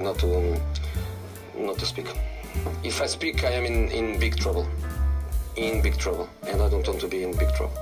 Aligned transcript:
not 0.00 0.18
to 0.20 0.26
not 1.58 1.78
to 1.78 1.86
speak. 1.86 2.06
If 2.84 3.02
I 3.02 3.08
speak, 3.08 3.44
I 3.44 3.56
am 3.56 3.66
in, 3.66 3.90
in 3.90 4.18
big 4.18 4.36
trouble. 4.36 4.66
In 5.56 5.82
big 5.82 5.96
trouble. 5.96 6.28
And 6.42 6.62
I 6.62 6.68
don't 6.68 6.86
want 6.86 7.00
to 7.00 7.08
be 7.08 7.24
in 7.24 7.36
big 7.36 7.52
trouble. 7.56 7.76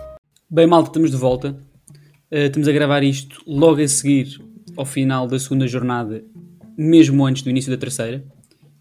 Bem, 0.48 0.66
malta, 0.66 0.88
estamos 0.88 1.10
de 1.10 1.16
volta. 1.16 1.56
Uh, 2.32 2.46
estamos 2.46 2.66
a 2.68 2.72
gravar 2.72 3.02
isto 3.04 3.42
logo 3.46 3.82
a 3.82 3.88
seguir 3.88 4.40
ao 4.76 4.86
final 4.86 5.26
da 5.26 5.38
segunda 5.38 5.68
jornada, 5.68 6.24
mesmo 6.78 7.26
antes 7.26 7.42
do 7.42 7.50
início 7.50 7.70
da 7.70 7.76
terceira. 7.76 8.24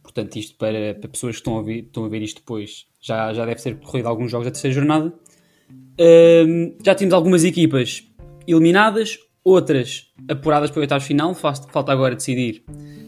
Portanto, 0.01 0.37
isto 0.37 0.57
para, 0.57 0.95
para 0.95 1.09
pessoas 1.09 1.35
que 1.35 1.41
estão 1.41 1.59
a, 1.59 1.71
estão 1.71 2.05
a 2.05 2.09
ver 2.09 2.21
isto 2.21 2.37
depois, 2.37 2.85
já, 3.01 3.33
já 3.33 3.45
deve 3.45 3.59
ser 3.61 3.75
corrido 3.77 4.07
alguns 4.07 4.31
jogos 4.31 4.45
da 4.45 4.51
terceira 4.51 4.73
jornada. 4.73 5.13
Uh, 5.99 6.77
já 6.83 6.95
temos 6.95 7.13
algumas 7.13 7.43
equipas 7.43 8.03
eliminadas, 8.47 9.17
outras 9.45 10.11
apuradas 10.27 10.71
para 10.71 10.79
o 10.79 10.81
oitavo 10.81 11.05
final. 11.05 11.35
Falta 11.35 11.91
agora 11.91 12.15
decidir 12.15 12.63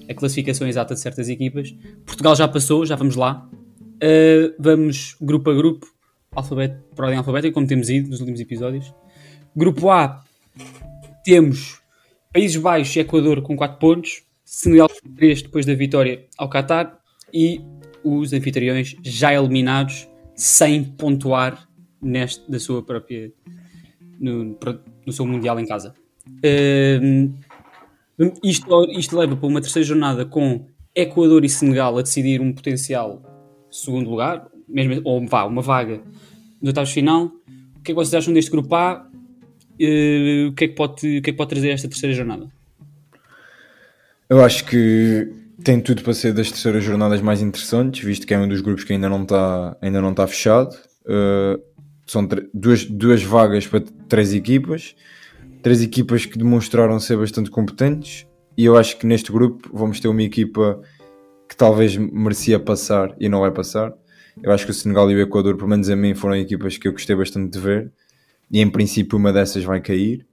a 0.08 0.14
classificação 0.14 0.68
exata 0.68 0.94
de 0.94 1.00
certas 1.00 1.28
equipas. 1.28 1.75
Portugal 2.06 2.36
já 2.36 2.48
passou, 2.48 2.86
já 2.86 2.96
vamos 2.96 3.16
lá. 3.16 3.50
Uh, 3.96 4.54
vamos 4.60 5.18
grupo 5.20 5.50
a 5.50 5.56
grupo, 5.56 5.88
alfabeto, 6.32 6.84
por 6.96 7.06
ordem 7.06 7.18
alfabética, 7.18 7.54
como 7.54 7.66
temos 7.66 7.89
ido 7.89 8.10
nos 8.10 8.20
últimos 8.20 8.39
episódios. 8.39 8.94
Grupo 9.56 9.89
A, 9.89 10.24
temos 11.25 11.82
Países 12.32 12.58
Baixos 12.58 12.96
e 12.96 13.00
Equador 13.00 13.42
com 13.42 13.56
4 13.56 13.80
pontos, 13.80 14.24
Senegal 14.46 14.88
com 14.88 15.16
3 15.16 15.42
depois 15.42 15.66
da 15.66 15.74
vitória 15.74 16.28
ao 16.38 16.47
Qatar 16.47 17.00
e 17.33 17.60
os 18.04 18.32
anfitriões 18.33 18.96
já 19.02 19.33
eliminados 19.33 20.08
sem 20.36 20.83
pontuar 20.83 21.68
neste 22.00 22.50
da 22.50 22.60
sua 22.60 22.83
própria 22.83 23.33
no, 24.19 24.56
no 25.06 25.11
seu 25.11 25.25
Mundial 25.25 25.60
em 25.60 25.66
casa. 25.66 25.96
Isto, 28.44 28.86
isto 28.92 29.18
leva 29.18 29.36
para 29.36 29.48
uma 29.48 29.62
terceira 29.62 29.86
jornada 29.86 30.26
com 30.26 30.66
Equador 30.96 31.46
e 31.46 31.50
Senegal 31.50 31.98
a 31.98 32.02
decidir 32.02 32.42
um 32.42 32.52
potencial 32.52 33.22
segundo 33.69 34.09
lugar, 34.09 34.47
mesmo, 34.67 35.02
ou 35.03 35.25
vá, 35.28 35.44
uma 35.44 35.61
vaga 35.61 36.02
no 36.61 36.69
oitavos 36.69 36.92
final. 36.92 37.25
O 37.25 37.81
que 37.84 37.92
é 37.92 37.94
que 37.94 37.94
vocês 37.94 38.14
acham 38.16 38.34
deste 38.34 38.52
grupo 38.52 38.73
A? 38.75 39.08
Uh, 39.80 40.50
o, 40.50 40.53
que 40.53 40.66
é 40.66 40.67
que 40.67 40.73
pode, 40.73 41.19
o 41.19 41.22
que 41.22 41.30
é 41.30 41.34
que 41.34 41.34
pode 41.34 41.50
trazer 41.50 41.69
esta 41.69 41.88
terceira 41.88 42.16
jornada? 42.16 42.52
Eu 44.30 44.44
acho 44.44 44.66
que 44.66 45.31
tem 45.64 45.80
tudo 45.80 46.02
para 46.02 46.14
ser 46.14 46.34
das 46.34 46.50
terceiras 46.50 46.84
jornadas 46.84 47.22
mais 47.22 47.41
interessantes, 47.41 48.03
visto 48.03 48.25
que 48.25 48.34
é 48.34 48.39
um 48.39 48.47
dos 48.47 48.62
grupos 48.62 48.84
que 48.84 48.94
ainda 48.94 49.08
não 49.08 49.23
está, 49.23 49.78
ainda 49.81 50.02
não 50.02 50.12
está 50.12 50.25
fechado. 50.28 50.75
Uh, 51.06 51.62
são 52.06 52.28
duas, 52.53 52.86
duas 52.86 53.22
vagas 53.22 53.67
para 53.67 53.84
três 54.09 54.34
equipas, 54.34 54.95
três 55.67 55.81
equipas 55.81 56.25
que 56.25 56.37
demonstraram 56.37 56.97
ser 56.97 57.17
bastante 57.17 57.51
competentes, 57.51 58.25
e 58.57 58.63
eu 58.63 58.77
acho 58.77 58.97
que 58.97 59.05
neste 59.05 59.33
grupo 59.33 59.69
vamos 59.73 59.99
ter 59.99 60.07
uma 60.07 60.23
equipa 60.23 60.81
que 61.45 61.57
talvez 61.57 61.97
merecia 61.97 62.57
passar 62.57 63.13
e 63.19 63.27
não 63.27 63.41
vai 63.41 63.51
passar. 63.51 63.93
Eu 64.41 64.53
acho 64.53 64.63
que 64.63 64.71
o 64.71 64.73
Senegal 64.73 65.11
e 65.11 65.15
o 65.15 65.19
Equador, 65.19 65.57
pelo 65.57 65.67
menos 65.67 65.89
a 65.89 65.95
mim, 65.97 66.15
foram 66.15 66.38
equipas 66.38 66.77
que 66.77 66.88
eu 66.88 66.93
gostei 66.93 67.17
bastante 67.17 67.51
de 67.51 67.59
ver, 67.59 67.91
e 68.49 68.61
em 68.61 68.69
princípio 68.69 69.17
uma 69.17 69.33
dessas 69.33 69.65
vai 69.65 69.81
cair, 69.81 70.25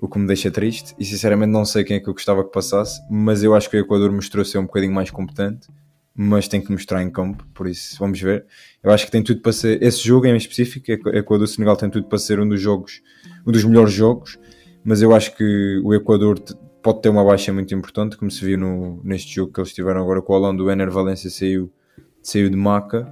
o 0.00 0.08
que 0.08 0.18
me 0.18 0.26
deixa 0.26 0.50
triste, 0.50 0.92
e 0.98 1.04
sinceramente 1.04 1.52
não 1.52 1.64
sei 1.64 1.84
quem 1.84 1.98
é 1.98 2.00
que 2.00 2.08
eu 2.08 2.12
gostava 2.12 2.42
que 2.42 2.50
passasse, 2.50 3.00
mas 3.08 3.44
eu 3.44 3.54
acho 3.54 3.70
que 3.70 3.76
o 3.76 3.80
Equador 3.80 4.10
mostrou 4.10 4.44
ser 4.44 4.58
um 4.58 4.64
bocadinho 4.64 4.92
mais 4.92 5.08
competente 5.08 5.68
mas 6.12 6.48
tem 6.48 6.60
que 6.60 6.70
mostrar 6.70 7.02
em 7.02 7.10
campo, 7.10 7.46
por 7.54 7.66
isso 7.66 7.96
vamos 7.98 8.20
ver. 8.20 8.44
Eu 8.82 8.90
acho 8.90 9.06
que 9.06 9.10
tem 9.10 9.22
tudo 9.22 9.40
para 9.40 9.52
ser, 9.52 9.82
esse 9.82 10.06
jogo 10.06 10.26
em 10.26 10.36
específico, 10.36 10.90
Equador-Senegal 10.90 11.76
tem 11.76 11.88
tudo 11.88 12.08
para 12.08 12.18
ser 12.18 12.38
um 12.40 12.46
dos 12.46 12.60
jogos, 12.60 13.00
um 13.46 13.50
dos 13.50 13.64
melhores 13.64 13.92
jogos, 13.92 14.38
mas 14.84 15.02
eu 15.02 15.14
acho 15.14 15.36
que 15.36 15.80
o 15.84 15.94
Equador 15.94 16.40
pode 16.82 17.02
ter 17.02 17.08
uma 17.08 17.24
baixa 17.24 17.52
muito 17.52 17.74
importante, 17.74 18.16
como 18.16 18.30
se 18.30 18.44
viu 18.44 18.58
no, 18.58 19.00
neste 19.04 19.34
jogo 19.34 19.52
que 19.52 19.60
eles 19.60 19.72
tiveram 19.72 20.00
agora 20.02 20.22
com 20.22 20.32
o 20.32 20.36
Holanda, 20.36 20.62
o 20.62 20.70
Ener 20.70 20.90
Valência 20.90 21.30
saiu, 21.30 21.70
saiu 22.22 22.48
de 22.48 22.56
maca, 22.56 23.06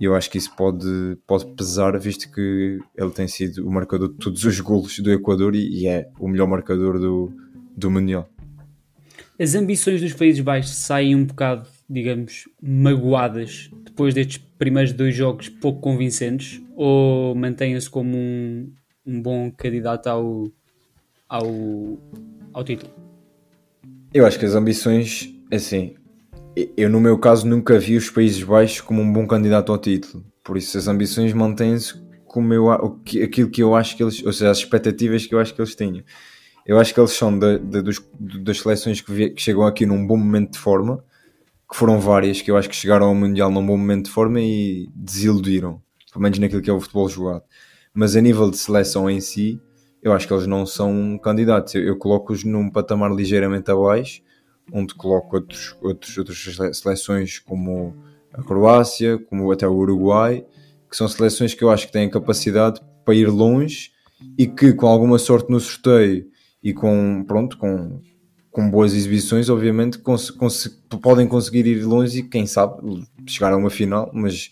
e 0.00 0.04
eu 0.04 0.14
acho 0.14 0.30
que 0.30 0.38
isso 0.38 0.54
pode, 0.54 1.18
pode 1.26 1.46
pesar, 1.54 1.98
visto 1.98 2.30
que 2.32 2.78
ele 2.96 3.10
tem 3.10 3.26
sido 3.26 3.66
o 3.66 3.70
marcador 3.70 4.08
de 4.08 4.14
todos 4.14 4.44
os 4.44 4.60
golos 4.60 4.98
do 5.00 5.12
Equador 5.12 5.56
e, 5.56 5.82
e 5.82 5.88
é 5.88 6.08
o 6.20 6.28
melhor 6.28 6.46
marcador 6.46 7.00
do, 7.00 7.32
do 7.76 7.90
Mundial. 7.90 8.28
As 9.40 9.54
ambições 9.54 10.00
dos 10.00 10.12
Países 10.12 10.40
Baixos 10.40 10.74
saem 10.76 11.16
um 11.16 11.24
bocado 11.24 11.66
digamos, 11.88 12.48
magoadas 12.60 13.70
depois 13.84 14.12
destes 14.12 14.38
primeiros 14.58 14.92
dois 14.92 15.14
jogos 15.14 15.48
pouco 15.48 15.80
convincentes 15.80 16.60
ou 16.76 17.34
mantêm-se 17.34 17.88
como 17.88 18.16
um, 18.16 18.70
um 19.06 19.22
bom 19.22 19.50
candidato 19.50 20.08
ao, 20.08 20.44
ao, 21.28 21.46
ao 22.52 22.64
título? 22.64 22.90
Eu 24.12 24.26
acho 24.26 24.38
que 24.38 24.46
as 24.46 24.54
ambições, 24.54 25.28
assim, 25.52 25.94
eu 26.76 26.88
no 26.88 27.00
meu 27.00 27.18
caso 27.18 27.46
nunca 27.46 27.78
vi 27.78 27.96
os 27.96 28.10
Países 28.10 28.42
Baixos 28.42 28.80
como 28.80 29.02
um 29.02 29.12
bom 29.12 29.26
candidato 29.26 29.70
ao 29.70 29.78
título, 29.78 30.24
por 30.42 30.56
isso 30.56 30.78
as 30.78 30.88
ambições 30.88 31.32
mantêm-se 31.32 32.08
como 32.24 32.52
eu, 32.54 32.70
aquilo 32.70 33.50
que 33.50 33.62
eu 33.62 33.74
acho 33.74 33.96
que 33.96 34.02
eles, 34.02 34.24
ou 34.24 34.32
seja, 34.32 34.50
as 34.50 34.58
expectativas 34.58 35.26
que 35.26 35.34
eu 35.34 35.40
acho 35.40 35.54
que 35.54 35.60
eles 35.60 35.74
tinham. 35.74 36.04
Eu 36.64 36.78
acho 36.78 36.92
que 36.92 37.00
eles 37.00 37.12
são 37.12 37.36
de, 37.38 37.58
de, 37.58 37.82
dos, 37.82 37.98
das 38.20 38.60
seleções 38.60 39.00
que, 39.00 39.10
vi, 39.10 39.30
que 39.30 39.40
chegam 39.40 39.64
aqui 39.64 39.86
num 39.86 40.06
bom 40.06 40.16
momento 40.18 40.52
de 40.52 40.58
forma, 40.58 41.02
que 41.70 41.76
foram 41.76 41.98
várias, 41.98 42.42
que 42.42 42.50
eu 42.50 42.56
acho 42.56 42.68
que 42.68 42.76
chegaram 42.76 43.06
ao 43.06 43.14
Mundial 43.14 43.50
num 43.50 43.64
bom 43.64 43.76
momento 43.76 44.06
de 44.06 44.10
forma 44.10 44.40
e 44.40 44.88
desiludiram, 44.94 45.80
pelo 46.12 46.22
menos 46.22 46.38
naquilo 46.38 46.60
que 46.60 46.68
é 46.68 46.72
o 46.72 46.80
futebol 46.80 47.08
jogado. 47.08 47.42
Mas 47.94 48.14
a 48.16 48.20
nível 48.20 48.50
de 48.50 48.58
seleção 48.58 49.08
em 49.08 49.20
si, 49.20 49.60
eu 50.02 50.12
acho 50.12 50.26
que 50.26 50.32
eles 50.32 50.46
não 50.46 50.64
são 50.64 51.18
candidatos. 51.18 51.74
Eu, 51.74 51.82
eu 51.82 51.96
coloco-os 51.96 52.44
num 52.44 52.70
patamar 52.70 53.12
ligeiramente 53.12 53.70
abaixo, 53.70 54.22
onde 54.72 54.94
coloco 54.94 55.36
outros, 55.36 55.76
outros, 55.80 56.18
outras 56.18 56.76
seleções 56.76 57.38
como 57.38 57.94
a 58.32 58.42
Croácia, 58.42 59.18
como 59.18 59.50
até 59.50 59.66
o 59.66 59.74
Uruguai, 59.74 60.44
que 60.88 60.96
são 60.96 61.08
seleções 61.08 61.54
que 61.54 61.62
eu 61.62 61.70
acho 61.70 61.86
que 61.86 61.92
têm 61.92 62.08
capacidade 62.08 62.80
para 63.04 63.14
ir 63.14 63.28
longe 63.28 63.90
e 64.36 64.46
que 64.46 64.72
com 64.72 64.86
alguma 64.86 65.18
sorte 65.18 65.50
no 65.50 65.60
sorteio 65.60 66.26
e 66.62 66.72
com, 66.72 67.24
pronto, 67.26 67.56
com, 67.56 68.00
com 68.50 68.70
boas 68.70 68.92
exibições, 68.94 69.48
obviamente, 69.48 69.98
cons 69.98 70.30
cons 70.30 70.68
podem 71.02 71.26
conseguir 71.26 71.66
ir 71.66 71.84
longe 71.84 72.20
e, 72.20 72.22
quem 72.22 72.46
sabe, 72.46 73.06
chegar 73.26 73.52
a 73.52 73.56
uma 73.56 73.70
final, 73.70 74.10
mas 74.12 74.50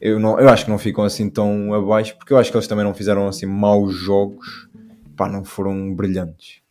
eu, 0.00 0.18
não, 0.20 0.38
eu 0.38 0.48
acho 0.48 0.64
que 0.64 0.70
não 0.70 0.78
ficam 0.78 1.04
assim 1.04 1.30
tão 1.30 1.72
abaixo, 1.72 2.16
porque 2.16 2.32
eu 2.32 2.38
acho 2.38 2.50
que 2.50 2.56
eles 2.56 2.66
também 2.66 2.84
não 2.84 2.94
fizeram 2.94 3.26
assim 3.26 3.46
maus 3.46 3.94
jogos, 3.94 4.68
pá, 5.16 5.28
não 5.28 5.44
foram 5.44 5.94
brilhantes. 5.94 6.62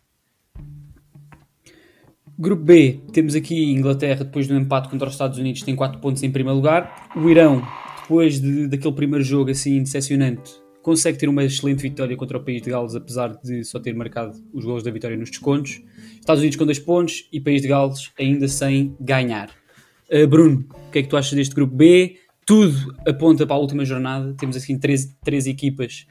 Grupo 2.37 2.63
B, 2.63 2.99
temos 3.11 3.35
aqui 3.35 3.71
Inglaterra, 3.71 4.23
depois 4.23 4.47
do 4.47 4.55
empate 4.55 4.89
contra 4.89 5.07
os 5.07 5.13
Estados 5.13 5.37
Unidos, 5.37 5.61
tem 5.61 5.75
4 5.75 5.99
pontos 5.99 6.23
em 6.23 6.31
primeiro 6.31 6.55
lugar. 6.55 7.09
O 7.15 7.29
Irão, 7.29 7.61
depois 8.01 8.41
de, 8.41 8.67
daquele 8.67 8.93
primeiro 8.93 9.23
jogo 9.23 9.51
assim 9.51 9.83
decepcionante, 9.83 10.51
consegue 10.81 11.17
ter 11.17 11.29
uma 11.29 11.43
excelente 11.43 11.81
vitória 11.81 12.17
contra 12.17 12.37
o 12.37 12.43
país 12.43 12.61
de 12.61 12.69
Gales, 12.69 12.95
apesar 12.95 13.39
de 13.41 13.63
só 13.63 13.79
ter 13.79 13.95
marcado 13.95 14.33
os 14.51 14.65
gols 14.65 14.83
da 14.83 14.91
vitória 14.91 15.15
nos 15.15 15.29
descontos. 15.29 15.81
Estados 16.19 16.41
Unidos 16.41 16.57
com 16.57 16.65
dois 16.65 16.79
pontos 16.79 17.27
e 17.31 17.39
país 17.39 17.61
de 17.61 17.67
Gales 17.67 18.11
ainda 18.19 18.47
sem 18.47 18.95
ganhar. 18.99 19.49
Uh, 20.11 20.27
Bruno, 20.27 20.65
o 20.87 20.91
que 20.91 20.99
é 20.99 21.03
que 21.03 21.07
tu 21.07 21.15
achas 21.15 21.33
deste 21.33 21.55
grupo 21.55 21.75
B? 21.75 22.17
Tudo 22.45 22.95
aponta 23.07 23.45
para 23.45 23.55
a 23.55 23.59
última 23.59 23.85
jornada. 23.85 24.33
Temos 24.37 24.55
assim 24.55 24.77
três, 24.77 25.15
três 25.23 25.47
equipas 25.47 26.05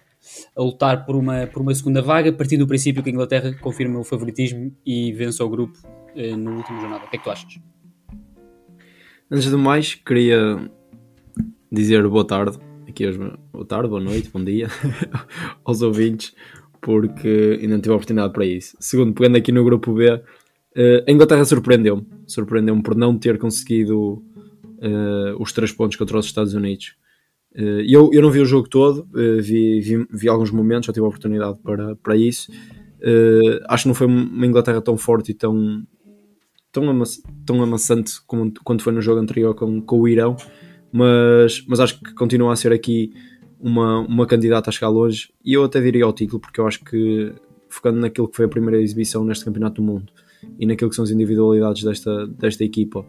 a 0.56 0.62
lutar 0.62 1.04
por 1.04 1.16
uma, 1.16 1.46
por 1.46 1.62
uma 1.62 1.74
segunda 1.74 2.00
vaga, 2.00 2.32
partindo 2.32 2.60
do 2.60 2.66
princípio 2.66 3.02
que 3.02 3.10
a 3.10 3.12
Inglaterra 3.12 3.54
confirma 3.60 3.98
o 3.98 4.04
favoritismo 4.04 4.72
e 4.86 5.12
vence 5.12 5.42
o 5.42 5.48
grupo 5.48 5.76
uh, 6.14 6.36
na 6.36 6.50
última 6.52 6.80
jornada. 6.80 7.04
O 7.04 7.10
que 7.10 7.16
é 7.16 7.18
que 7.18 7.24
tu 7.24 7.30
achas? 7.30 7.60
Antes 9.30 9.50
de 9.50 9.56
mais, 9.56 9.94
queria 9.94 10.70
dizer 11.70 12.06
boa 12.06 12.24
tarde 12.24 12.58
aqui 12.88 13.06
hoje, 13.06 13.18
boa 13.52 13.64
tarde, 13.64 13.88
boa 13.88 14.00
noite, 14.00 14.30
bom 14.30 14.44
dia 14.44 14.68
aos 15.64 15.80
ouvintes, 15.80 16.34
porque 16.80 17.58
ainda 17.60 17.74
não 17.74 17.80
tive 17.80 17.92
a 17.92 17.96
oportunidade 17.96 18.32
para 18.32 18.44
isso. 18.44 18.76
Segundo, 18.78 19.14
pegando 19.14 19.36
aqui 19.36 19.50
no 19.50 19.64
grupo 19.64 19.94
B, 19.94 20.12
uh, 20.12 20.20
a 21.06 21.10
Inglaterra 21.10 21.44
surpreendeu-me, 21.44 22.06
surpreendeu-me 22.26 22.82
por 22.82 22.94
não 22.94 23.18
ter 23.18 23.38
conseguido 23.38 24.22
uh, 24.82 25.40
os 25.40 25.52
três 25.52 25.72
pontos 25.72 25.96
contra 25.96 26.18
os 26.18 26.26
Estados 26.26 26.54
Unidos. 26.54 26.94
Uh, 27.54 27.82
eu, 27.86 28.10
eu 28.12 28.22
não 28.22 28.30
vi 28.30 28.40
o 28.40 28.44
jogo 28.44 28.68
todo, 28.68 29.06
vi, 29.40 29.80
vi, 29.80 30.06
vi, 30.10 30.28
alguns 30.28 30.50
momentos, 30.50 30.86
já 30.86 30.92
tive 30.92 31.04
a 31.04 31.08
oportunidade 31.08 31.58
para, 31.62 31.96
para 31.96 32.16
isso. 32.16 32.50
acho 33.68 33.84
que 33.84 33.88
não 33.88 33.94
foi 33.94 34.06
uma 34.06 34.46
Inglaterra 34.46 34.80
tão 34.80 34.96
forte 34.96 35.32
e 35.32 35.34
tão, 35.34 35.86
tão, 36.70 37.02
tão 37.46 37.62
amassante 37.62 38.20
como 38.26 38.52
quando 38.64 38.82
foi 38.82 38.92
no 38.92 39.00
jogo 39.00 39.20
anterior 39.20 39.54
com, 39.54 39.80
com 39.80 40.00
o 40.00 40.08
Irão 40.08 40.36
mas, 40.92 41.64
mas 41.66 41.80
acho 41.80 41.98
que 41.98 42.12
continua 42.12 42.52
a 42.52 42.56
ser 42.56 42.70
aqui 42.70 43.14
uma, 43.58 44.00
uma 44.00 44.26
candidata 44.26 44.68
a 44.68 44.72
chegar 44.72 44.90
longe 44.90 45.32
e 45.42 45.54
eu 45.54 45.64
até 45.64 45.80
diria 45.80 46.04
ao 46.04 46.12
título, 46.12 46.38
porque 46.38 46.60
eu 46.60 46.66
acho 46.66 46.84
que 46.84 47.32
focando 47.68 47.98
naquilo 47.98 48.28
que 48.28 48.36
foi 48.36 48.44
a 48.44 48.48
primeira 48.48 48.80
exibição 48.80 49.24
neste 49.24 49.44
Campeonato 49.44 49.76
do 49.76 49.82
Mundo 49.82 50.12
e 50.58 50.66
naquilo 50.66 50.90
que 50.90 50.96
são 50.96 51.04
as 51.04 51.10
individualidades 51.10 51.82
desta, 51.82 52.26
desta 52.26 52.62
equipa, 52.62 53.06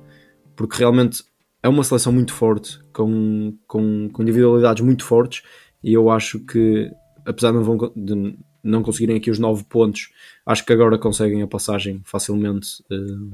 porque 0.55 0.77
realmente 0.77 1.23
é 1.63 1.69
uma 1.69 1.83
seleção 1.83 2.11
muito 2.11 2.33
forte, 2.33 2.79
com, 2.91 3.57
com, 3.65 4.09
com 4.11 4.21
individualidades 4.21 4.83
muito 4.83 5.05
fortes, 5.05 5.41
e 5.81 5.93
eu 5.93 6.09
acho 6.09 6.39
que, 6.39 6.91
apesar 7.25 7.51
de 7.51 7.57
não, 7.57 7.63
vão, 7.63 7.93
de 7.95 8.37
não 8.61 8.83
conseguirem 8.83 9.15
aqui 9.15 9.31
os 9.31 9.39
9 9.39 9.63
pontos, 9.63 10.09
acho 10.45 10.65
que 10.65 10.73
agora 10.73 10.97
conseguem 10.97 11.41
a 11.41 11.47
passagem 11.47 12.01
facilmente 12.03 12.83
uh, 12.91 13.31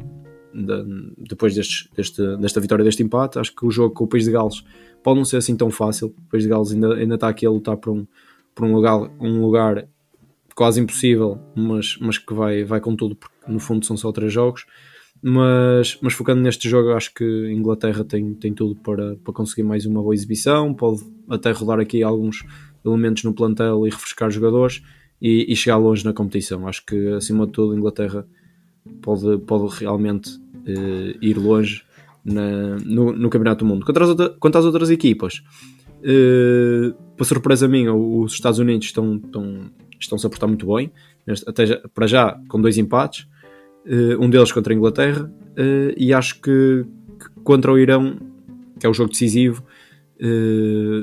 de, 0.53 1.13
depois 1.27 1.55
destes, 1.55 1.89
deste, 1.95 2.37
desta 2.37 2.59
vitória 2.59 2.85
deste 2.85 3.01
empate. 3.01 3.39
Acho 3.39 3.55
que 3.55 3.65
o 3.65 3.71
jogo 3.71 3.95
com 3.95 4.03
o 4.03 4.07
País 4.07 4.25
de 4.25 4.31
Gales 4.31 4.63
pode 5.03 5.17
não 5.17 5.25
ser 5.25 5.37
assim 5.37 5.55
tão 5.55 5.71
fácil. 5.71 6.07
O 6.07 6.29
País 6.29 6.43
de 6.43 6.49
Gales 6.49 6.71
ainda, 6.71 6.95
ainda 6.95 7.15
está 7.15 7.29
aqui 7.29 7.45
a 7.45 7.49
lutar 7.49 7.77
por 7.77 7.91
um, 7.91 8.07
por 8.53 8.65
um, 8.65 8.73
lugar, 8.73 9.11
um 9.19 9.41
lugar 9.41 9.87
quase 10.55 10.81
impossível, 10.81 11.39
mas, 11.55 11.97
mas 11.99 12.17
que 12.17 12.33
vai, 12.33 12.63
vai 12.63 12.79
com 12.79 12.95
tudo, 12.95 13.15
porque 13.15 13.35
no 13.47 13.59
fundo 13.59 13.85
são 13.85 13.97
só 13.97 14.11
três 14.11 14.33
jogos. 14.33 14.65
Mas, 15.21 15.97
mas 16.01 16.13
focando 16.13 16.41
neste 16.41 16.69
jogo, 16.69 16.91
acho 16.91 17.13
que 17.13 17.23
a 17.23 17.51
Inglaterra 17.51 18.05
tem, 18.05 18.33
tem 18.33 18.53
tudo 18.53 18.75
para, 18.75 19.15
para 19.17 19.33
conseguir 19.33 19.63
mais 19.63 19.85
uma 19.85 20.01
boa 20.01 20.13
exibição. 20.13 20.73
Pode 20.73 21.01
até 21.29 21.51
rodar 21.51 21.79
aqui 21.79 22.01
alguns 22.01 22.45
elementos 22.85 23.23
no 23.23 23.33
plantel 23.33 23.85
e 23.85 23.89
refrescar 23.89 24.31
jogadores 24.31 24.81
e, 25.21 25.51
e 25.51 25.55
chegar 25.55 25.77
longe 25.77 26.05
na 26.05 26.13
competição. 26.13 26.67
Acho 26.67 26.85
que 26.85 27.09
acima 27.09 27.45
de 27.45 27.51
tudo, 27.51 27.73
a 27.73 27.77
Inglaterra 27.77 28.25
pode, 29.01 29.37
pode 29.39 29.75
realmente 29.75 30.29
uh, 30.37 31.17
ir 31.21 31.37
longe 31.37 31.83
na, 32.23 32.77
no, 32.77 33.11
no, 33.11 33.29
Campeonato 33.29 33.65
do 33.65 33.67
Mundo. 33.67 33.85
Quanto 33.85 34.01
às, 34.01 34.09
outra, 34.09 34.29
quanto 34.39 34.57
às 34.57 34.65
outras 34.65 34.89
equipas, 34.89 35.43
uh, 35.99 36.93
para 37.15 37.25
surpresa 37.25 37.67
minha, 37.67 37.93
os 37.93 38.33
Estados 38.33 38.59
Unidos 38.59 38.87
estão, 38.87 39.17
estão, 39.17 39.71
estão-se 39.99 40.25
a 40.25 40.29
portar 40.29 40.47
muito 40.47 40.73
bem, 40.73 40.91
até 41.45 41.65
já, 41.65 41.77
para 41.93 42.07
já 42.07 42.39
com 42.47 42.61
dois 42.61 42.77
empates, 42.77 43.27
uh, 43.89 44.23
um 44.23 44.29
deles 44.29 44.51
contra 44.51 44.73
a 44.73 44.75
Inglaterra, 44.75 45.31
e 45.97 46.13
acho 46.13 46.35
que, 46.41 46.85
que, 47.19 47.41
contra 47.43 47.69
o 47.69 47.77
Irão, 47.77 48.17
que 48.79 48.85
é 48.85 48.89
o 48.89 48.93
jogo 48.93 49.09
decisivo, 49.09 49.61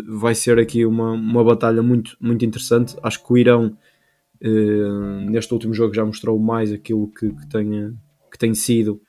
vai 0.08 0.34
ser 0.34 0.58
aqui 0.58 0.86
uma, 0.86 1.12
uma 1.12 1.44
batalha 1.44 1.82
muito, 1.82 2.16
muito 2.18 2.42
interessante. 2.42 2.96
Acho 3.02 3.22
que 3.22 3.32
o 3.32 3.36
Irão 3.36 3.76
Uh, 4.38 5.30
neste 5.30 5.52
último 5.52 5.72
jogo 5.72 5.94
já 5.94 6.04
mostrou 6.04 6.38
mais 6.38 6.70
aquilo 6.70 7.08
que, 7.08 7.30
que, 7.30 7.46
tem, 7.48 7.96
que 8.30 8.38
tem 8.38 8.54
sido 8.54 9.00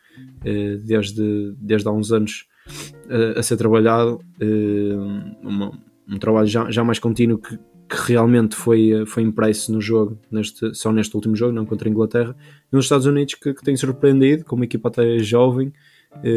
uh, 0.41 0.77
desde, 0.85 1.53
desde 1.57 1.87
há 1.87 1.91
uns 1.91 2.13
anos 2.13 2.45
uh, 3.07 3.37
a 3.37 3.43
ser 3.43 3.57
trabalhado, 3.57 4.21
uma, 5.43 5.77
um 6.07 6.17
trabalho 6.17 6.47
já, 6.47 6.71
já 6.71 6.81
mais 6.83 6.97
contínuo 6.97 7.39
que, 7.39 7.59
que, 7.89 8.11
realmente 8.11 8.55
foi, 8.55 9.05
foi 9.05 9.23
impresso 9.23 9.71
no 9.71 9.81
jogo, 9.81 10.17
neste, 10.31 10.73
só 10.75 10.91
neste 10.91 11.15
último 11.15 11.35
jogo, 11.35 11.53
não 11.53 11.65
contra 11.65 11.87
a 11.87 11.91
Inglaterra, 11.91 12.35
e 12.71 12.75
nos 12.75 12.85
Estados 12.85 13.05
Unidos 13.05 13.35
que, 13.35 13.53
que 13.53 13.63
tem 13.63 13.75
surpreendido, 13.75 14.45
com 14.45 14.55
uma 14.55 14.65
equipa 14.65 14.89
até 14.89 15.19
jovem, 15.19 15.71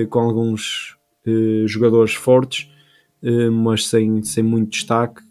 com 0.09 0.21
alguns 0.21 0.97
jogadores 1.67 2.15
fortes, 2.15 2.69
mas 3.53 3.87
sem, 3.87 4.23
sem 4.23 4.43
muito 4.43 4.71
destaque. 4.71 5.23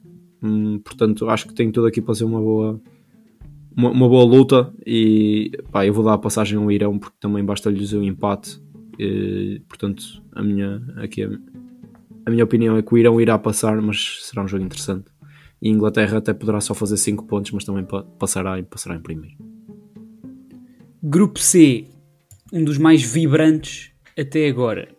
Hum, 0.41 0.79
portanto, 0.79 1.29
acho 1.29 1.47
que 1.47 1.53
tem 1.53 1.71
tudo 1.71 1.87
aqui 1.87 2.01
para 2.01 2.15
ser 2.15 2.23
uma 2.23 2.39
boa, 2.39 2.81
uma, 3.75 3.91
uma, 3.91 4.07
boa 4.07 4.23
luta 4.23 4.73
e 4.85 5.51
pá, 5.71 5.85
eu 5.85 5.93
vou 5.93 6.03
dar 6.03 6.13
a 6.13 6.17
passagem 6.17 6.57
ao 6.57 6.71
Irão 6.71 6.97
porque 6.97 7.17
também 7.19 7.43
basta-lhes 7.43 7.91
o 7.93 7.99
um 7.99 8.03
empate. 8.03 8.61
E, 8.97 9.61
portanto, 9.67 10.03
a 10.33 10.41
minha, 10.43 10.81
aqui 10.97 11.23
a, 11.23 11.29
a, 12.25 12.31
minha 12.31 12.43
opinião 12.43 12.77
é 12.77 12.81
que 12.81 12.93
o 12.93 12.97
Irão 12.97 13.19
irá 13.19 13.37
passar, 13.37 13.81
mas 13.81 14.19
será 14.21 14.43
um 14.43 14.47
jogo 14.47 14.63
interessante. 14.63 15.05
E 15.61 15.69
a 15.69 15.71
Inglaterra 15.71 16.17
até 16.17 16.33
poderá 16.33 16.61
só 16.61 16.73
fazer 16.73 16.97
5 16.97 17.25
pontos, 17.25 17.51
mas 17.51 17.63
também 17.63 17.85
passará 18.17 18.61
passará 18.63 18.95
em 18.95 19.01
primeiro. 19.01 19.35
Grupo 21.01 21.39
C, 21.39 21.87
um 22.51 22.63
dos 22.63 22.77
mais 22.77 23.01
vibrantes 23.01 23.91
até 24.17 24.47
agora. 24.47 24.89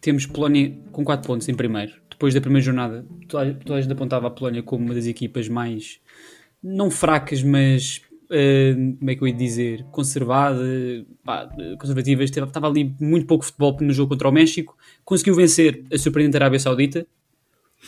Temos 0.00 0.26
Polónia 0.26 0.76
com 0.92 1.04
4 1.04 1.26
pontos 1.26 1.48
em 1.48 1.54
primeiro. 1.54 1.92
Depois 2.10 2.32
da 2.32 2.40
primeira 2.40 2.64
jornada, 2.64 3.06
toda 3.28 3.74
a 3.74 3.80
gente 3.80 3.92
apontava 3.92 4.28
a 4.28 4.30
Polónia 4.30 4.62
como 4.62 4.84
uma 4.84 4.94
das 4.94 5.06
equipas 5.06 5.48
mais 5.48 6.00
não 6.62 6.90
fracas, 6.90 7.42
mas 7.42 8.00
uh, 8.24 8.96
como 8.98 9.10
é 9.10 9.14
que 9.14 9.22
eu 9.22 9.28
ia 9.28 9.34
dizer, 9.34 9.84
conservada, 9.90 10.64
pá, 11.22 11.48
conservativas, 11.78 12.30
estava 12.30 12.66
ali 12.66 12.94
muito 13.00 13.26
pouco 13.26 13.44
futebol 13.44 13.76
no 13.80 13.92
jogo 13.92 14.10
contra 14.10 14.28
o 14.28 14.32
México, 14.32 14.76
conseguiu 15.04 15.34
vencer 15.34 15.84
a 15.92 15.98
surpreendente 15.98 16.36
Arábia 16.36 16.58
Saudita. 16.58 17.06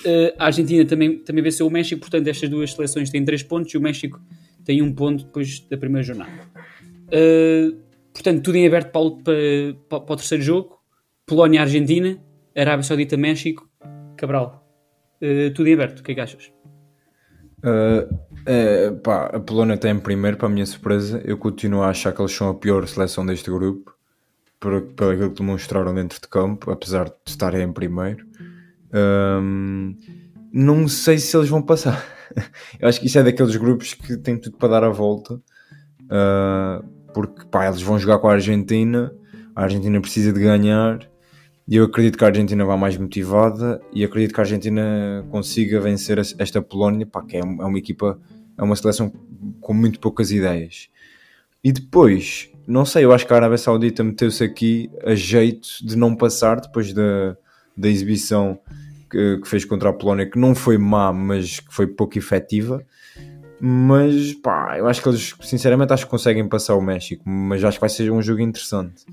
Uh, 0.04 0.34
a 0.38 0.46
Argentina 0.46 0.84
também, 0.84 1.19
também 1.19 1.43
venceu 1.43 1.66
o 1.66 1.70
México, 1.70 2.00
portanto, 2.00 2.26
estas 2.28 2.48
duas 2.48 2.72
seleções 2.72 3.10
têm 3.10 3.25
3 3.25 3.43
pontos 3.44 3.72
e 3.72 3.78
o 3.78 3.81
México 3.81 4.20
tem 4.64 4.82
um 4.82 4.93
ponto 4.93 5.25
depois 5.25 5.60
da 5.60 5.76
primeira 5.76 6.02
jornada. 6.02 6.32
Uh, 7.06 7.76
portanto, 8.12 8.43
tudo 8.43 8.56
em 8.56 8.66
aberto 8.66 8.90
para, 8.90 9.75
para, 9.88 10.00
para 10.00 10.12
o 10.12 10.16
terceiro 10.16 10.43
jogo: 10.43 10.78
Polónia-Argentina, 11.25 12.19
Arábia 12.54 12.82
Saudita-México, 12.82 13.69
Cabral. 14.16 14.62
Uh, 15.22 15.52
tudo 15.54 15.69
em 15.69 15.75
aberto, 15.75 16.00
o 16.00 16.02
que 16.02 16.12
é 16.12 16.14
que 16.14 16.20
achas? 16.20 16.52
Uh, 17.58 18.14
é, 18.44 18.90
pá, 18.90 19.26
a 19.26 19.40
Polónia 19.40 19.75
está 19.75 19.88
em 19.88 19.98
primeiro, 19.98 20.37
para 20.37 20.46
a 20.46 20.50
minha 20.50 20.66
surpresa. 20.66 21.22
Eu 21.25 21.38
continuo 21.38 21.82
a 21.82 21.88
achar 21.88 22.12
que 22.12 22.20
eles 22.20 22.32
são 22.32 22.48
a 22.48 22.54
pior 22.54 22.87
seleção 22.87 23.25
deste 23.25 23.50
grupo, 23.50 23.96
por 24.60 24.75
aquilo 24.75 25.31
que 25.31 25.43
demonstraram 25.43 25.94
dentro 25.94 26.20
de 26.20 26.28
campo, 26.28 26.70
apesar 26.70 27.04
de 27.04 27.14
estarem 27.26 27.62
em 27.62 27.72
primeiro. 27.72 28.25
Um, 28.96 29.94
não 30.52 30.88
sei 30.88 31.19
se 31.19 31.37
eles 31.37 31.48
vão 31.48 31.60
passar. 31.60 32.04
Eu 32.81 32.88
acho 32.88 33.00
que 33.00 33.06
isso 33.06 33.19
é 33.19 33.22
daqueles 33.22 33.56
grupos 33.56 33.94
que 33.94 34.16
tem 34.16 34.38
tudo 34.38 34.56
para 34.56 34.69
dar 34.69 34.84
a 34.84 34.88
volta, 34.88 35.34
uh, 35.34 36.84
porque 37.12 37.44
pá, 37.46 37.66
eles 37.66 37.82
vão 37.82 37.98
jogar 37.98 38.19
com 38.19 38.28
a 38.28 38.32
Argentina. 38.32 39.12
A 39.54 39.64
Argentina 39.64 40.00
precisa 40.00 40.32
de 40.32 40.40
ganhar 40.40 41.08
e 41.69 41.76
eu 41.76 41.84
acredito 41.84 42.16
que 42.16 42.25
a 42.25 42.28
Argentina 42.28 42.64
vá 42.64 42.76
mais 42.76 42.96
motivada 42.96 43.81
e 43.93 44.04
acredito 44.04 44.32
que 44.32 44.40
a 44.40 44.44
Argentina 44.44 45.26
consiga 45.31 45.81
vencer 45.81 46.19
esta 46.19 46.62
Polónia, 46.62 47.04
pá, 47.04 47.22
que 47.22 47.37
é, 47.37 47.40
é 47.40 47.43
uma 47.43 47.78
equipa, 47.78 48.20
é 48.56 48.62
uma 48.62 48.76
seleção 48.76 49.12
com 49.60 49.75
muito 49.75 49.98
poucas 49.98 50.31
ideias. 50.31 50.88
E 51.64 51.72
depois, 51.72 52.50
não 52.69 52.84
sei, 52.84 53.04
eu 53.04 53.12
acho 53.12 53.26
que 53.26 53.32
a 53.32 53.37
Arábia 53.37 53.58
Saudita 53.58 54.04
meteu-se 54.04 54.44
aqui 54.44 54.88
a 55.04 55.16
jeito 55.16 55.69
de 55.82 55.96
não 55.96 56.14
passar 56.14 56.60
depois 56.60 56.93
da, 56.93 57.37
da 57.76 57.88
exibição 57.88 58.60
que, 59.11 59.38
que, 59.38 59.49
fez 59.49 59.64
contra 59.64 59.91
a 59.91 59.93
Polónia, 59.93 60.29
que 60.29 60.38
não 60.38 60.55
foi 60.55 60.79
má, 60.79 61.12
mas 61.12 61.61
que 61.61 61.75
foi 61.75 61.87
pouco 61.87 62.19
efetiva. 62.19 62.85
Mas 63.61 64.35
pá, 64.35 64.76
eu 64.79 64.87
acho 64.87 65.03
que 65.03 65.08
eles, 65.08 65.35
sinceramente, 65.41 65.93
acho 65.93 66.05
que 66.05 66.11
conseguem 66.11 66.47
passar 66.49 66.75
o 66.75 66.82
México, 66.82 67.23
mas 67.26 67.64
acho 67.64 67.79
que 67.79 67.81
vai 67.81 67.88
ser 67.88 68.11
um 68.11 68.20
jogo 68.20 68.41
interessante. 68.41 69.05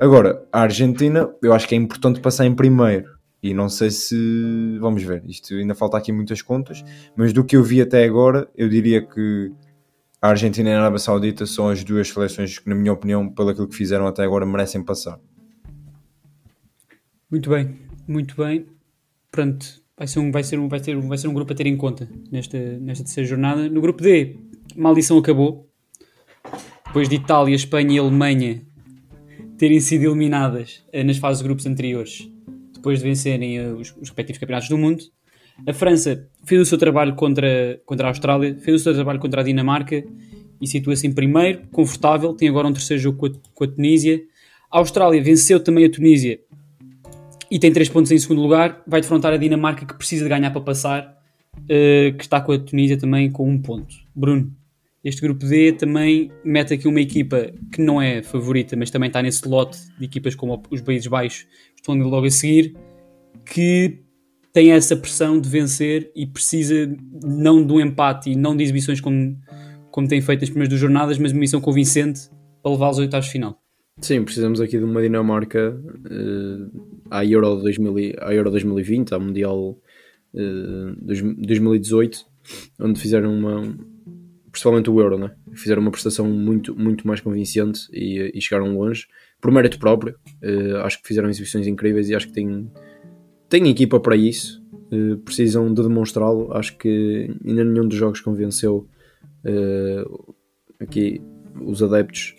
Agora, 0.00 0.44
a 0.52 0.62
Argentina, 0.62 1.30
eu 1.42 1.52
acho 1.52 1.68
que 1.68 1.74
é 1.74 1.78
importante 1.78 2.20
passar 2.20 2.44
em 2.44 2.54
primeiro. 2.54 3.12
E 3.42 3.52
não 3.52 3.68
sei 3.68 3.90
se. 3.90 4.78
Vamos 4.80 5.02
ver, 5.02 5.22
isto 5.26 5.54
ainda 5.54 5.74
falta 5.74 5.96
aqui 5.96 6.12
muitas 6.12 6.40
contas, 6.42 6.84
mas 7.16 7.32
do 7.32 7.44
que 7.44 7.56
eu 7.56 7.64
vi 7.64 7.80
até 7.80 8.04
agora, 8.04 8.48
eu 8.56 8.68
diria 8.68 9.04
que 9.04 9.52
a 10.20 10.28
Argentina 10.28 10.70
e 10.70 10.72
a 10.72 10.78
Arábia 10.78 11.00
Saudita 11.00 11.44
são 11.44 11.68
as 11.68 11.82
duas 11.82 12.08
seleções 12.08 12.60
que, 12.60 12.68
na 12.68 12.74
minha 12.76 12.92
opinião, 12.92 13.28
pelo 13.28 13.48
aquilo 13.48 13.66
que 13.66 13.74
fizeram 13.74 14.06
até 14.06 14.22
agora, 14.22 14.46
merecem 14.46 14.80
passar. 14.80 15.18
Muito 17.28 17.50
bem, 17.50 17.76
muito 18.06 18.36
bem. 18.36 18.66
Pronto, 19.32 19.66
vai 19.96 20.06
ser 20.06 20.18
um, 20.18 20.30
vai 20.30 20.44
ser 20.44 20.58
um, 20.58 20.68
vai 20.68 20.78
um, 20.94 21.08
vai 21.08 21.16
ser 21.16 21.26
um 21.26 21.32
grupo 21.32 21.54
a 21.54 21.56
ter 21.56 21.66
em 21.66 21.74
conta 21.74 22.06
nesta, 22.30 22.58
nesta 22.78 23.02
terceira 23.02 23.26
jornada. 23.26 23.66
No 23.66 23.80
grupo 23.80 24.02
D, 24.02 24.36
maldição 24.76 25.16
acabou. 25.16 25.70
Depois 26.86 27.08
de 27.08 27.16
Itália, 27.16 27.54
Espanha 27.54 27.94
e 27.94 27.98
Alemanha 27.98 28.60
terem 29.56 29.80
sido 29.80 30.04
eliminadas 30.04 30.84
uh, 30.92 31.02
nas 31.02 31.16
fases 31.16 31.42
de 31.42 31.48
grupos 31.48 31.64
anteriores, 31.64 32.28
depois 32.74 32.98
de 32.98 33.06
vencerem 33.06 33.58
uh, 33.58 33.74
os, 33.74 33.90
os, 33.92 34.00
respectivos 34.00 34.38
campeonatos 34.38 34.68
do 34.68 34.76
mundo. 34.76 35.02
A 35.66 35.72
França 35.72 36.28
fez 36.44 36.60
o 36.60 36.66
seu 36.66 36.76
trabalho 36.76 37.14
contra, 37.14 37.80
contra 37.86 38.08
a 38.08 38.10
Austrália, 38.10 38.54
fez 38.58 38.82
o 38.82 38.84
seu 38.84 38.92
trabalho 38.92 39.18
contra 39.18 39.40
a 39.40 39.44
Dinamarca 39.44 40.04
e 40.60 40.66
situa-se 40.66 41.06
em 41.06 41.12
primeiro, 41.12 41.62
confortável. 41.72 42.34
Tem 42.34 42.50
agora 42.50 42.68
um 42.68 42.72
terceiro 42.72 43.02
jogo 43.02 43.16
com 43.16 43.26
a, 43.26 43.30
com 43.54 43.64
a 43.64 43.68
Tunísia. 43.68 44.20
A 44.70 44.78
Austrália 44.78 45.22
venceu 45.22 45.58
também 45.58 45.86
a 45.86 45.90
Tunísia 45.90 46.38
e 47.52 47.58
tem 47.58 47.70
3 47.70 47.90
pontos 47.90 48.10
em 48.10 48.18
segundo 48.18 48.40
lugar. 48.40 48.82
Vai 48.86 49.02
defrontar 49.02 49.30
a 49.30 49.36
Dinamarca 49.36 49.84
que 49.84 49.92
precisa 49.92 50.24
de 50.24 50.30
ganhar 50.30 50.50
para 50.50 50.62
passar, 50.62 51.18
uh, 51.58 52.16
que 52.16 52.22
está 52.22 52.40
com 52.40 52.50
a 52.50 52.58
Tunísia 52.58 52.96
também 52.96 53.30
com 53.30 53.46
um 53.46 53.60
ponto. 53.60 53.94
Bruno, 54.16 54.50
este 55.04 55.20
grupo 55.20 55.44
D 55.44 55.72
também 55.72 56.32
mete 56.42 56.72
aqui 56.72 56.88
uma 56.88 56.98
equipa 56.98 57.52
que 57.70 57.82
não 57.82 58.00
é 58.00 58.22
favorita, 58.22 58.74
mas 58.74 58.90
também 58.90 59.08
está 59.08 59.20
nesse 59.20 59.46
lote 59.46 59.78
de 59.98 60.06
equipas 60.06 60.34
como 60.34 60.62
os 60.70 60.80
Países 60.80 61.06
Baixos, 61.06 61.46
estão 61.76 61.94
logo 61.94 62.24
a 62.24 62.30
seguir, 62.30 62.74
que 63.44 63.98
tem 64.50 64.72
essa 64.72 64.96
pressão 64.96 65.38
de 65.38 65.46
vencer 65.46 66.10
e 66.16 66.26
precisa 66.26 66.90
não 67.22 67.62
de 67.66 67.70
um 67.70 67.80
empate 67.80 68.30
e 68.30 68.34
não 68.34 68.56
de 68.56 68.62
exibições 68.62 68.98
como, 68.98 69.36
como 69.90 70.08
tem 70.08 70.22
feito 70.22 70.40
nas 70.40 70.48
primeiras 70.48 70.70
duas 70.70 70.80
jornadas, 70.80 71.18
mas 71.18 71.32
uma 71.32 71.40
missão 71.40 71.60
convincente 71.60 72.30
para 72.62 72.72
levar 72.72 72.86
aos 72.86 72.98
oitavos 72.98 73.26
de 73.26 73.32
final. 73.32 73.61
Sim, 74.00 74.24
precisamos 74.24 74.60
aqui 74.60 74.78
de 74.78 74.84
uma 74.84 75.02
Dinamarca 75.02 75.78
uh, 75.78 77.04
à, 77.10 77.24
Euro 77.24 77.56
2000, 77.56 78.14
à 78.20 78.34
Euro 78.34 78.50
2020, 78.50 79.12
à 79.14 79.18
Mundial 79.18 79.78
uh, 80.34 80.96
2018, 81.02 82.24
onde 82.80 82.98
fizeram 82.98 83.34
uma, 83.34 83.76
principalmente 84.50 84.88
o 84.90 84.98
Euro, 84.98 85.18
né? 85.18 85.34
fizeram 85.54 85.82
uma 85.82 85.90
prestação 85.90 86.26
muito, 86.26 86.74
muito 86.74 87.06
mais 87.06 87.20
convincente 87.20 87.86
e, 87.92 88.32
e 88.34 88.40
chegaram 88.40 88.76
longe, 88.76 89.06
por 89.40 89.52
mérito 89.52 89.78
próprio. 89.78 90.16
Uh, 90.42 90.78
acho 90.84 91.00
que 91.02 91.08
fizeram 91.08 91.28
exibições 91.28 91.66
incríveis 91.66 92.08
e 92.08 92.14
acho 92.14 92.28
que 92.28 92.32
têm, 92.32 92.70
têm 93.48 93.68
equipa 93.68 94.00
para 94.00 94.16
isso. 94.16 94.62
Uh, 94.90 95.18
precisam 95.18 95.72
de 95.72 95.82
demonstrá-lo. 95.82 96.50
Acho 96.54 96.78
que 96.78 97.30
ainda 97.44 97.62
nenhum 97.62 97.86
dos 97.86 97.98
jogos 97.98 98.20
convenceu 98.20 98.88
aqui 100.78 101.20
os 101.60 101.82
adeptos 101.82 102.36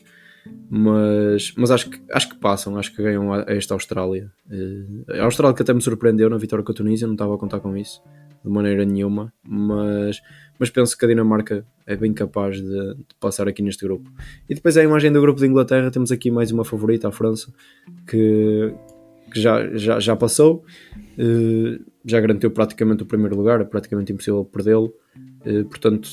Mas, 0.69 1.53
mas 1.55 1.71
acho, 1.71 1.89
que, 1.89 2.01
acho 2.11 2.29
que 2.29 2.35
passam, 2.35 2.77
acho 2.77 2.93
que 2.93 3.01
ganham 3.01 3.31
a, 3.33 3.49
a 3.49 3.53
esta 3.53 3.73
Austrália. 3.73 4.31
Uh, 4.49 5.11
a 5.19 5.23
Austrália 5.23 5.55
que 5.55 5.61
até 5.61 5.73
me 5.73 5.81
surpreendeu 5.81 6.29
na 6.29 6.37
vitória 6.37 6.63
com 6.63 6.71
a 6.71 6.75
Tunísia, 6.75 7.07
não 7.07 7.13
estava 7.13 7.35
a 7.35 7.37
contar 7.37 7.59
com 7.59 7.75
isso 7.77 8.01
de 8.43 8.49
maneira 8.49 8.83
nenhuma, 8.83 9.33
mas, 9.41 10.21
mas 10.59 10.69
penso 10.69 10.97
que 10.97 11.05
a 11.05 11.07
Dinamarca 11.07 11.65
é 11.87 11.95
bem 11.95 12.13
capaz 12.13 12.57
de, 12.57 12.95
de, 12.95 13.15
passar 13.19 13.47
aqui 13.47 13.61
neste 13.61 13.85
grupo. 13.85 14.11
E 14.49 14.53
depois 14.53 14.75
a 14.75 14.83
imagem 14.83 15.11
do 15.11 15.21
grupo 15.21 15.39
de 15.39 15.47
Inglaterra, 15.47 15.89
temos 15.89 16.11
aqui 16.11 16.29
mais 16.29 16.51
uma 16.51 16.65
favorita, 16.65 17.07
a 17.07 17.11
França, 17.11 17.53
que, 18.05 18.73
que 19.31 19.39
já, 19.39 19.65
já, 19.77 19.99
já 19.99 20.15
passou, 20.15 20.65
uh, 21.17 21.85
já 22.05 22.19
garantiu 22.19 22.51
praticamente 22.51 23.03
o 23.03 23.05
primeiro 23.05 23.35
lugar, 23.37 23.61
é 23.61 23.63
praticamente 23.63 24.11
impossível 24.11 24.43
perdê-lo, 24.43 24.93
uh, 25.45 25.63
portanto, 25.65 26.09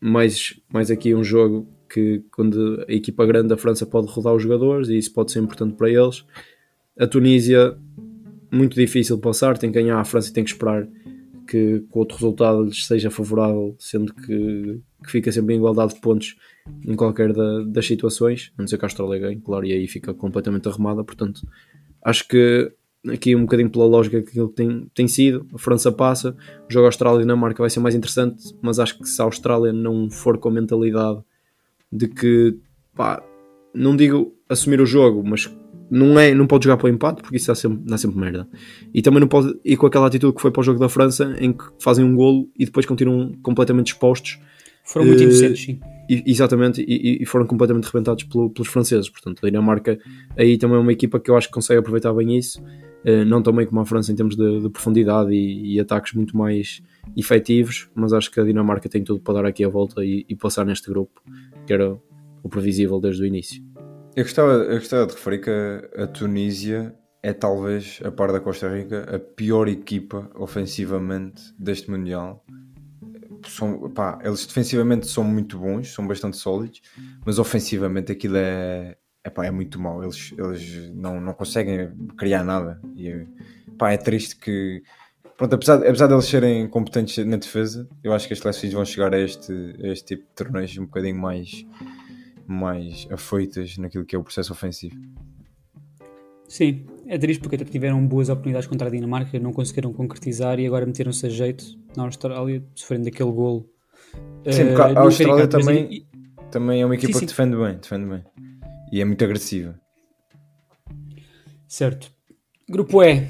mais, 0.00 0.60
mais 0.72 0.90
aqui 0.92 1.12
um 1.12 1.24
jogo 1.24 1.68
que 1.94 2.24
quando 2.32 2.84
a 2.88 2.92
equipa 2.92 3.24
grande 3.24 3.46
da 3.46 3.56
França 3.56 3.86
pode 3.86 4.08
rodar 4.08 4.34
os 4.34 4.42
jogadores 4.42 4.88
e 4.88 4.98
isso 4.98 5.12
pode 5.12 5.30
ser 5.30 5.38
importante 5.38 5.76
para 5.76 5.88
eles. 5.88 6.24
A 6.98 7.06
Tunísia, 7.06 7.78
muito 8.50 8.74
difícil 8.74 9.16
passar, 9.18 9.56
tem 9.56 9.70
que 9.70 9.80
ganhar 9.80 10.00
a 10.00 10.04
França 10.04 10.28
e 10.28 10.32
tem 10.32 10.42
que 10.42 10.50
esperar 10.50 10.88
que, 11.46 11.80
que 11.80 11.86
outro 11.92 12.16
resultado 12.16 12.64
lhes 12.64 12.84
seja 12.84 13.12
favorável, 13.12 13.76
sendo 13.78 14.12
que, 14.12 14.80
que 15.04 15.10
fica 15.10 15.30
sempre 15.30 15.54
em 15.54 15.58
igualdade 15.58 15.94
de 15.94 16.00
pontos 16.00 16.34
em 16.84 16.96
qualquer 16.96 17.32
da, 17.32 17.62
das 17.62 17.86
situações, 17.86 18.50
a 18.58 18.62
não 18.62 18.66
ser 18.66 18.76
que 18.76 18.84
a 18.84 18.86
Austrália 18.86 19.20
ganhe, 19.20 19.40
claro, 19.40 19.64
e 19.64 19.72
aí 19.72 19.86
fica 19.86 20.12
completamente 20.12 20.68
arrumada. 20.68 21.04
Portanto, 21.04 21.46
acho 22.02 22.26
que 22.26 22.72
aqui 23.08 23.36
um 23.36 23.42
bocadinho 23.42 23.70
pela 23.70 23.86
lógica 23.86 24.20
que 24.20 24.30
aquilo 24.30 24.48
tem, 24.48 24.90
tem 24.92 25.06
sido, 25.06 25.46
a 25.54 25.58
França 25.58 25.92
passa, 25.92 26.36
o 26.68 26.72
jogo 26.72 26.86
Austrália-Dinamarca 26.86 27.62
vai 27.62 27.70
ser 27.70 27.78
mais 27.78 27.94
interessante, 27.94 28.52
mas 28.60 28.80
acho 28.80 28.98
que 28.98 29.08
se 29.08 29.22
a 29.22 29.24
Austrália 29.24 29.72
não 29.72 30.10
for 30.10 30.38
com 30.38 30.48
a 30.48 30.52
mentalidade 30.52 31.22
de 31.94 32.08
que, 32.08 32.58
pá, 32.94 33.22
não 33.72 33.94
digo 33.94 34.34
assumir 34.48 34.80
o 34.80 34.86
jogo, 34.86 35.22
mas 35.24 35.48
não, 35.88 36.18
é, 36.18 36.34
não 36.34 36.46
pode 36.46 36.64
jogar 36.64 36.76
para 36.76 36.86
o 36.86 36.88
empate 36.88 37.22
porque 37.22 37.36
isso 37.36 37.46
dá 37.46 37.54
sempre, 37.54 37.78
dá 37.84 37.96
sempre 37.96 38.18
merda. 38.18 38.48
E 38.92 39.00
também 39.00 39.20
não 39.20 39.28
pode 39.28 39.56
ir 39.64 39.76
com 39.76 39.86
aquela 39.86 40.08
atitude 40.08 40.34
que 40.34 40.42
foi 40.42 40.50
para 40.50 40.60
o 40.60 40.64
jogo 40.64 40.80
da 40.80 40.88
França 40.88 41.36
em 41.38 41.52
que 41.52 41.64
fazem 41.78 42.04
um 42.04 42.16
golo 42.16 42.50
e 42.58 42.64
depois 42.64 42.84
continuam 42.84 43.32
completamente 43.42 43.92
expostos. 43.92 44.40
Foram 44.84 45.06
muito 45.06 45.20
uh, 45.20 45.24
inocentes, 45.24 45.64
sim. 45.64 45.80
E, 46.10 46.22
exatamente, 46.26 46.84
e, 46.86 47.22
e, 47.22 47.24
foram 47.24 47.46
completamente 47.46 47.84
rebentados 47.84 48.24
pelo, 48.24 48.50
pelos 48.50 48.68
franceses. 48.68 49.08
Portanto, 49.08 49.40
a 49.42 49.48
Dinamarca 49.48 49.98
aí 50.36 50.58
também 50.58 50.76
é 50.76 50.80
uma 50.80 50.92
equipa 50.92 51.18
que 51.18 51.30
eu 51.30 51.36
acho 51.36 51.46
que 51.46 51.54
consegue 51.54 51.78
aproveitar 51.78 52.12
bem 52.12 52.36
isso. 52.36 52.62
Uh, 53.04 53.24
não 53.26 53.42
tão 53.42 53.52
bem 53.52 53.66
como 53.66 53.80
a 53.80 53.84
França 53.84 54.10
em 54.10 54.14
termos 54.14 54.34
de, 54.34 54.60
de 54.62 54.70
profundidade 54.70 55.30
e, 55.32 55.74
e, 55.74 55.80
ataques 55.80 56.14
muito 56.14 56.36
mais 56.36 56.82
efetivos, 57.14 57.90
mas 57.94 58.14
acho 58.14 58.30
que 58.30 58.40
a 58.40 58.44
Dinamarca 58.44 58.88
tem 58.88 59.04
tudo 59.04 59.20
para 59.20 59.34
dar 59.34 59.46
aqui 59.46 59.62
a 59.62 59.68
volta 59.68 60.02
e, 60.02 60.24
e 60.26 60.34
passar 60.34 60.64
neste 60.64 60.88
grupo, 60.88 61.22
que 61.66 61.72
era 61.72 62.00
o 62.42 62.48
previsível 62.48 62.98
desde 62.98 63.22
o 63.22 63.26
início. 63.26 63.62
Eu 64.16 64.22
gostava, 64.22 64.52
eu 64.52 64.78
gostava 64.78 65.06
de 65.06 65.12
referir 65.14 65.38
que 65.40 65.50
a, 65.50 66.04
a, 66.04 66.06
Tunísia 66.06 66.94
é 67.22 67.32
talvez, 67.32 68.00
a 68.04 68.12
par 68.12 68.30
da 68.30 68.38
Costa 68.38 68.68
Rica, 68.68 69.16
a 69.16 69.18
pior 69.18 69.66
equipa 69.66 70.30
ofensivamente 70.36 71.42
deste 71.58 71.90
Mundial. 71.90 72.44
São, 73.48 73.90
pá, 73.90 74.18
eles 74.22 74.46
defensivamente 74.46 75.06
são 75.06 75.24
muito 75.24 75.58
bons, 75.58 75.92
são 75.92 76.06
bastante 76.06 76.36
sólidos, 76.36 76.80
mas 77.26 77.38
ofensivamente 77.38 78.12
aquilo 78.12 78.36
é, 78.36 78.96
é, 79.24 79.30
pá, 79.30 79.46
é 79.46 79.50
muito 79.50 79.80
mau. 79.80 80.02
Eles, 80.02 80.34
eles 80.36 80.92
não, 80.94 81.18
não 81.18 81.32
conseguem 81.32 81.90
criar 82.16 82.44
nada. 82.44 82.78
E, 82.94 83.26
pá, 83.78 83.92
é 83.92 83.96
triste 83.96 84.36
que. 84.36 84.82
Pronto, 85.36 85.54
apesar, 85.54 85.76
apesar 85.78 86.06
de 86.06 86.12
eles 86.12 86.26
serem 86.26 86.68
competentes 86.68 87.24
na 87.26 87.36
defesa, 87.36 87.88
eu 88.04 88.12
acho 88.12 88.28
que 88.28 88.34
as 88.34 88.38
seleções 88.38 88.72
vão 88.72 88.84
chegar 88.84 89.12
a 89.12 89.18
este, 89.18 89.52
a 89.82 89.88
este 89.88 90.14
tipo 90.14 90.22
de 90.22 90.34
torneios 90.34 90.76
um 90.78 90.84
bocadinho 90.84 91.16
mais 91.16 91.64
mais 92.46 93.08
afoitas 93.10 93.78
naquilo 93.78 94.04
que 94.04 94.14
é 94.14 94.18
o 94.18 94.22
processo 94.22 94.52
ofensivo. 94.52 94.94
Sim, 96.46 96.84
é 97.06 97.16
triste 97.16 97.40
porque 97.40 97.56
até 97.56 97.64
tiveram 97.64 98.06
boas 98.06 98.28
oportunidades 98.28 98.68
contra 98.68 98.86
a 98.86 98.90
Dinamarca, 98.90 99.40
não 99.40 99.50
conseguiram 99.50 99.92
concretizar 99.94 100.60
e 100.60 100.66
agora 100.66 100.84
meteram-se 100.84 101.26
a 101.26 101.30
jeito 101.30 101.64
na 101.96 102.04
Austrália, 102.04 102.62
sofrendo 102.74 103.08
aquele 103.08 103.32
golo. 103.32 103.66
Sim, 104.48 104.74
uh, 104.74 104.98
a 104.98 105.00
Austrália 105.00 105.48
também, 105.48 106.06
também 106.50 106.82
é 106.82 106.86
uma 106.86 106.94
equipa 106.94 107.14
sim, 107.14 107.20
sim. 107.20 107.26
que 107.26 107.32
defende 107.32 107.56
bem, 107.56 107.78
defende 107.78 108.06
bem 108.06 108.22
e 108.94 109.00
é 109.00 109.04
muito 109.04 109.24
agressiva. 109.24 109.76
Certo. 111.66 112.12
Grupo 112.70 113.02
E, 113.02 113.26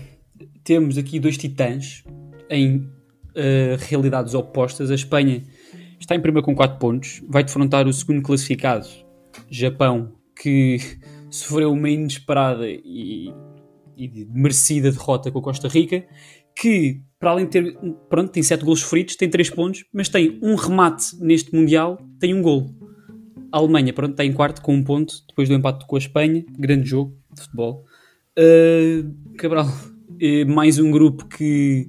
temos 0.62 0.98
aqui 0.98 1.18
dois 1.18 1.38
titãs 1.38 2.04
em 2.50 2.76
uh, 2.76 3.76
realidades 3.78 4.34
opostas. 4.34 4.90
A 4.90 4.94
Espanha 4.94 5.42
está 5.98 6.14
em 6.14 6.20
primeiro 6.20 6.44
com 6.44 6.54
4 6.54 6.78
pontos, 6.78 7.22
vai 7.26 7.42
defrontar 7.42 7.88
o 7.88 7.92
segundo 7.94 8.20
classificado, 8.20 8.86
Japão, 9.48 10.12
que 10.38 10.76
sofreu 11.32 11.72
uma 11.72 11.88
inesperada 11.88 12.68
e, 12.68 13.32
e 13.96 14.26
merecida 14.34 14.92
derrota 14.92 15.32
com 15.32 15.38
a 15.38 15.42
Costa 15.42 15.66
Rica, 15.66 16.06
que, 16.54 17.00
para 17.18 17.30
além 17.30 17.46
de 17.46 17.52
ter, 17.52 17.78
pronto, 18.10 18.30
tem 18.30 18.42
7 18.42 18.62
golos 18.62 18.82
feridos, 18.82 19.16
tem 19.16 19.30
3 19.30 19.48
pontos, 19.48 19.86
mas 19.94 20.10
tem 20.10 20.38
um 20.42 20.56
remate 20.56 21.16
neste 21.22 21.54
Mundial, 21.54 21.96
tem 22.20 22.34
um 22.34 22.42
golo. 22.42 22.93
A 23.54 23.58
Alemanha, 23.58 23.92
pronto, 23.92 24.10
está 24.10 24.24
em 24.24 24.32
quarto 24.32 24.60
com 24.60 24.74
um 24.74 24.82
ponto, 24.82 25.14
depois 25.28 25.48
do 25.48 25.54
empate 25.54 25.86
com 25.86 25.94
a 25.94 25.98
Espanha, 26.00 26.44
grande 26.58 26.88
jogo 26.88 27.16
de 27.32 27.40
futebol. 27.40 27.84
Uh, 28.36 29.14
Cabral, 29.38 29.68
uh, 29.68 30.52
mais 30.52 30.80
um 30.80 30.90
grupo 30.90 31.24
que 31.28 31.88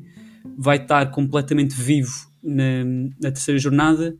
vai 0.60 0.78
estar 0.78 1.10
completamente 1.10 1.74
vivo 1.74 2.14
na, 2.44 2.84
na 3.20 3.32
terceira 3.32 3.58
jornada 3.58 4.16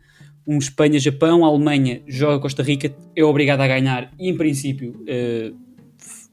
um 0.48 0.58
Espanha-Japão, 0.58 1.46
a 1.46 1.48
Alemanha 1.48 2.02
joga 2.08 2.40
Costa 2.40 2.64
Rica, 2.64 2.92
é 3.16 3.24
obrigada 3.24 3.64
a 3.64 3.68
ganhar 3.68 4.12
e 4.20 4.28
em 4.28 4.36
princípio 4.36 4.96
uh, 5.02 5.56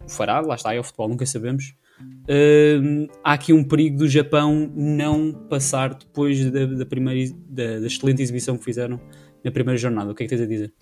fará, 0.09 0.41
lá 0.41 0.55
está, 0.55 0.75
é 0.75 0.81
o 0.81 0.83
futebol, 0.83 1.11
nunca 1.11 1.27
sabemos. 1.27 1.75
Uh, 2.23 3.07
há 3.23 3.35
aqui 3.35 3.53
um 3.53 3.63
perigo 3.63 3.99
do 3.99 4.09
Japão 4.09 4.73
não 4.75 5.31
passar 5.31 5.93
depois 5.93 6.51
da, 6.51 6.65
da 6.65 6.87
primeira 6.87 7.35
da, 7.51 7.81
da, 7.81 7.87
excelente 7.87 8.23
exibição 8.23 8.57
que 8.57 8.65
fizeram 8.65 8.99
na 9.45 9.51
primeira 9.51 9.77
jornada. 9.77 10.11
O 10.11 10.15
que 10.15 10.23
é 10.23 10.27
que 10.27 10.35
tens 10.35 10.43
a 10.43 10.49
dizer? 10.49 10.73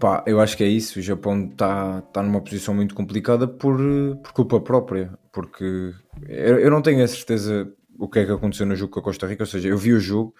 Pá, 0.00 0.24
eu 0.26 0.40
acho 0.40 0.56
que 0.56 0.64
é 0.64 0.66
isso. 0.66 0.98
O 0.98 1.02
Japão 1.02 1.44
está 1.44 2.00
tá 2.00 2.22
numa 2.22 2.40
posição 2.40 2.74
muito 2.74 2.94
complicada 2.94 3.46
por, 3.46 3.78
por 4.22 4.32
culpa 4.32 4.58
própria, 4.58 5.12
porque 5.30 5.92
eu, 6.26 6.58
eu 6.58 6.70
não 6.70 6.80
tenho 6.80 7.04
a 7.04 7.06
certeza 7.06 7.70
o 7.98 8.08
que 8.08 8.20
é 8.20 8.24
que 8.24 8.32
aconteceu 8.32 8.64
no 8.64 8.74
jogo 8.74 8.90
com 8.90 9.00
a 9.00 9.02
Costa 9.02 9.26
Rica, 9.26 9.42
ou 9.42 9.46
seja, 9.46 9.68
eu 9.68 9.76
vi 9.76 9.92
o 9.92 10.00
jogo, 10.00 10.34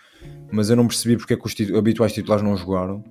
mas 0.50 0.70
eu 0.70 0.76
não 0.76 0.86
percebi 0.86 1.18
porque 1.18 1.34
é 1.34 1.36
que 1.36 1.46
os 1.46 1.74
habituais 1.74 2.10
titulares 2.10 2.42
não 2.42 2.56
jogaram. 2.56 3.04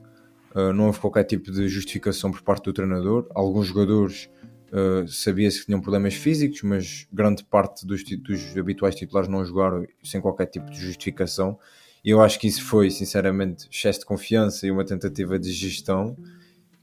Uh, 0.56 0.74
não 0.74 0.88
houve 0.88 1.00
qualquer 1.00 1.24
tipo 1.25 1.51
de 1.51 1.68
justificação 1.68 2.32
por 2.32 2.41
parte 2.41 2.63
do 2.63 2.74
treinador. 2.74 3.27
Alguns 3.36 3.68
jogadores 3.68 4.27
uh, 4.74 5.08
sabia-se 5.08 5.60
que 5.60 5.65
tinham 5.68 5.79
problemas 5.79 6.15
físicos, 6.15 6.63
mas 6.63 7.08
grande 7.13 7.44
parte 7.44 7.86
dos, 7.86 8.03
dos, 8.03 8.58
habituais 8.58 8.96
titulares 8.96 9.29
não 9.29 9.46
jogaram 9.46 9.86
sem 10.03 10.20
qualquer 10.20 10.48
tipo 10.48 10.72
de 10.72 10.79
justificação. 10.79 11.60
E 12.03 12.10
eu 12.10 12.20
acho 12.20 12.39
que 12.39 12.48
isso 12.48 12.63
foi, 12.63 12.89
sinceramente, 12.89 13.68
excesso 13.72 14.00
de 14.00 14.06
confiança 14.08 14.65
e 14.65 14.72
uma 14.72 14.84
tentativa 14.84 15.38
de 15.38 15.51
gestão 15.51 16.18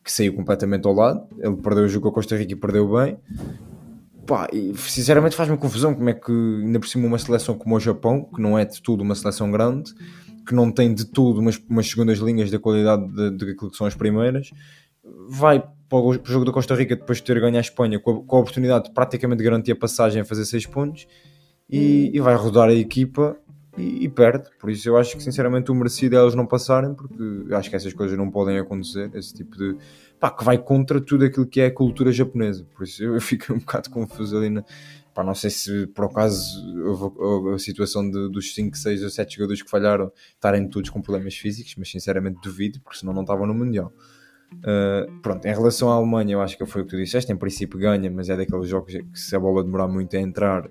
que 0.06 0.12
saiu 0.12 0.32
completamente 0.32 0.86
ao 0.86 0.94
lado. 0.94 1.26
Ele 1.36 1.56
perdeu 1.56 1.82
o 1.82 1.88
jogo 1.88 2.04
com 2.04 2.10
a 2.10 2.12
Costa 2.12 2.36
Rica 2.36 2.52
e 2.52 2.56
perdeu 2.56 2.88
bem. 2.88 3.18
Pá, 4.24 4.46
e 4.52 4.72
sinceramente 4.76 5.34
faz-me 5.34 5.56
confusão 5.56 5.92
como 5.96 6.08
é 6.08 6.14
que, 6.14 6.30
ainda 6.30 6.78
por 6.78 6.86
cima, 6.86 7.08
uma 7.08 7.18
seleção 7.18 7.58
como 7.58 7.74
o 7.74 7.80
Japão, 7.80 8.22
que 8.22 8.40
não 8.40 8.56
é 8.56 8.64
de 8.64 8.80
tudo 8.80 9.02
uma 9.02 9.16
seleção 9.16 9.50
grande, 9.50 9.92
que 10.46 10.54
não 10.54 10.70
tem 10.70 10.94
de 10.94 11.06
tudo 11.06 11.40
umas, 11.40 11.60
umas 11.68 11.88
segundas 11.88 12.18
linhas 12.18 12.52
da 12.52 12.58
qualidade 12.58 13.04
de, 13.12 13.36
de, 13.36 13.50
aquilo 13.50 13.68
que 13.68 13.76
são 13.76 13.84
as 13.84 13.96
primeiras, 13.96 14.52
vai 15.28 15.60
para 15.88 15.98
o 15.98 16.20
jogo 16.24 16.44
da 16.44 16.52
Costa 16.52 16.76
Rica 16.76 16.94
depois 16.94 17.18
de 17.18 17.24
ter 17.24 17.40
ganho 17.40 17.56
a 17.56 17.60
Espanha 17.60 17.98
com 17.98 18.10
a, 18.12 18.24
com 18.24 18.36
a 18.36 18.40
oportunidade 18.40 18.84
de 18.84 18.94
praticamente 18.94 19.42
garantir 19.42 19.72
a 19.72 19.76
passagem 19.76 20.22
a 20.22 20.24
fazer 20.24 20.44
6 20.44 20.66
pontos 20.66 21.06
e, 21.68 22.12
e, 22.14 22.20
vai 22.20 22.36
rodar 22.36 22.68
a 22.68 22.74
equipa 22.74 23.36
e, 23.76 24.04
e, 24.04 24.08
perde. 24.08 24.48
Por 24.58 24.70
isso 24.70 24.88
eu 24.88 24.96
acho 24.96 25.16
que 25.16 25.22
sinceramente 25.22 25.70
o 25.70 25.74
merecido 25.74 26.16
é 26.16 26.20
eles 26.20 26.34
não 26.34 26.46
passarem, 26.46 26.94
porque 26.94 27.54
acho 27.54 27.70
que 27.70 27.76
essas 27.76 27.92
coisas 27.92 28.16
não 28.16 28.30
podem 28.30 28.58
acontecer, 28.58 29.10
esse 29.14 29.34
tipo 29.34 29.56
de 29.56 29.76
pá, 30.18 30.30
que 30.30 30.44
vai 30.44 30.58
contra 30.58 31.00
tudo 31.00 31.24
aquilo 31.24 31.46
que 31.46 31.60
é 31.60 31.66
a 31.66 31.74
cultura 31.74 32.10
japonesa. 32.12 32.64
Por 32.74 32.84
isso 32.84 33.02
eu 33.04 33.20
fico 33.20 33.52
um 33.52 33.58
bocado 33.58 33.90
confuso 33.90 34.36
ali 34.36 34.50
na. 34.50 34.64
Pá, 35.14 35.24
não 35.24 35.34
sei 35.34 35.48
se 35.48 35.86
por 35.88 36.04
acaso 36.04 36.62
houve 36.84 37.54
a 37.54 37.58
situação 37.58 38.08
de, 38.10 38.28
dos 38.28 38.54
5, 38.54 38.76
6 38.76 39.02
ou 39.02 39.08
7 39.08 39.36
jogadores 39.36 39.62
que 39.62 39.70
falharam 39.70 40.12
estarem 40.34 40.68
todos 40.68 40.90
com 40.90 41.00
problemas 41.00 41.34
físicos, 41.34 41.74
mas 41.78 41.90
sinceramente 41.90 42.38
duvido, 42.42 42.80
porque 42.82 42.98
senão 42.98 43.14
não 43.14 43.22
estavam 43.22 43.46
no 43.46 43.54
Mundial. 43.54 43.92
Uh, 44.54 45.20
pronto, 45.22 45.44
em 45.46 45.54
relação 45.54 45.90
à 45.90 45.94
Alemanha, 45.94 46.34
eu 46.34 46.40
acho 46.40 46.56
que 46.56 46.66
foi 46.66 46.82
o 46.82 46.84
que 46.84 46.90
tu 46.90 46.96
disseste. 46.96 47.32
Em 47.32 47.36
princípio 47.36 47.78
ganha, 47.78 48.10
mas 48.10 48.28
é 48.28 48.36
daqueles 48.36 48.68
jogos 48.68 48.92
que 48.92 49.18
se 49.18 49.34
a 49.34 49.40
bola 49.40 49.64
demorar 49.64 49.88
muito 49.88 50.14
a 50.16 50.20
entrar, 50.20 50.70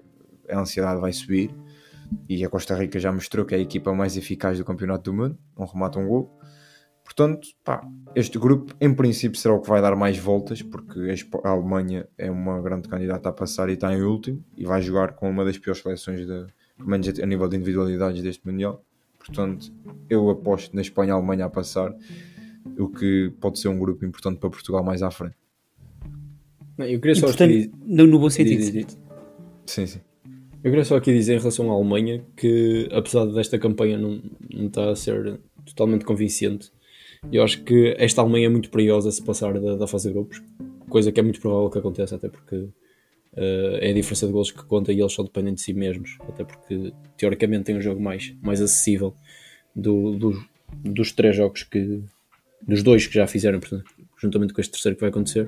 a 0.50 0.60
ansiedade 0.60 1.02
vai 1.02 1.12
subir. 1.12 1.54
E 2.28 2.44
a 2.44 2.50
Costa 2.50 2.76
Rica 2.76 3.00
já 3.00 3.12
mostrou 3.12 3.46
que 3.46 3.56
é 3.56 3.58
a 3.58 3.62
equipa 3.62 3.94
mais 3.94 4.18
eficaz 4.18 4.58
do 4.58 4.66
campeonato 4.66 5.12
do 5.12 5.14
mundo, 5.14 5.38
um 5.58 5.66
remate 5.66 5.98
um 5.98 6.08
gol. 6.08 6.40
Portanto, 7.04 7.48
pá, 7.64 7.88
este 8.16 8.40
grupo 8.40 8.74
em 8.82 8.94
princípio 8.94 9.40
será 9.40 9.54
o 9.54 9.62
que 9.62 9.70
vai 9.70 9.80
dar 9.82 9.96
mais 9.96 10.18
voltas, 10.18 10.64
porque 10.64 11.00
a 11.44 11.50
Alemanha 11.50 12.08
é 12.18 12.32
uma 12.32 12.60
grande 12.62 12.90
candidata 12.90 13.30
a 13.30 13.32
passar 13.32 13.70
e 13.70 13.74
está 13.74 13.94
em 13.94 14.02
último 14.02 14.44
e 14.58 14.66
vai 14.66 14.82
jogar 14.82 15.14
com 15.14 15.30
uma 15.30 15.46
das 15.46 15.58
piores 15.58 15.82
seleções, 15.82 16.22
de, 16.22 16.48
pelo 16.76 16.90
menos 16.90 17.08
a 17.08 17.26
nível 17.26 17.48
de 17.48 17.58
individualidades 17.58 18.24
deste 18.24 18.46
Mundial. 18.46 18.84
Portanto, 19.20 19.72
eu 20.10 20.30
aposto 20.30 20.76
na 20.76 20.82
Espanha 20.82 21.10
e 21.10 21.12
Alemanha 21.12 21.46
a 21.46 21.50
passar. 21.50 21.96
o 22.78 22.90
que 22.90 23.32
pode 23.40 23.60
ser 23.60 23.68
um 23.68 23.78
grupo 23.78 24.04
importante 24.04 24.40
para 24.40 24.50
Portugal 24.50 24.84
mais 24.84 25.04
à 25.04 25.12
frente. 25.12 25.36
Não, 26.78 26.86
eu 26.86 27.00
queria 27.00 27.16
só 27.16 27.28
Importante, 27.28 27.70
aqui... 27.70 27.72
não 27.86 28.08
no 28.08 28.20
bom 28.20 28.30
sentido. 28.30 28.58
Diz, 28.58 28.72
diz, 28.72 28.86
diz. 28.88 29.00
Sim, 29.66 29.86
sim. 29.86 30.02
Eu 30.66 30.72
queria 30.72 30.84
só 30.84 30.96
aqui 30.98 31.14
dizer 31.14 31.36
em 31.36 31.38
relação 31.38 31.70
à 31.72 31.76
Alemanha 31.76 32.26
que, 32.36 32.90
apesar 32.92 33.26
desta 33.28 33.60
campanha 33.60 34.00
não, 34.00 34.20
não 34.52 34.66
estar 34.66 34.90
a 34.90 34.96
ser 34.96 35.40
totalmente 35.64 36.04
convincente, 36.04 36.72
eu 37.32 37.44
acho 37.44 37.62
que 37.64 37.94
esta 38.00 38.22
Alemanha 38.22 38.48
é 38.48 38.50
muito 38.50 38.72
perigosa 38.72 39.12
se 39.12 39.22
passar 39.22 39.60
da, 39.60 39.76
da 39.76 39.86
fase 39.86 40.08
de 40.08 40.16
grupos, 40.16 40.42
coisa 40.90 41.12
que 41.12 41.20
é 41.20 41.24
muito 41.24 41.40
provável 41.40 41.70
que 41.70 41.78
aconteça, 41.78 42.16
até 42.16 42.30
porque 42.30 42.68
eh, 43.36 43.78
é 43.80 43.92
a 43.92 43.94
diferença 43.94 44.26
de 44.26 44.34
golos 44.34 44.50
que 44.50 44.64
conta 44.66 44.92
e 44.92 45.00
eles 45.00 45.14
só 45.14 45.22
dependem 45.22 45.54
de 45.54 45.62
si 45.62 45.72
mesmos, 45.72 46.18
até 46.28 46.44
porque 46.44 46.92
teoricamente 47.16 47.66
tem 47.66 47.78
um 47.78 47.82
jogo 47.82 48.02
mais, 48.02 48.34
mais 48.42 48.60
acessível 48.60 49.14
do, 49.76 50.18
do- 50.18 50.44
dos 50.84 51.12
três 51.12 51.36
jogos 51.36 51.62
que. 51.62 52.02
dos 52.68 52.82
dois 52.82 53.06
que 53.06 53.14
já 53.14 53.28
fizeram, 53.28 53.60
portanto, 53.60 53.86
juntamente 54.18 54.52
com 54.52 54.62
este 54.62 54.72
terceiro 54.72 54.96
que 54.96 55.02
vai 55.02 55.12
acontecer. 55.12 55.48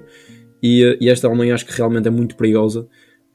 E, 0.61 0.83
eh, 0.83 0.97
e 1.01 1.09
esta 1.09 1.25
Alemanha 1.27 1.55
acho 1.55 1.65
que 1.65 1.73
realmente 1.73 2.07
é 2.07 2.11
muito 2.11 2.35
perigosa, 2.35 2.87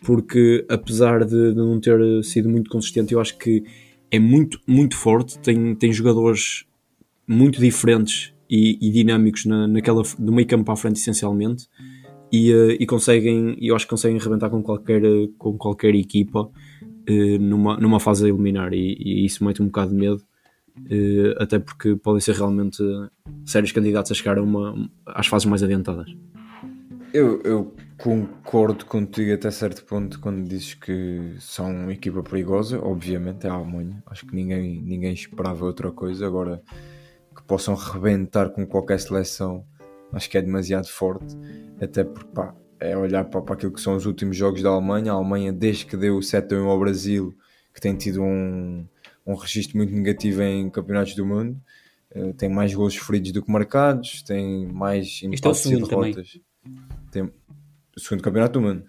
porque 0.04 0.64
apesar 0.68 1.25
de, 1.25 1.50
de 1.50 1.56
não 1.56 1.80
ter 1.80 1.99
sido 2.25 2.49
muito 2.49 2.71
consistente, 2.71 3.12
eu 3.12 3.21
acho 3.21 3.37
que 3.38 3.64
é 4.11 4.18
muito, 4.18 4.61
muito 4.66 4.97
forte, 4.97 5.38
tem, 5.38 5.75
tem 5.75 5.92
jogadores 5.92 6.64
muito 7.26 7.61
diferentes 7.61 8.35
e, 8.49 8.78
e 8.80 8.90
dinâmicos 8.90 9.47
na, 9.47 9.66
naquela, 9.66 10.02
do 10.18 10.32
meio 10.32 10.47
campo 10.47 10.71
à 10.71 10.76
frente, 10.76 10.97
essencialmente 10.97 11.68
e, 12.32 12.50
eh, 12.50 12.76
e 12.80 12.87
conseguem, 12.87 13.56
eu 13.61 13.76
acho 13.76 13.85
que 13.87 13.90
conseguem 13.90 14.18
arrebentar 14.18 14.49
com 14.49 14.62
qualquer, 14.62 15.04
eh, 15.04 15.28
com 15.38 15.56
qualquer 15.56 15.94
equipa 15.94 16.50
eh, 17.06 17.38
numa, 17.38 17.76
numa 17.76 18.00
fase 18.00 18.25
a 18.25 18.28
eliminar 18.28 18.73
e, 18.73 18.97
e 18.99 19.25
isso 19.25 19.44
mete 19.44 19.62
um 19.62 19.66
bocado 19.66 19.90
de 19.90 19.97
medo 19.97 20.23
até 21.38 21.59
porque 21.59 21.94
podem 21.97 22.21
ser 22.23 22.35
realmente 22.35 22.82
sérios 23.44 23.73
candidatos 23.73 24.11
a 24.11 24.14
chegar 24.14 24.38
a 24.38 24.42
uma, 24.42 24.90
às 25.04 25.26
fases 25.26 25.44
mais 25.44 25.62
adiantadas. 25.62 26.11
Eu, 27.12 27.42
eu 27.44 27.75
concordo 28.02 28.85
contigo 28.85 29.32
até 29.32 29.49
certo 29.52 29.85
ponto 29.85 30.18
quando 30.18 30.49
dizes 30.49 30.75
que 30.75 31.37
são 31.38 31.71
uma 31.71 31.92
equipa 31.92 32.21
perigosa, 32.21 32.80
obviamente 32.82 33.47
é 33.47 33.50
a 33.50 33.52
Alemanha. 33.52 34.02
Acho 34.06 34.26
que 34.26 34.35
ninguém, 34.35 34.82
ninguém 34.82 35.14
esperava 35.14 35.64
outra 35.64 35.92
coisa. 35.92 36.26
Agora 36.26 36.61
que 37.35 37.42
possam 37.44 37.76
rebentar 37.76 38.50
com 38.50 38.66
qualquer 38.66 38.99
seleção, 38.99 39.64
acho 40.12 40.28
que 40.28 40.37
é 40.37 40.42
demasiado 40.42 40.88
forte. 40.88 41.38
Até 41.80 42.02
porque 42.02 42.28
pá, 42.35 42.52
é 42.80 42.97
olhar 42.97 43.25
para, 43.26 43.40
para 43.40 43.54
aquilo 43.54 43.73
que 43.73 43.80
são 43.80 43.94
os 43.94 44.04
últimos 44.04 44.37
jogos 44.37 44.62
da 44.62 44.71
Alemanha. 44.71 45.12
A 45.12 45.14
Alemanha, 45.14 45.52
desde 45.52 45.87
que 45.87 45.97
deu 45.97 46.16
o 46.16 46.23
7 46.23 46.56
1 46.56 46.66
ao 46.68 46.80
Brasil, 46.80 47.32
que 47.73 47.80
tem 47.80 47.94
tido 47.94 48.21
um, 48.21 48.85
um 49.25 49.35
registro 49.37 49.76
muito 49.76 49.94
negativo 49.94 50.42
em 50.42 50.68
campeonatos 50.68 51.14
do 51.14 51.25
mundo. 51.25 51.56
eh, 52.11 52.32
tem 52.32 52.49
mais 52.49 52.75
gols 52.75 52.97
feridos 52.97 53.30
do 53.30 53.42
que 53.44 53.50
marcados, 53.50 54.25
tem 54.25 54.66
mais 54.66 55.21
é 55.23 55.26
empates 55.26 55.61
e 55.61 55.68
segundo 55.68 55.88
também. 55.88 56.12
derrotas. 56.12 56.40
Tem 57.12 57.30
segundo 57.96 58.22
campeonato 58.22 58.58
do 58.58 58.66
mundo. 58.66 58.82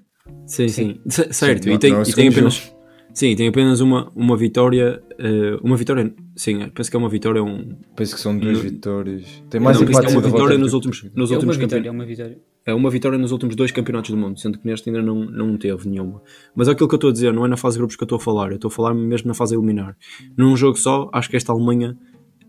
Sim, 0.46 0.68
sim, 0.68 1.00
C- 1.08 1.32
certo. 1.34 1.64
Sim, 1.64 1.70
e 1.70 1.72
não- 1.74 1.80
tem, 1.80 1.94
é 1.96 2.02
e 2.02 2.14
tem 2.14 2.28
apenas. 2.30 2.74
Sim, 3.14 3.36
tem 3.36 3.48
apenas 3.48 3.80
uma, 3.80 4.12
uma 4.16 4.36
vitória. 4.36 5.04
eh, 5.20 5.58
uma 5.62 5.78
vitória. 5.78 6.12
Sim, 6.36 6.68
penso 6.74 6.90
que 6.90 6.96
é 6.96 7.00
uma 7.00 7.10
vitória. 7.10 7.44
Um, 7.44 7.76
Penso 7.96 8.16
que 8.16 8.22
são 8.22 8.36
duas 8.38 8.54
Não- 8.54 8.62
vitórias. 8.64 9.44
Tem 9.52 9.62
mais 9.62 9.78
não, 9.80 9.86
penso 9.86 10.00
que 10.00 10.06
empates 10.08 10.16
é 10.16 10.18
uma 10.18 10.26
vitória 10.28 10.58
nos 10.58 10.74
últimos, 10.74 11.04
nos 11.04 11.30
É 11.30 11.34
uma 11.34 11.38
últimos 11.38 11.58
vitória, 11.58 11.84
campeonatos. 11.84 11.86
é 11.88 11.92
uma 11.92 12.06
vitória. 12.06 12.42
É 12.66 12.74
uma 12.74 12.90
vitória 12.90 13.18
nos 13.20 13.32
últimos 13.32 13.56
dois 13.56 13.72
campeonatos 13.72 14.10
do 14.10 14.18
mundo, 14.18 14.40
sendo 14.40 14.58
que 14.58 14.66
neste 14.66 14.90
ainda 14.90 15.02
não, 15.04 15.26
não 15.26 15.58
teve 15.58 15.88
nenhuma. 15.90 16.24
Mas 16.56 16.68
aquilo 16.70 16.88
que 16.88 16.96
eu 16.96 16.98
estou 16.98 17.10
a 17.10 17.14
dizer 17.14 17.32
não 17.34 17.46
é 17.46 17.48
na 17.50 17.58
fase 17.58 17.76
de 17.76 17.80
grupos 17.80 17.96
que 17.98 18.04
eu 18.04 18.06
estou 18.06 18.16
a 18.16 18.20
falar, 18.20 18.50
eu 18.50 18.56
estou 18.56 18.70
a 18.70 18.72
falar 18.72 18.94
mesmo 18.96 19.28
na 19.28 19.34
fase 19.36 19.54
a 19.54 19.58
eliminar. 19.58 19.96
Num 20.38 20.56
jogo 20.58 20.78
só, 20.78 21.10
acho 21.14 21.30
que 21.30 21.36
esta 21.36 21.52
Alemanha 21.52 21.96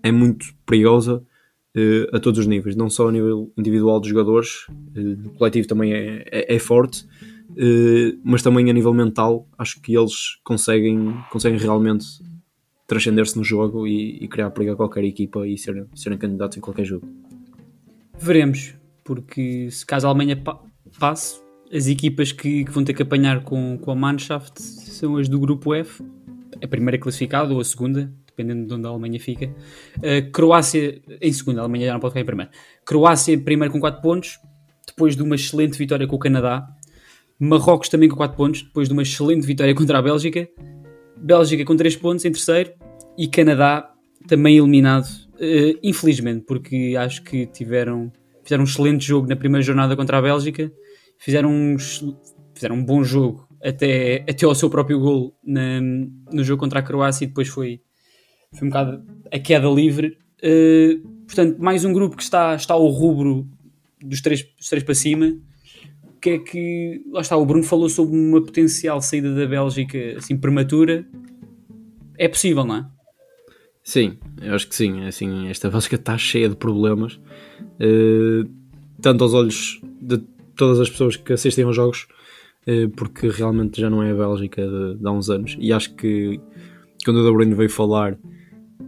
é 0.03 0.11
muito 0.13 0.47
perigosa 0.65 1.23
a 2.13 2.21
todos 2.21 2.41
os 2.41 2.47
níveis, 2.47 2.77
não 2.77 2.89
só 2.89 3.09
a 3.09 3.13
nível 3.13 3.53
individual 3.57 3.99
dos 3.99 4.09
jogadores, 4.09 4.67
eh, 4.95 5.17
o 5.27 5.31
coletivo 5.31 5.67
também 5.67 5.93
é, 5.93 6.25
é, 6.31 6.55
é 6.55 6.59
forte, 6.59 7.05
eh, 7.57 8.17
mas 8.23 8.43
também 8.43 8.71
a 8.71 8.73
nível 8.73 8.95
mental, 8.95 9.49
acho 9.59 9.81
que 9.81 9.97
eles 9.97 10.39
conseguem, 10.45 11.15
conseguem 11.31 11.59
realmente 11.59 12.07
transcender-se 12.87 13.37
no 13.37 13.43
jogo 13.43 13.87
e, 13.87 14.19
e 14.23 14.29
criar 14.29 14.51
perigo 14.51 14.73
a 14.73 14.77
qualquer 14.77 15.05
equipa 15.05 15.47
e 15.47 15.59
serem, 15.59 15.87
serem 15.95 16.19
candidatos 16.19 16.57
em 16.57 16.61
qualquer 16.61 16.85
jogo. 16.85 17.09
Veremos, 18.19 18.75
porque 19.03 19.69
se 19.71 19.85
caso 19.85 20.07
a 20.07 20.11
Alemanha 20.11 20.37
pa 20.37 20.61
passe, 20.99 21.41
as 21.73 21.89
equipas 21.89 22.31
que, 22.31 22.65
que 22.65 22.71
vão 22.71 22.85
ter 22.85 22.95
que 22.95 23.03
apanhar 23.03 23.43
com, 23.43 23.77
com 23.79 23.91
a 23.91 23.97
Mannschaft 23.97 24.63
são 24.63 25.17
as 25.17 25.29
do 25.29 25.41
grupo 25.41 25.75
F, 25.75 26.05
a 26.63 26.69
primeira 26.69 26.99
classificada 26.99 27.53
ou 27.53 27.59
a 27.59 27.65
segunda, 27.65 28.13
dependendo 28.37 28.67
de 28.67 28.75
onde 28.75 28.87
a 28.87 28.91
Alemanha 28.91 29.21
fica. 29.21 29.55
A 29.99 30.31
Croácia 30.31 31.01
em 31.21 31.33
segunda, 31.33 31.61
a 31.61 31.65
Alemanha 31.65 31.87
já 31.87 31.93
não 31.93 32.01
pode 32.01 32.13
ficar 32.13 32.21
em 32.23 32.27
primeiro. 32.27 32.51
Croácia 32.85 33.39
primeiro 33.39 33.73
com 33.73 33.81
4 33.81 34.01
pontos, 34.03 34.39
depois 34.87 35.17
de 35.17 35.23
uma 35.23 35.35
excelente 35.37 35.79
vitória 35.79 36.07
com 36.07 36.17
o 36.17 36.19
Canadá. 36.19 36.67
Marrocos 37.39 37.89
também 37.89 38.09
com 38.09 38.17
4 38.17 38.37
pontos, 38.37 38.63
depois 38.63 38.89
de 38.89 38.93
uma 38.93 39.03
excelente 39.03 39.47
vitória 39.47 39.75
contra 39.75 39.99
a 39.99 40.03
Bélgica. 40.03 40.49
Bélgica 41.17 41.65
com 41.65 41.77
3 41.77 41.97
pontos 41.97 42.25
em 42.25 42.33
terceiro 42.33 42.73
e 43.17 43.27
Canadá 43.29 43.91
também 44.27 44.57
eliminado, 44.59 45.07
eh, 45.39 45.77
infelizmente, 45.83 46.45
porque 46.47 46.95
acho 46.99 47.23
que 47.23 47.47
tiveram, 47.47 48.11
fizeram 48.43 48.63
um 48.63 48.67
excelente 48.67 49.05
jogo 49.05 49.29
na 49.29 49.37
primeira 49.37 49.63
jornada 49.63 49.95
contra 49.97 50.19
a 50.19 50.23
Bélgica, 50.23 50.71
fizeram 51.19 51.51
um, 51.51 51.77
fizeram 52.55 52.77
um 52.77 52.85
bom 52.85 53.03
jogo 53.05 53.47
até, 53.63 54.25
até 54.29 54.45
ao 54.47 54.55
seu 54.55 54.69
próprio 54.71 54.99
gol 55.01 55.37
na- 55.45 55.81
no 56.33 56.43
jogo 56.45 56.61
contra 56.61 56.81
a 56.81 56.83
Croácia 56.83 57.25
e 57.25 57.29
depois 57.29 57.49
foi, 57.49 57.81
foi 58.55 58.67
um 58.67 58.71
bocado 58.71 59.05
a 59.31 59.39
queda 59.39 59.69
livre. 59.69 60.17
Eh, 60.43 60.99
portanto, 61.27 61.59
mais 61.59 61.85
um 61.85 61.93
grupo 61.93 62.17
que 62.17 62.23
está, 62.23 62.55
está 62.55 62.75
ao 62.75 62.87
rubro 62.87 63.47
dos 64.03 64.21
três, 64.21 64.43
dos 64.57 64.69
três 64.69 64.85
para 64.85 64.95
cima. 64.95 65.35
O 66.05 66.21
que 66.21 66.31
é 66.31 66.39
que. 66.39 67.03
Lá 67.11 67.21
está, 67.21 67.37
o 67.37 67.45
Bruno 67.45 67.65
falou 67.65 67.89
sobre 67.89 68.17
uma 68.17 68.43
potencial 68.43 69.01
saída 69.01 69.35
da 69.35 69.47
Bélgica 69.47 69.99
assim 70.17 70.37
prematura. 70.37 71.07
É 72.17 72.29
possível, 72.29 72.65
não 72.65 72.77
é? 72.77 72.87
Sim, 73.83 74.17
eu 74.41 74.55
acho 74.55 74.69
que 74.69 74.75
sim. 74.75 75.05
Assim, 75.05 75.49
esta 75.49 75.69
Bélgica 75.69 75.97
está 75.97 76.17
cheia 76.17 76.49
de 76.49 76.57
problemas, 76.57 77.21
eh, 77.81 78.49
tanto 79.01 79.25
aos 79.25 79.35
olhos 79.35 79.81
de 80.01 80.19
todas 80.57 80.81
as 80.81 80.89
pessoas 80.89 81.17
que 81.17 81.33
assistem 81.33 81.65
aos 81.65 81.77
jogos, 81.77 82.07
eh, 82.67 82.89
porque 82.97 83.29
realmente 83.29 83.81
já 83.81 83.91
não 83.91 84.03
é 84.03 84.13
a 84.13 84.15
Bélgica 84.15 84.67
de, 84.67 84.97
de 84.97 85.07
há 85.07 85.11
uns 85.11 85.29
anos. 85.29 85.57
E 85.59 85.73
acho 85.73 85.95
que 85.97 86.41
quando 87.05 87.19
o 87.19 87.27
De 87.27 87.33
Bruyne 87.33 87.55
veio 87.55 87.69
falar, 87.69 88.17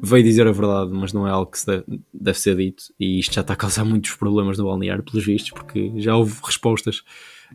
veio 0.03 0.25
dizer 0.25 0.47
a 0.47 0.53
verdade, 0.53 0.91
mas 0.93 1.13
não 1.13 1.27
é 1.27 1.31
algo 1.31 1.51
que 1.51 1.65
deve, 1.67 1.85
deve 2.13 2.39
ser 2.39 2.57
dito. 2.57 2.85
E 2.99 3.19
isto 3.19 3.35
já 3.35 3.41
está 3.41 3.53
a 3.55 3.57
causar 3.57 3.85
muitos 3.85 4.15
problemas 4.15 4.59
no 4.59 4.65
balneário, 4.65 5.03
pelos 5.05 5.25
vistos, 5.25 5.51
porque 5.53 5.93
já 5.97 6.17
houve 6.17 6.35
respostas. 6.45 7.03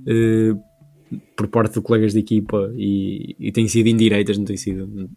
eh, 0.05 0.53
por 1.35 1.47
parte 1.49 1.73
de 1.73 1.81
colegas 1.81 2.13
de 2.13 2.19
equipa 2.19 2.71
e, 2.77 3.35
e 3.37 3.51
têm 3.51 3.67
sido 3.67 3.87
indiretas, 3.89 4.37
não 4.37 4.45
tem 4.45 4.55
sido 4.55 5.09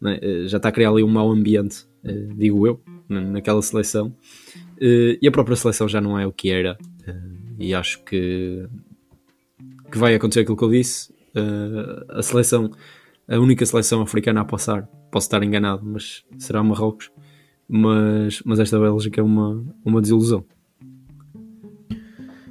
né? 0.00 0.18
Eh, 0.22 0.46
já 0.46 0.56
está 0.56 0.70
a 0.70 0.72
criar 0.72 0.90
ali 0.90 1.02
um 1.02 1.08
mau 1.08 1.30
ambiente, 1.30 1.86
eh, 2.02 2.28
digo 2.34 2.66
eu, 2.66 2.80
na- 3.08 3.20
naquela 3.20 3.60
seleção. 3.60 4.14
Eh, 4.80 5.18
e 5.20 5.28
a 5.28 5.30
própria 5.30 5.56
seleção 5.56 5.86
já 5.88 6.00
não 6.00 6.18
é 6.18 6.26
o 6.26 6.32
que 6.32 6.48
era. 6.50 6.78
e 7.58 7.72
acho 7.74 8.02
que, 8.04 8.66
que 9.92 9.98
vai 9.98 10.14
acontecer 10.14 10.40
aquilo 10.40 10.56
que 10.56 10.64
eu 10.64 10.70
disse. 10.70 11.12
A 12.08 12.22
seleção, 12.22 12.70
a 13.28 13.38
única 13.38 13.64
seleção 13.64 14.02
africana 14.02 14.40
a 14.40 14.44
passar, 14.44 14.82
posso 15.10 15.26
estar 15.26 15.42
enganado, 15.42 15.82
mas 15.84 16.24
será 16.38 16.62
Marrocos. 16.62 17.10
Mas, 17.66 18.42
mas 18.44 18.60
esta 18.60 18.78
Bélgica 18.78 19.20
é 19.20 19.24
uma, 19.24 19.64
uma 19.84 20.00
desilusão. 20.02 20.44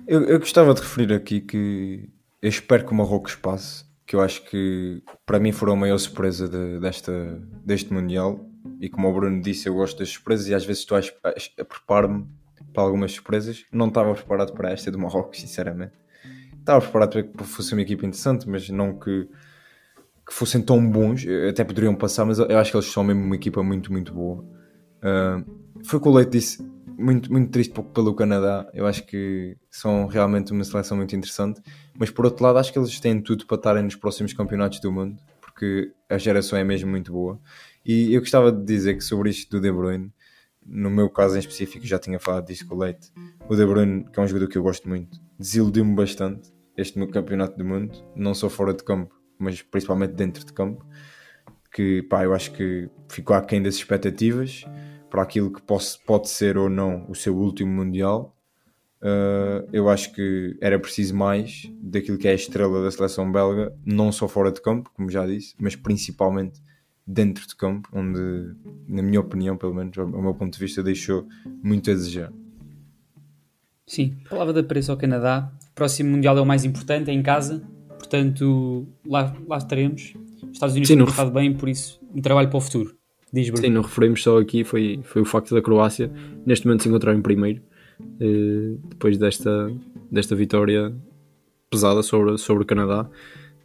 Eu, 0.08 0.24
eu 0.24 0.40
gostava 0.40 0.74
de 0.74 0.82
referir 0.82 1.14
aqui 1.14 1.40
que 1.40 2.10
eu 2.42 2.50
espero 2.50 2.86
que 2.86 2.92
o 2.92 2.96
Marrocos 2.96 3.36
passe, 3.36 3.86
que 4.06 4.16
eu 4.16 4.22
acho 4.22 4.44
que 4.50 5.02
para 5.26 5.40
mim 5.40 5.52
foram 5.52 5.74
a 5.74 5.76
maior 5.76 5.98
surpresa 5.98 6.48
de- 6.48 6.80
desta, 6.80 7.42
deste 7.64 7.94
Mundial. 7.94 8.46
E 8.82 8.90
como 8.90 9.08
o 9.08 9.14
Bruno 9.14 9.42
disse, 9.42 9.70
eu 9.70 9.76
gosto 9.76 10.00
das 10.00 10.10
surpresas 10.10 10.48
e 10.48 10.54
às 10.54 10.66
vezes 10.66 10.82
estou 10.82 10.98
a, 10.98 11.02
a 11.02 11.66
preparo-me 11.66 12.26
para 12.74 12.84
algumas 12.84 13.14
surpresas. 13.14 13.66
Não 13.72 13.88
estava 13.88 14.14
preparado 14.14 14.52
para 14.54 14.72
esta 14.72 14.92
do 14.92 15.00
Marrocos, 15.00 15.40
sinceramente. 15.40 15.94
Estava 16.60 16.82
preparado 16.82 17.12
para 17.12 17.24
que 17.24 17.44
fosse 17.44 17.74
uma 17.74 17.82
equipa 17.82 18.06
interessante, 18.06 18.48
mas 18.50 18.68
não 18.70 18.98
que, 18.98 19.28
que 20.26 20.34
fossem 20.34 20.62
tão 20.62 20.86
bons. 20.90 21.26
Até 21.50 21.64
poderiam 21.64 21.96
passar, 21.96 22.26
mas 22.26 22.40
eu 22.40 22.58
acho 22.58 22.72
que 22.72 22.78
eles 22.78 22.92
são 22.92 23.04
mesmo 23.04 23.24
uma 23.24 23.36
equipa 23.36 23.62
muito, 23.62 23.92
muito 23.92 24.14
boa. 24.14 24.46
Ah, 25.02 25.44
foi 25.84 26.00
o 26.00 26.02
que 26.02 26.08
o 26.08 26.14
Leite 26.14 26.32
disse, 26.32 26.74
muito, 26.98 27.32
muito 27.32 27.52
triste 27.52 27.74
pelo 27.94 28.16
Canadá. 28.16 28.70
Eu 28.74 28.86
acho 28.86 29.06
que 29.06 29.58
são 29.70 30.08
realmente 30.08 30.52
uma 30.52 30.64
seleção 30.64 30.98
muito 30.98 31.16
interessante, 31.16 31.62
mas 31.98 32.10
por 32.10 32.26
outro 32.26 32.44
lado, 32.44 32.58
acho 32.58 32.72
que 32.72 32.80
eles 32.80 33.00
têm 33.00 33.22
tudo 33.22 33.46
para 33.46 33.58
estarem 33.58 33.84
nos 33.84 33.96
próximos 33.96 34.34
campeonatos 34.34 34.80
do 34.80 34.92
mundo, 34.92 35.18
porque 35.42 35.92
a 36.10 36.18
geração 36.18 36.58
é 36.58 36.64
mesmo 36.64 36.90
muito 36.90 37.12
boa. 37.12 37.40
E 37.86 38.14
eu 38.14 38.22
gostava 38.22 38.52
de 38.52 38.64
dizer 38.64 38.96
que 38.96 39.04
sobre 39.04 39.30
isto 39.30 39.50
do 39.52 39.62
De 39.62 39.72
Bruyne, 39.72 40.12
no 40.66 40.90
meu 40.90 41.10
caso 41.10 41.36
em 41.36 41.40
específico, 41.40 41.86
já 41.86 42.00
tinha 42.00 42.18
falado 42.18 42.48
disso 42.48 42.66
com 42.66 42.76
o 42.76 42.80
Leite. 42.80 43.12
O 43.50 43.56
De 43.56 43.66
Bruyne, 43.66 44.06
que 44.06 44.18
é 44.18 44.24
um 44.24 44.28
jogador 44.28 44.48
que 44.48 44.58
eu 44.58 44.64
gosto 44.64 44.88
muito, 44.88 45.20
desiludiu-me 45.38 45.94
bastante 45.94 46.54
este 46.78 46.98
no 46.98 47.08
campeonato 47.08 47.58
do 47.58 47.66
mundo, 47.66 47.94
não 48.16 48.34
só 48.34 48.50
fora 48.50 48.74
de 48.74 48.84
campo, 48.84 49.14
mas 49.44 49.62
principalmente 49.62 50.14
dentro 50.14 50.46
de 50.46 50.54
campo. 50.54 50.86
Que 51.72 52.04
pá, 52.04 52.24
eu 52.24 52.34
acho 52.34 52.52
que 52.54 52.90
ficou 53.10 53.36
aquém 53.36 53.62
das 53.62 53.76
expectativas 53.76 54.64
para 55.10 55.22
aquilo 55.22 55.52
que 55.52 55.62
posse, 55.62 56.00
pode 56.04 56.28
ser 56.30 56.58
ou 56.58 56.68
não 56.68 57.06
o 57.08 57.14
seu 57.14 57.38
último 57.38 57.72
Mundial, 57.72 58.36
uh, 59.00 59.68
eu 59.72 59.88
acho 59.88 60.12
que 60.12 60.58
era 60.60 60.80
preciso 60.80 61.16
mais 61.16 61.72
daquilo 61.80 62.18
que 62.18 62.28
é 62.28 62.32
a 62.32 62.34
estrela 62.34 62.82
da 62.82 62.90
seleção 62.90 63.32
belga, 63.32 63.72
não 63.86 64.12
só 64.12 64.28
fora 64.28 64.52
de 64.52 64.60
campo, 64.60 64.90
como 64.96 65.12
já 65.12 65.26
disse, 65.28 65.54
mas 65.60 65.76
principalmente 65.76 66.60
dentro 67.06 67.48
de 67.48 67.56
campo, 67.56 67.90
onde, 67.94 68.56
na 68.88 69.04
minha 69.04 69.20
opinião, 69.20 69.56
pelo 69.56 69.76
menos, 69.76 69.96
ao 69.98 70.08
meu 70.08 70.34
ponto 70.34 70.54
de 70.54 70.60
vista, 70.60 70.82
deixou 70.82 71.28
muito 71.62 71.92
a 71.92 71.94
desejar. 71.94 72.34
Sim, 73.86 74.18
palavra 74.30 74.54
de 74.54 74.62
apreço 74.62 74.92
ao 74.92 74.98
Canadá. 74.98 75.52
O 75.70 75.76
próximo 75.76 76.10
Mundial 76.10 76.38
é 76.38 76.42
o 76.42 76.46
mais 76.46 76.64
importante, 76.64 77.12
é 77.12 77.14
em 77.14 77.22
casa, 77.22 77.62
portanto, 78.14 78.88
lá, 79.08 79.36
lá 79.48 79.58
estaremos. 79.58 80.14
Os 80.44 80.52
Estados 80.52 80.76
Unidos 80.76 80.88
têm 80.88 81.04
estado 81.04 81.32
bem, 81.32 81.54
por 81.54 81.68
isso, 81.68 82.00
um 82.14 82.22
trabalho 82.22 82.48
para 82.48 82.58
o 82.58 82.62
futuro. 82.62 82.96
Diz 83.34 83.52
Sim, 83.56 83.70
não 83.72 83.82
referimos 83.82 84.22
só 84.22 84.40
aqui, 84.40 84.64
foi, 84.64 85.00
foi 85.04 85.24
o 85.24 85.26
facto 85.26 85.56
da 85.56 85.62
Croácia 85.62 86.12
neste 86.46 86.68
momento 86.68 86.84
se 86.84 86.90
encontrar 86.90 87.16
em 87.16 87.22
primeiro, 87.22 87.64
eh, 88.20 88.78
depois 88.90 89.18
desta, 89.18 89.72
desta 90.12 90.36
vitória 90.36 90.94
pesada 91.72 92.04
sobre, 92.04 92.38
sobre 92.38 92.62
o 92.62 92.66
Canadá. 92.66 93.10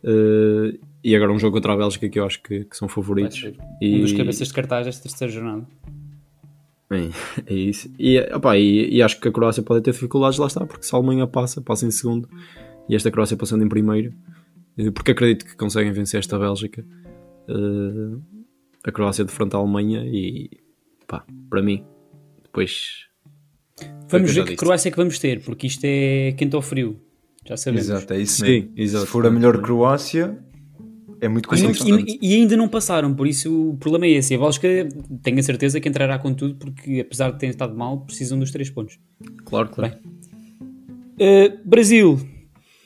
Eh, 0.02 0.78
e 1.04 1.14
agora 1.14 1.30
um 1.30 1.38
jogo 1.38 1.56
contra 1.56 1.74
a 1.74 1.76
Bélgica 1.76 2.08
que 2.08 2.18
eu 2.18 2.24
acho 2.24 2.42
que, 2.42 2.64
que 2.64 2.74
são 2.74 2.88
favoritos. 2.88 3.52
E... 3.82 3.96
Um 3.96 4.00
dos 4.00 4.12
cabeças 4.14 4.48
de 4.48 4.54
cartaz 4.54 4.86
desta 4.86 5.02
terceira 5.02 5.30
jornada. 5.30 5.66
Bem, 6.88 7.10
é 7.46 7.52
isso. 7.52 7.92
E, 7.98 8.18
opa, 8.32 8.56
e, 8.56 8.88
e, 8.88 9.02
acho 9.02 9.20
que 9.20 9.28
a 9.28 9.32
Croácia 9.32 9.62
pode 9.62 9.82
ter 9.82 9.92
dificuldades, 9.92 10.38
lá 10.38 10.46
está, 10.46 10.64
porque 10.64 10.84
se 10.84 10.94
a 10.94 10.98
Alemanha 10.98 11.26
passa, 11.26 11.60
passa 11.60 11.84
em 11.84 11.90
segundo 11.90 12.26
e 12.88 12.96
esta 12.96 13.10
Croácia 13.10 13.36
passando 13.36 13.62
em 13.62 13.68
primeiro, 13.68 14.14
porque 14.94 15.12
acredito 15.12 15.44
que 15.44 15.56
conseguem 15.56 15.92
vencer 15.92 16.20
esta 16.20 16.38
Bélgica. 16.38 16.84
Uh, 17.48 18.20
a 18.84 18.92
Croácia 18.92 19.24
de 19.24 19.32
frente 19.32 19.54
à 19.54 19.58
Alemanha 19.58 20.04
e 20.06 20.50
pá, 21.06 21.24
para 21.50 21.62
mim, 21.62 21.84
depois. 22.42 23.06
Vamos 24.08 24.32
ver 24.32 24.44
que 24.44 24.56
Croácia 24.56 24.88
é 24.88 24.90
que 24.90 24.96
vamos 24.96 25.18
ter, 25.18 25.42
porque 25.42 25.66
isto 25.66 25.84
é 25.84 26.32
quente 26.32 26.54
ou 26.54 26.62
frio. 26.62 27.00
Já 27.44 27.56
sabemos. 27.56 27.88
Exato, 27.88 28.12
é 28.12 28.20
isso 28.20 28.44
Sim, 28.44 28.70
exato. 28.76 29.06
Se 29.06 29.10
for 29.10 29.26
a 29.26 29.30
melhor 29.30 29.60
Croácia, 29.62 30.38
é 31.20 31.28
muito 31.28 31.48
complicado. 31.48 32.04
E, 32.06 32.18
e, 32.20 32.34
ainda 32.34 32.56
não 32.56 32.68
passaram, 32.68 33.14
por 33.14 33.26
isso 33.26 33.70
o 33.70 33.76
problema 33.76 34.06
é 34.06 34.10
esse. 34.10 34.34
A 34.34 34.38
Bélgica 34.38 34.68
tenho 35.22 35.38
a 35.38 35.42
certeza 35.42 35.80
que 35.80 35.88
entrará 35.88 36.18
com 36.18 36.34
tudo, 36.34 36.54
porque 36.56 37.00
apesar 37.00 37.30
de 37.30 37.38
terem 37.38 37.50
estado 37.50 37.74
mal, 37.74 38.00
precisam 38.00 38.38
dos 38.38 38.50
três 38.50 38.70
pontos. 38.70 38.98
Claro, 39.44 39.70
claro. 39.70 39.94
Uh, 41.14 41.58
Brasil, 41.64 42.20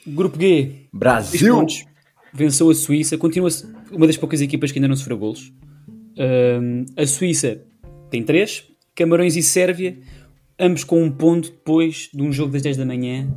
grupo 0.06 0.40
G. 0.40 0.81
Brasil! 0.92 1.56
Pontos, 1.56 1.84
venceu 2.32 2.70
a 2.70 2.74
Suíça, 2.74 3.16
continua 3.16 3.48
uma 3.90 4.06
das 4.06 4.16
poucas 4.16 4.40
equipas 4.40 4.72
que 4.72 4.78
ainda 4.78 4.88
não 4.88 4.96
sofreu 4.96 5.18
golos. 5.18 5.52
Uh, 6.16 6.84
a 6.96 7.06
Suíça 7.06 7.62
tem 8.10 8.22
3, 8.22 8.64
Camarões 8.94 9.36
e 9.36 9.42
Sérvia, 9.42 9.98
ambos 10.58 10.84
com 10.84 11.02
um 11.02 11.10
ponto 11.10 11.50
depois 11.50 12.08
de 12.12 12.22
um 12.22 12.32
jogo 12.32 12.52
das 12.52 12.62
10 12.62 12.76
da 12.76 12.84
manhã. 12.84 13.28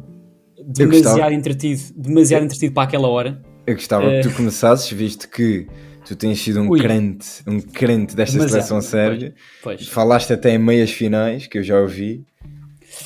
Demasiado 0.67 1.33
entretido, 1.33 1.81
demasiado 1.95 2.43
entretido 2.43 2.73
para 2.73 2.83
aquela 2.83 3.07
hora. 3.07 3.41
Eu 3.65 3.75
gostava 3.75 4.05
uh... 4.05 4.09
que 4.09 4.21
tu 4.23 4.29
eh, 4.29 4.33
começasses, 4.33 4.91
visto 4.91 5.29
que 5.29 5.67
tu 6.05 6.15
tens 6.15 6.39
sido 6.39 6.61
um 6.61 6.69
Ui. 6.69 6.79
crente, 6.79 7.27
um 7.47 7.59
crente 7.59 8.15
desta 8.15 8.47
seleção 8.47 8.81
sérvia. 8.81 9.33
Pois, 9.61 9.77
pois. 9.77 9.89
Falaste 9.89 10.33
até 10.33 10.53
em 10.53 10.57
meias 10.57 10.91
finais, 10.91 11.47
que 11.47 11.57
eu 11.57 11.63
já 11.63 11.79
ouvi. 11.79 12.23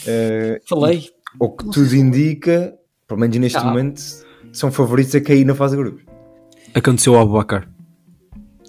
Uh, 0.03 0.59
Falei. 0.67 1.09
O 1.39 1.49
que 1.49 1.69
tudo 1.71 1.95
indica, 1.95 2.73
pelo 3.07 3.19
menos 3.19 3.37
neste 3.37 3.57
ah. 3.57 3.63
momento, 3.63 4.01
são 4.51 4.71
favoritos 4.71 5.15
a 5.15 5.21
cair 5.21 5.45
na 5.45 5.55
fase 5.55 5.75
de 5.75 5.83
grupos. 5.83 6.03
Aconteceu 6.73 7.15
ao 7.15 7.21
Abubacar. 7.21 7.69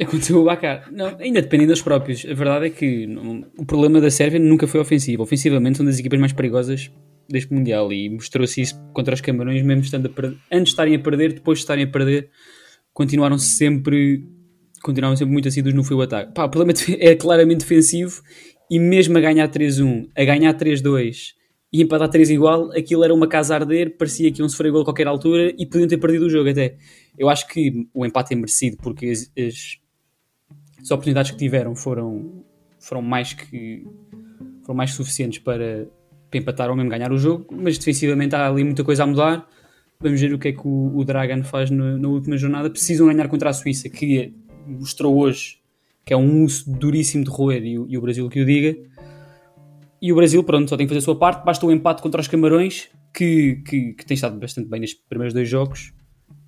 Aconteceu 0.01 0.41
o 0.41 0.45
Bacar. 0.45 0.91
Não, 0.91 1.15
ainda 1.19 1.43
dependem 1.43 1.67
dos 1.67 1.83
próprios. 1.83 2.25
A 2.25 2.33
verdade 2.33 2.67
é 2.67 2.71
que 2.71 3.07
não, 3.07 3.45
o 3.59 3.67
problema 3.67 4.01
da 4.01 4.11
Sérvia 4.11 4.41
nunca 4.41 4.67
foi 4.67 4.81
ofensivo. 4.81 5.23
Ofensivamente 5.23 5.77
são 5.77 5.85
das 5.85 5.99
equipas 5.99 6.19
mais 6.19 6.33
perigosas 6.33 6.91
deste 7.29 7.53
Mundial 7.53 7.93
e 7.93 8.09
mostrou-se 8.09 8.63
isso 8.63 8.81
contra 8.95 9.15
os 9.15 9.21
Camarões, 9.21 9.63
mesmo 9.63 9.83
estando 9.83 10.07
a 10.07 10.09
perder, 10.09 10.39
antes 10.51 10.65
de 10.65 10.71
estarem 10.71 10.95
a 10.95 10.99
perder, 10.99 11.35
depois 11.35 11.59
de 11.59 11.65
estarem 11.65 11.85
a 11.85 11.87
perder, 11.87 12.31
continuaram 12.93 13.39
sempre 13.39 14.25
continuaram 14.83 15.15
sempre 15.15 15.33
muito 15.33 15.47
assíduos 15.47 15.75
no 15.75 15.85
fio 15.85 16.01
ataque. 16.01 16.33
Pá, 16.33 16.45
o 16.45 16.49
problema 16.49 16.73
é 16.99 17.15
claramente 17.15 17.61
defensivo 17.61 18.23
e 18.71 18.79
mesmo 18.79 19.19
a 19.19 19.21
ganhar 19.21 19.49
3-1, 19.49 20.09
a 20.17 20.25
ganhar 20.25 20.55
3-2 20.55 21.35
e 21.73 21.83
empatar 21.83 22.09
3 22.09 22.31
igual, 22.31 22.73
aquilo 22.73 23.05
era 23.05 23.15
uma 23.15 23.29
casa 23.29 23.55
a 23.55 23.59
arder, 23.59 23.97
parecia 23.97 24.31
que 24.33 24.41
iam 24.41 24.49
sofrer 24.49 24.73
gol 24.73 24.83
a 24.83 24.85
qualquer 24.85 25.07
altura 25.07 25.55
e 25.57 25.65
podiam 25.67 25.87
ter 25.87 25.99
perdido 25.99 26.27
o 26.27 26.31
jogo 26.31 26.51
até. 26.51 26.77
Eu 27.17 27.29
acho 27.29 27.47
que 27.47 27.87
o 27.95 28.05
empate 28.05 28.33
é 28.33 28.37
merecido 28.37 28.77
porque 28.79 29.07
as, 29.07 29.31
as 29.39 29.81
as 30.83 30.91
oportunidades 30.91 31.31
que 31.31 31.37
tiveram 31.37 31.75
foram, 31.75 32.43
foram 32.79 33.03
mais 33.03 33.35
que 33.35 33.87
foram 34.63 34.77
mais 34.77 34.93
suficientes 34.93 35.39
para, 35.39 35.87
para 36.31 36.41
empatar 36.41 36.71
ou 36.71 36.77
mesmo 36.77 36.91
ganhar 36.91 37.13
o 37.13 37.19
jogo, 37.19 37.47
mas 37.51 37.77
defensivamente 37.77 38.35
há 38.35 38.49
ali 38.49 38.65
muita 38.65 38.83
coisa 38.83 39.05
a 39.05 39.07
mudar. 39.07 39.47
Vamos 40.01 40.21
ver 40.21 40.33
o 40.33 40.39
que 40.39 40.49
é 40.49 40.53
que 40.53 40.67
o, 40.67 40.97
o 40.97 41.05
Dragan 41.05 41.43
faz 41.43 41.71
no, 41.71 41.99
na 41.99 42.09
última 42.09 42.37
jornada. 42.37 42.71
Precisam 42.71 43.07
ganhar 43.07 43.29
contra 43.29 43.51
a 43.51 43.53
Suíça, 43.53 43.89
que 43.89 44.33
mostrou 44.67 45.19
hoje 45.19 45.61
que 46.03 46.15
é 46.15 46.17
um 46.17 46.45
uso 46.45 46.65
duríssimo 46.73 47.23
de 47.23 47.31
roer 47.31 47.63
e, 47.63 47.73
e 47.73 47.99
o 47.99 48.01
Brasil 48.01 48.29
que 48.29 48.41
o 48.41 48.47
diga. 48.47 48.77
E 50.01 50.13
o 50.13 50.17
Brasil, 50.17 50.43
pronto, 50.43 50.69
só 50.69 50.77
tem 50.77 50.87
que 50.87 50.91
fazer 50.91 51.03
a 51.03 51.05
sua 51.05 51.17
parte. 51.17 51.45
Basta 51.45 51.65
o 51.67 51.71
empate 51.71 52.01
contra 52.01 52.21
os 52.21 52.29
Camarões, 52.29 52.89
que, 53.13 53.63
que, 53.67 53.93
que 53.93 54.07
tem 54.07 54.15
estado 54.15 54.39
bastante 54.39 54.69
bem 54.69 54.81
nestes 54.81 55.01
primeiros 55.09 55.35
dois 55.35 55.49
jogos. 55.49 55.93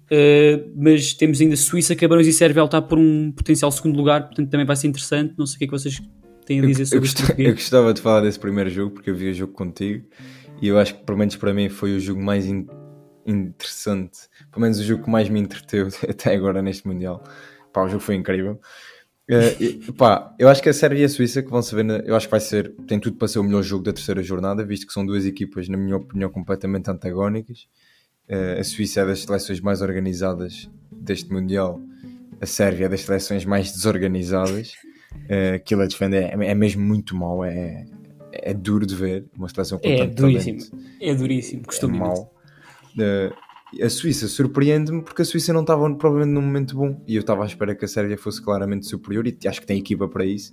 Uh, 0.06 0.72
mas 0.76 1.14
temos 1.14 1.40
ainda 1.40 1.56
Suíça, 1.56 1.96
Camarões 1.96 2.26
e 2.26 2.32
Sérvia 2.32 2.60
a 2.60 2.64
lutar 2.64 2.82
por 2.82 2.98
um 2.98 3.32
potencial 3.32 3.70
segundo 3.70 3.96
lugar, 3.96 4.26
portanto 4.26 4.50
também 4.50 4.66
vai 4.66 4.76
ser 4.76 4.88
interessante. 4.88 5.34
Não 5.38 5.46
sei 5.46 5.56
o 5.56 5.58
que 5.58 5.64
é 5.64 5.66
que 5.68 5.72
vocês 5.72 6.02
têm 6.44 6.60
a 6.60 6.66
dizer 6.66 6.86
sobre 6.86 7.06
isso. 7.06 7.32
Eu 7.38 7.52
gostava 7.52 7.94
de 7.94 8.00
falar 8.00 8.20
desse 8.20 8.38
primeiro 8.38 8.70
jogo 8.70 8.92
porque 8.92 9.10
eu 9.10 9.14
vi 9.14 9.30
o 9.30 9.34
jogo 9.34 9.52
contigo 9.52 10.06
e 10.60 10.68
eu 10.68 10.78
acho 10.78 10.94
que, 10.94 11.04
pelo 11.04 11.18
menos 11.18 11.36
para 11.36 11.52
mim, 11.54 11.68
foi 11.68 11.96
o 11.96 12.00
jogo 12.00 12.22
mais 12.22 12.46
in 12.46 12.66
interessante, 13.24 14.18
pelo 14.50 14.62
menos 14.62 14.80
o 14.80 14.82
jogo 14.82 15.04
que 15.04 15.10
mais 15.10 15.28
me 15.28 15.38
entreteu 15.38 15.86
até 16.08 16.34
agora 16.34 16.60
neste 16.60 16.86
Mundial. 16.86 17.22
Pá, 17.72 17.84
o 17.84 17.88
jogo 17.88 18.00
foi 18.00 18.16
incrível. 18.16 18.60
Uh, 19.32 19.62
e, 19.62 19.92
pá, 19.92 20.34
eu 20.38 20.46
acho 20.46 20.62
que 20.62 20.68
a 20.68 20.74
Sérvia 20.74 21.00
e 21.00 21.04
a 21.04 21.08
Suíça 21.08 21.42
que 21.42 21.48
vão 21.48 21.62
se 21.62 21.74
ver, 21.74 22.06
eu 22.06 22.14
acho 22.14 22.26
que 22.26 22.30
vai 22.30 22.40
ser, 22.40 22.74
tem 22.86 23.00
tudo 23.00 23.16
para 23.16 23.26
ser 23.26 23.38
o 23.38 23.42
melhor 23.42 23.62
jogo 23.62 23.82
da 23.82 23.90
terceira 23.90 24.22
jornada, 24.22 24.62
visto 24.62 24.86
que 24.86 24.92
são 24.92 25.06
duas 25.06 25.24
equipas, 25.24 25.68
na 25.68 25.76
minha 25.78 25.96
opinião, 25.96 26.28
completamente 26.28 26.90
antagónicas. 26.90 27.66
Uh, 28.28 28.60
a 28.60 28.64
Suíça 28.64 29.00
é 29.00 29.06
das 29.06 29.22
seleções 29.22 29.58
mais 29.60 29.80
organizadas 29.80 30.70
deste 30.90 31.32
Mundial, 31.32 31.80
a 32.42 32.46
Sérvia 32.46 32.86
é 32.86 32.88
das 32.90 33.00
seleções 33.00 33.46
mais 33.46 33.72
desorganizadas. 33.72 34.74
Uh, 35.30 35.54
aquilo 35.56 35.80
a 35.80 35.86
defender 35.86 36.24
é, 36.24 36.50
é 36.50 36.54
mesmo 36.54 36.82
muito 36.82 37.16
mau, 37.16 37.42
é, 37.42 37.86
é 38.32 38.52
duro 38.52 38.84
de 38.84 38.94
ver. 38.94 39.24
Uma 39.34 39.48
seleção 39.48 39.78
com 39.78 39.88
é 39.88 40.06
duríssimo, 40.06 40.58
talento. 40.58 40.86
é 41.00 41.14
duríssimo, 41.14 41.62
costumo 41.64 41.96
é 41.96 41.98
mau. 41.98 42.34
Uh, 42.98 43.34
a 43.80 43.88
Suíça 43.88 44.28
surpreende-me 44.28 45.02
porque 45.02 45.22
a 45.22 45.24
Suíça 45.24 45.52
não 45.52 45.62
estava 45.62 45.82
provavelmente 45.94 46.34
num 46.34 46.42
momento 46.42 46.76
bom 46.76 47.02
e 47.06 47.16
eu 47.16 47.20
estava 47.20 47.42
à 47.42 47.46
espera 47.46 47.74
que 47.74 47.84
a 47.84 47.88
Sérvia 47.88 48.18
fosse 48.18 48.42
claramente 48.42 48.86
superior 48.86 49.26
e 49.26 49.36
acho 49.46 49.60
que 49.60 49.66
tem 49.66 49.78
equipa 49.78 50.08
para 50.08 50.24
isso. 50.24 50.52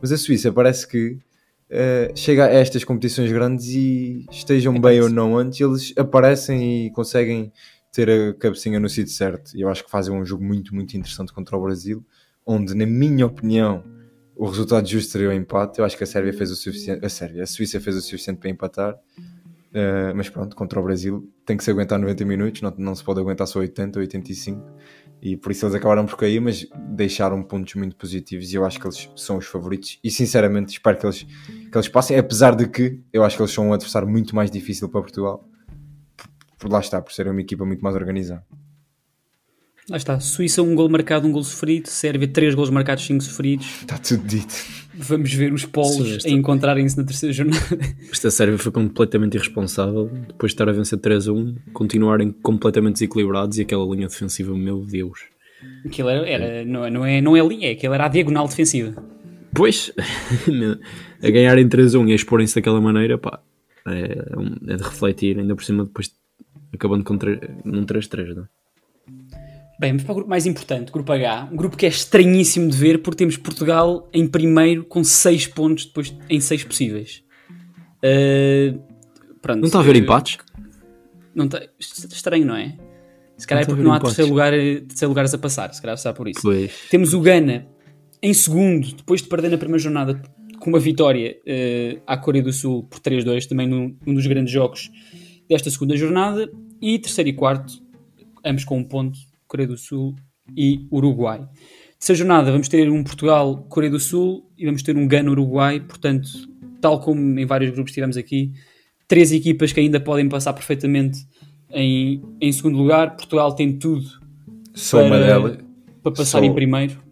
Mas 0.00 0.12
a 0.12 0.16
Suíça 0.16 0.52
parece 0.52 0.86
que 0.86 1.18
uh, 1.70 2.16
chega 2.16 2.46
a 2.46 2.50
estas 2.50 2.84
competições 2.84 3.32
grandes 3.32 3.66
e 3.68 4.26
estejam 4.30 4.74
é 4.76 4.78
bem 4.78 5.00
ou 5.00 5.08
não 5.08 5.36
antes, 5.36 5.60
eles 5.60 5.92
aparecem 5.96 6.86
e 6.86 6.90
conseguem 6.90 7.52
ter 7.92 8.08
a 8.08 8.34
cabecinha 8.34 8.78
no 8.78 8.88
sítio 8.88 9.12
certo. 9.12 9.56
E 9.56 9.62
eu 9.62 9.68
acho 9.68 9.84
que 9.84 9.90
fazem 9.90 10.14
um 10.14 10.24
jogo 10.24 10.44
muito, 10.44 10.74
muito 10.74 10.96
interessante 10.96 11.32
contra 11.32 11.56
o 11.56 11.62
Brasil, 11.62 12.04
onde, 12.46 12.74
na 12.74 12.86
minha 12.86 13.26
opinião, 13.26 13.82
o 14.36 14.46
resultado 14.46 14.88
justo 14.88 15.12
seria 15.12 15.28
o 15.28 15.32
empate. 15.32 15.80
Eu 15.80 15.84
acho 15.84 15.96
que 15.96 16.04
a 16.04 16.06
Sérvia 16.06 16.32
fez 16.32 16.50
o 16.50 16.56
suficiente, 16.56 17.04
a 17.04 17.08
Sérvia, 17.08 17.42
a 17.42 17.46
Suíça 17.46 17.80
fez 17.80 17.96
o 17.96 18.00
suficiente 18.00 18.38
para 18.38 18.48
empatar. 18.48 18.96
Uh, 19.70 20.12
mas 20.16 20.28
pronto, 20.28 20.56
contra 20.56 20.80
o 20.80 20.82
Brasil 20.82 21.32
tem 21.46 21.56
que 21.56 21.62
se 21.62 21.70
aguentar 21.70 21.96
90 21.96 22.24
minutos, 22.24 22.60
não, 22.60 22.74
não 22.76 22.92
se 22.92 23.04
pode 23.04 23.20
aguentar 23.20 23.46
só 23.46 23.60
80 23.60 24.00
ou 24.00 24.00
85 24.00 24.60
e 25.22 25.36
por 25.36 25.52
isso 25.52 25.64
eles 25.64 25.76
acabaram 25.76 26.04
por 26.06 26.16
cair, 26.16 26.40
mas 26.40 26.66
deixaram 26.88 27.40
pontos 27.40 27.76
muito 27.76 27.94
positivos 27.94 28.52
e 28.52 28.56
eu 28.56 28.64
acho 28.64 28.80
que 28.80 28.86
eles 28.88 29.08
são 29.14 29.36
os 29.36 29.46
favoritos 29.46 30.00
e 30.02 30.10
sinceramente 30.10 30.72
espero 30.72 30.98
que 30.98 31.06
eles, 31.06 31.22
que 31.22 31.76
eles 31.76 31.88
passem, 31.88 32.18
apesar 32.18 32.56
de 32.56 32.66
que 32.66 32.98
eu 33.12 33.22
acho 33.22 33.36
que 33.36 33.42
eles 33.42 33.52
são 33.52 33.68
um 33.68 33.72
adversário 33.72 34.08
muito 34.08 34.34
mais 34.34 34.50
difícil 34.50 34.88
para 34.88 35.02
Portugal 35.02 35.48
por, 36.16 36.28
por 36.58 36.72
lá 36.72 36.80
está, 36.80 37.00
por 37.00 37.12
serem 37.12 37.30
uma 37.30 37.40
equipa 37.40 37.64
muito 37.64 37.80
mais 37.80 37.94
organizada. 37.94 38.44
Lá 39.88 39.96
está, 39.96 40.18
Suíça 40.18 40.62
um 40.62 40.74
gol 40.74 40.88
marcado, 40.88 41.28
um 41.28 41.32
gol 41.32 41.44
sofrido, 41.44 41.88
Sérvia 41.88 42.26
três 42.26 42.56
gols 42.56 42.70
marcados, 42.70 43.04
cinco 43.04 43.22
sofridos. 43.22 43.82
Está 43.82 43.98
tudo 43.98 44.26
dito. 44.26 44.54
Vamos 45.02 45.32
ver 45.32 45.52
os 45.52 45.64
polos 45.64 46.24
a 46.24 46.28
encontrarem-se 46.28 46.96
na 46.96 47.04
terceira 47.04 47.32
jornada. 47.32 47.78
Esta 48.10 48.30
Sérvia 48.30 48.58
foi 48.58 48.70
completamente 48.70 49.34
irresponsável, 49.34 50.10
depois 50.28 50.50
de 50.50 50.54
estar 50.54 50.68
a 50.68 50.72
vencer 50.72 50.98
3 50.98 51.28
a 51.28 51.32
1, 51.32 51.54
continuarem 51.72 52.30
completamente 52.30 52.94
desequilibrados 52.94 53.58
e 53.58 53.62
aquela 53.62 53.84
linha 53.84 54.08
defensiva, 54.08 54.54
meu 54.54 54.84
Deus. 54.84 55.20
Aquilo 55.84 56.08
era, 56.08 56.28
era 56.28 56.64
não, 56.64 56.88
não, 56.90 57.04
é, 57.04 57.20
não 57.20 57.36
é 57.36 57.46
linha, 57.46 57.72
aquilo 57.72 57.94
era 57.94 58.06
a 58.06 58.08
diagonal 58.08 58.46
defensiva. 58.46 59.02
Pois, 59.54 59.92
a 61.22 61.30
ganharem 61.30 61.68
3 61.68 61.94
a 61.94 61.98
1 61.98 62.08
e 62.08 62.12
a 62.12 62.14
exporem-se 62.14 62.54
daquela 62.54 62.80
maneira, 62.80 63.18
pá, 63.18 63.40
é, 63.86 64.72
é, 64.72 64.76
de 64.76 64.82
refletir, 64.82 65.38
ainda 65.38 65.54
por 65.54 65.64
cima 65.64 65.84
depois 65.84 66.14
acabando 66.72 67.04
com 67.04 67.16
3, 67.18 67.38
num 67.64 67.84
3-3, 67.84 68.34
não 68.34 68.42
é? 68.44 68.59
Bem, 69.80 69.92
vamos 69.92 70.02
para 70.02 70.12
o 70.12 70.14
grupo 70.16 70.28
mais 70.28 70.44
importante, 70.44 70.92
grupo 70.92 71.10
H. 71.10 71.48
Um 71.50 71.56
grupo 71.56 71.74
que 71.74 71.86
é 71.86 71.88
estranhíssimo 71.88 72.68
de 72.68 72.76
ver 72.76 73.00
porque 73.00 73.16
temos 73.16 73.38
Portugal 73.38 74.06
em 74.12 74.28
primeiro 74.28 74.84
com 74.84 75.02
6 75.02 75.46
pontos 75.46 75.86
depois 75.86 76.14
em 76.28 76.38
6 76.38 76.64
possíveis. 76.64 77.24
Uh, 78.04 78.78
pronto, 79.40 79.60
Não 79.60 79.66
está 79.68 79.78
a 79.78 79.80
haver 79.80 79.94
uh, 79.94 79.98
empates? 79.98 80.36
Não 81.34 81.46
está, 81.46 81.62
estranho, 81.78 82.44
não 82.44 82.56
é? 82.56 82.76
Se 83.38 83.46
calhar 83.46 83.64
é 83.64 83.66
Não 83.66 83.72
a 83.72 83.74
porque 83.74 83.82
não 83.82 83.92
há 83.94 83.96
empates. 83.96 84.16
terceiro, 84.16 84.30
lugar, 84.30 84.52
terceiro 84.52 85.08
lugares 85.08 85.32
a 85.32 85.38
passar, 85.38 85.72
se 85.72 85.80
calhar 85.80 85.96
será 85.96 86.12
por 86.12 86.28
isso. 86.28 86.42
Pois. 86.42 86.70
Temos 86.90 87.14
o 87.14 87.20
Gana 87.22 87.66
em 88.22 88.34
segundo, 88.34 88.92
depois 88.94 89.22
de 89.22 89.28
perder 89.28 89.50
na 89.50 89.56
primeira 89.56 89.82
jornada 89.82 90.20
com 90.58 90.68
uma 90.68 90.78
vitória 90.78 91.38
eh, 91.46 92.02
à 92.06 92.18
Coreia 92.18 92.44
do 92.44 92.52
Sul 92.52 92.82
por 92.82 93.00
3-2, 93.00 93.46
também 93.46 93.66
num, 93.66 93.96
num 94.04 94.12
dos 94.12 94.26
grandes 94.26 94.52
jogos 94.52 94.90
desta 95.48 95.70
segunda 95.70 95.96
jornada. 95.96 96.50
E 96.82 96.98
terceiro 96.98 97.30
e 97.30 97.32
quarto, 97.32 97.82
ambos 98.44 98.64
com 98.64 98.76
um 98.76 98.84
ponto, 98.84 99.18
Coreia 99.50 99.66
do 99.66 99.76
Sul 99.76 100.14
e 100.56 100.86
Uruguai. 100.92 101.40
Terceira 101.98 102.18
jornada 102.18 102.52
vamos 102.52 102.68
ter 102.68 102.88
um 102.88 103.02
Portugal, 103.02 103.66
Coreia 103.68 103.90
do 103.90 103.98
Sul 103.98 104.48
e 104.56 104.64
vamos 104.64 104.80
ter 104.82 104.96
um 104.96 105.08
Gana, 105.08 105.28
Uruguai. 105.32 105.80
Portanto, 105.80 106.28
tal 106.80 107.00
como 107.00 107.20
em 107.38 107.44
vários 107.44 107.72
grupos 107.72 107.92
tivemos 107.92 108.16
aqui, 108.16 108.52
três 109.08 109.32
equipas 109.32 109.72
que 109.72 109.80
ainda 109.80 109.98
podem 109.98 110.28
passar 110.28 110.52
perfeitamente 110.52 111.18
em, 111.72 112.22
em 112.40 112.52
segundo 112.52 112.78
lugar. 112.78 113.16
Portugal 113.16 113.52
tem 113.54 113.76
tudo 113.76 114.06
uma 114.92 115.08
para, 115.18 115.58
para 116.02 116.12
passar 116.12 116.38
só- 116.38 116.44
em 116.44 116.54
primeiro. 116.54 117.02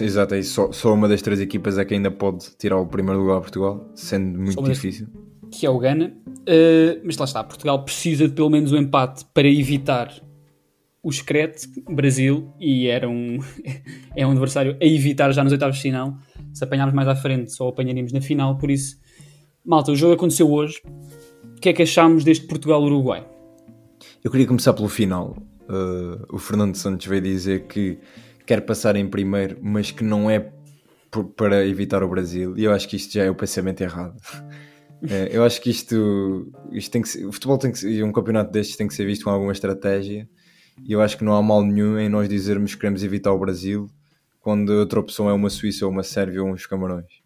Exato, 0.00 0.34
é 0.34 0.40
isso. 0.40 0.52
Só, 0.54 0.70
só 0.70 0.92
uma 0.92 1.08
das 1.08 1.22
três 1.22 1.40
equipas 1.40 1.78
é 1.78 1.84
que 1.84 1.94
ainda 1.94 2.10
pode 2.10 2.44
tirar 2.58 2.76
o 2.76 2.86
primeiro 2.86 3.20
lugar 3.20 3.38
a 3.38 3.40
Portugal, 3.40 3.90
sendo 3.94 4.38
muito 4.38 4.62
difícil. 4.62 5.06
que 5.50 5.64
é 5.64 5.70
o 5.70 5.78
Ghana. 5.78 6.14
Uh, 6.26 7.00
mas 7.04 7.16
lá 7.16 7.24
está, 7.24 7.42
Portugal 7.42 7.82
precisa 7.84 8.28
de 8.28 8.34
pelo 8.34 8.50
menos 8.50 8.70
um 8.72 8.76
empate 8.76 9.24
para 9.32 9.48
evitar 9.48 10.12
o 11.08 11.12
secreto 11.12 11.66
Brasil 11.90 12.52
e 12.60 12.86
era 12.86 13.08
um, 13.08 13.38
é 14.14 14.26
um 14.26 14.32
adversário 14.32 14.76
a 14.78 14.84
evitar 14.84 15.32
já 15.32 15.42
nos 15.42 15.54
oitavos 15.54 15.76
de 15.76 15.82
final. 15.82 16.18
Se 16.52 16.62
apanharmos 16.62 16.94
mais 16.94 17.08
à 17.08 17.16
frente, 17.16 17.50
só 17.50 17.68
apanharíamos 17.68 18.12
na 18.12 18.20
final. 18.20 18.58
Por 18.58 18.70
isso, 18.70 18.98
malta, 19.64 19.90
o 19.90 19.96
jogo 19.96 20.12
aconteceu 20.12 20.52
hoje. 20.52 20.82
O 21.56 21.60
que 21.60 21.70
é 21.70 21.72
que 21.72 21.82
achámos 21.82 22.24
deste 22.24 22.46
Portugal-Uruguai? 22.46 23.26
Eu 24.22 24.30
queria 24.30 24.46
começar 24.46 24.74
pelo 24.74 24.88
final. 24.88 25.34
Uh, 25.62 26.26
o 26.30 26.38
Fernando 26.38 26.74
Santos 26.74 27.06
veio 27.06 27.22
dizer 27.22 27.66
que 27.66 27.98
quer 28.44 28.60
passar 28.60 28.94
em 28.94 29.08
primeiro, 29.08 29.56
mas 29.62 29.90
que 29.90 30.04
não 30.04 30.30
é 30.30 30.52
para 31.36 31.66
evitar 31.66 32.02
o 32.02 32.08
Brasil. 32.08 32.54
E 32.58 32.64
eu 32.64 32.72
acho 32.72 32.86
que 32.86 32.96
isto 32.96 33.14
já 33.14 33.24
é 33.24 33.30
o 33.30 33.34
pensamento 33.34 33.80
errado. 33.80 34.14
Eh, 35.08 35.30
eu 35.32 35.42
acho 35.42 35.58
que 35.62 35.70
isto, 35.70 36.52
isto 36.70 36.90
tem 36.90 37.00
que 37.00 37.08
ser, 37.08 37.24
o 37.24 37.32
futebol 37.32 37.56
tem 37.56 37.72
que 37.72 37.78
ser, 37.78 38.02
um 38.02 38.12
campeonato 38.12 38.52
destes 38.52 38.76
tem 38.76 38.86
que 38.86 38.92
ser 38.92 39.06
visto 39.06 39.24
com 39.24 39.30
alguma 39.30 39.52
estratégia. 39.52 40.28
E 40.84 40.92
eu 40.92 41.00
acho 41.00 41.16
que 41.16 41.24
não 41.24 41.34
há 41.34 41.42
mal 41.42 41.62
nenhum 41.62 41.98
em 41.98 42.08
nós 42.08 42.28
dizermos 42.28 42.74
que 42.74 42.80
queremos 42.80 43.02
evitar 43.02 43.32
o 43.32 43.38
Brasil 43.38 43.88
quando 44.40 44.70
outra 44.70 45.00
opção 45.00 45.28
é 45.28 45.32
uma 45.32 45.50
Suíça 45.50 45.84
ou 45.84 45.92
uma 45.92 46.02
Sérvia 46.02 46.42
ou 46.42 46.48
uns 46.48 46.66
Camarões. 46.66 47.20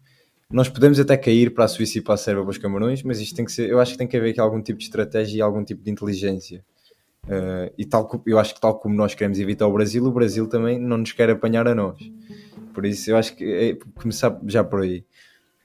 Nós 0.51 0.69
podemos 0.69 0.99
até 0.99 1.17
cair 1.17 1.53
para 1.53 1.65
a 1.65 1.67
Suíça 1.67 1.97
e 1.97 2.01
para 2.01 2.13
a 2.15 2.17
Sérvia 2.17 2.41
ou 2.41 2.45
para 2.45 2.51
os 2.51 2.57
Camarões, 2.57 3.01
mas 3.01 3.19
isto 3.19 3.35
tem 3.35 3.45
que 3.45 3.51
ser, 3.51 3.69
eu 3.69 3.79
acho 3.79 3.93
que 3.93 3.97
tem 3.97 4.07
que 4.07 4.17
haver 4.17 4.31
aqui 4.31 4.39
algum 4.39 4.61
tipo 4.61 4.77
de 4.77 4.85
estratégia 4.85 5.37
e 5.37 5.41
algum 5.41 5.63
tipo 5.63 5.81
de 5.81 5.89
inteligência. 5.89 6.63
Uh, 7.25 7.73
e 7.77 7.85
tal, 7.85 8.21
eu 8.25 8.37
acho 8.37 8.53
que 8.53 8.59
tal 8.59 8.77
como 8.77 8.93
nós 8.93 9.15
queremos 9.15 9.39
evitar 9.39 9.65
o 9.65 9.73
Brasil, 9.73 10.03
o 10.03 10.11
Brasil 10.11 10.45
também 10.47 10.77
não 10.77 10.97
nos 10.97 11.13
quer 11.13 11.29
apanhar 11.29 11.67
a 11.67 11.73
nós. 11.73 11.97
Por 12.73 12.85
isso 12.85 13.09
eu 13.09 13.17
acho 13.17 13.35
que 13.35 13.45
é 13.45 13.77
começar 13.95 14.37
já 14.45 14.63
por 14.63 14.81
aí. 14.81 15.05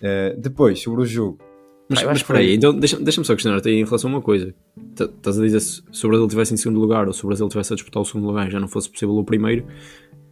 Uh, 0.01 0.41
depois, 0.41 0.81
sobre 0.81 1.03
o 1.03 1.07
jogo. 1.07 1.48
Mas, 1.89 2.03
eu 2.03 2.09
mas 2.09 2.19
espera 2.19 2.39
aí, 2.41 2.55
então 2.55 2.73
deixa- 2.79 2.99
deixa-me 3.01 3.25
só 3.27 3.35
questionar-te 3.35 3.71
em 3.71 3.85
relação 3.85 4.11
a 4.11 4.15
uma 4.15 4.23
coisa. 4.23 4.55
Estás 4.99 5.39
a 5.39 5.43
dizer 5.43 5.61
se, 5.61 5.83
se 5.93 6.05
o 6.07 6.09
Brasil 6.09 6.27
estivesse 6.27 6.55
em 6.55 6.57
segundo 6.57 6.81
lugar 6.81 7.07
ou 7.07 7.13
se 7.13 7.25
o 7.25 7.27
Brasil 7.29 7.47
estivesse 7.47 7.73
a 7.73 7.77
disputar 7.77 8.03
o 8.03 8.05
segundo 8.05 8.27
lugar 8.27 8.47
e 8.49 8.51
já 8.51 8.61
não 8.61 8.69
fosse 8.69 8.91
possível 8.91 9.15
o 9.17 9.25
primeiro, 9.25 9.65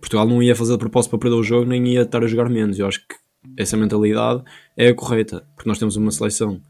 Portugal 0.00 0.26
não 0.26 0.42
ia 0.42 0.54
fazer 0.54 0.72
de 0.72 0.78
propósito 0.78 1.10
para 1.10 1.18
perder 1.20 1.36
o 1.36 1.42
jogo 1.42 1.64
nem 1.66 1.86
ia 1.88 2.02
estar 2.02 2.22
a 2.22 2.26
jogar 2.26 2.48
menos. 2.50 2.78
Eu 2.78 2.86
acho 2.86 3.00
que 3.00 3.14
essa 3.56 3.76
mentalidade 3.76 4.42
é 4.76 4.88
a 4.88 4.94
correta, 4.94 5.46
porque 5.56 5.68
nós 5.68 5.78
temos 5.78 5.96
uma 5.96 6.10
seleção 6.10 6.60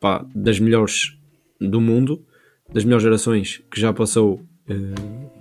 pá, 0.00 0.24
das 0.34 0.60
melhores 0.60 1.16
do 1.60 1.80
mundo, 1.80 2.24
das 2.72 2.84
melhores 2.84 3.02
gerações 3.02 3.62
que 3.70 3.80
já 3.80 3.92
passou 3.92 4.40
eh, 4.68 4.74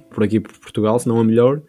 por 0.09 0.23
aqui 0.23 0.39
por 0.39 0.51
Portugal, 0.57 0.97
se 0.99 1.07
não 1.07 1.19
a 1.19 1.23
melhor, 1.23 1.61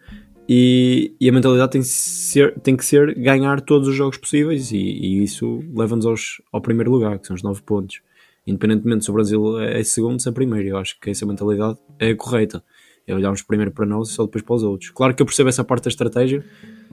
e, 0.47 1.13
e 1.19 1.29
a 1.29 1.31
mentalidade 1.31 1.71
tem, 1.71 1.81
que 1.81 1.87
ser, 1.87 2.59
tem 2.59 2.75
que 2.75 2.85
ser 2.85 3.15
ganhar 3.15 3.61
todos 3.61 3.87
os 3.87 3.95
jogos 3.95 4.17
possíveis 4.17 4.71
e, 4.71 4.77
e 4.77 5.23
isso 5.23 5.63
leva-nos 5.73 6.41
ao 6.51 6.61
primeiro 6.61 6.91
lugar, 6.91 7.17
que 7.19 7.27
são 7.27 7.35
os 7.35 7.43
9 7.43 7.61
pontos. 7.61 8.01
Independentemente 8.45 9.05
se 9.05 9.09
o 9.11 9.13
Brasil 9.13 9.59
é 9.59 9.81
segundo, 9.83 10.21
se 10.21 10.27
é 10.27 10.31
primeiro, 10.31 10.67
eu 10.69 10.77
acho 10.77 10.99
que 10.99 11.09
essa 11.09 11.25
mentalidade 11.25 11.79
é 11.97 12.09
a 12.09 12.15
correta. 12.15 12.63
É 13.05 13.13
olharmos 13.13 13.41
primeiro 13.41 13.69
para 13.71 13.85
nós 13.85 14.09
e 14.09 14.13
só 14.13 14.23
depois 14.23 14.41
para 14.43 14.55
os 14.55 14.63
outros. 14.63 14.89
Claro 14.89 15.13
que 15.13 15.21
eu 15.21 15.25
percebo 15.25 15.49
essa 15.49 15.61
parte 15.63 15.83
da 15.83 15.89
estratégia, 15.89 16.41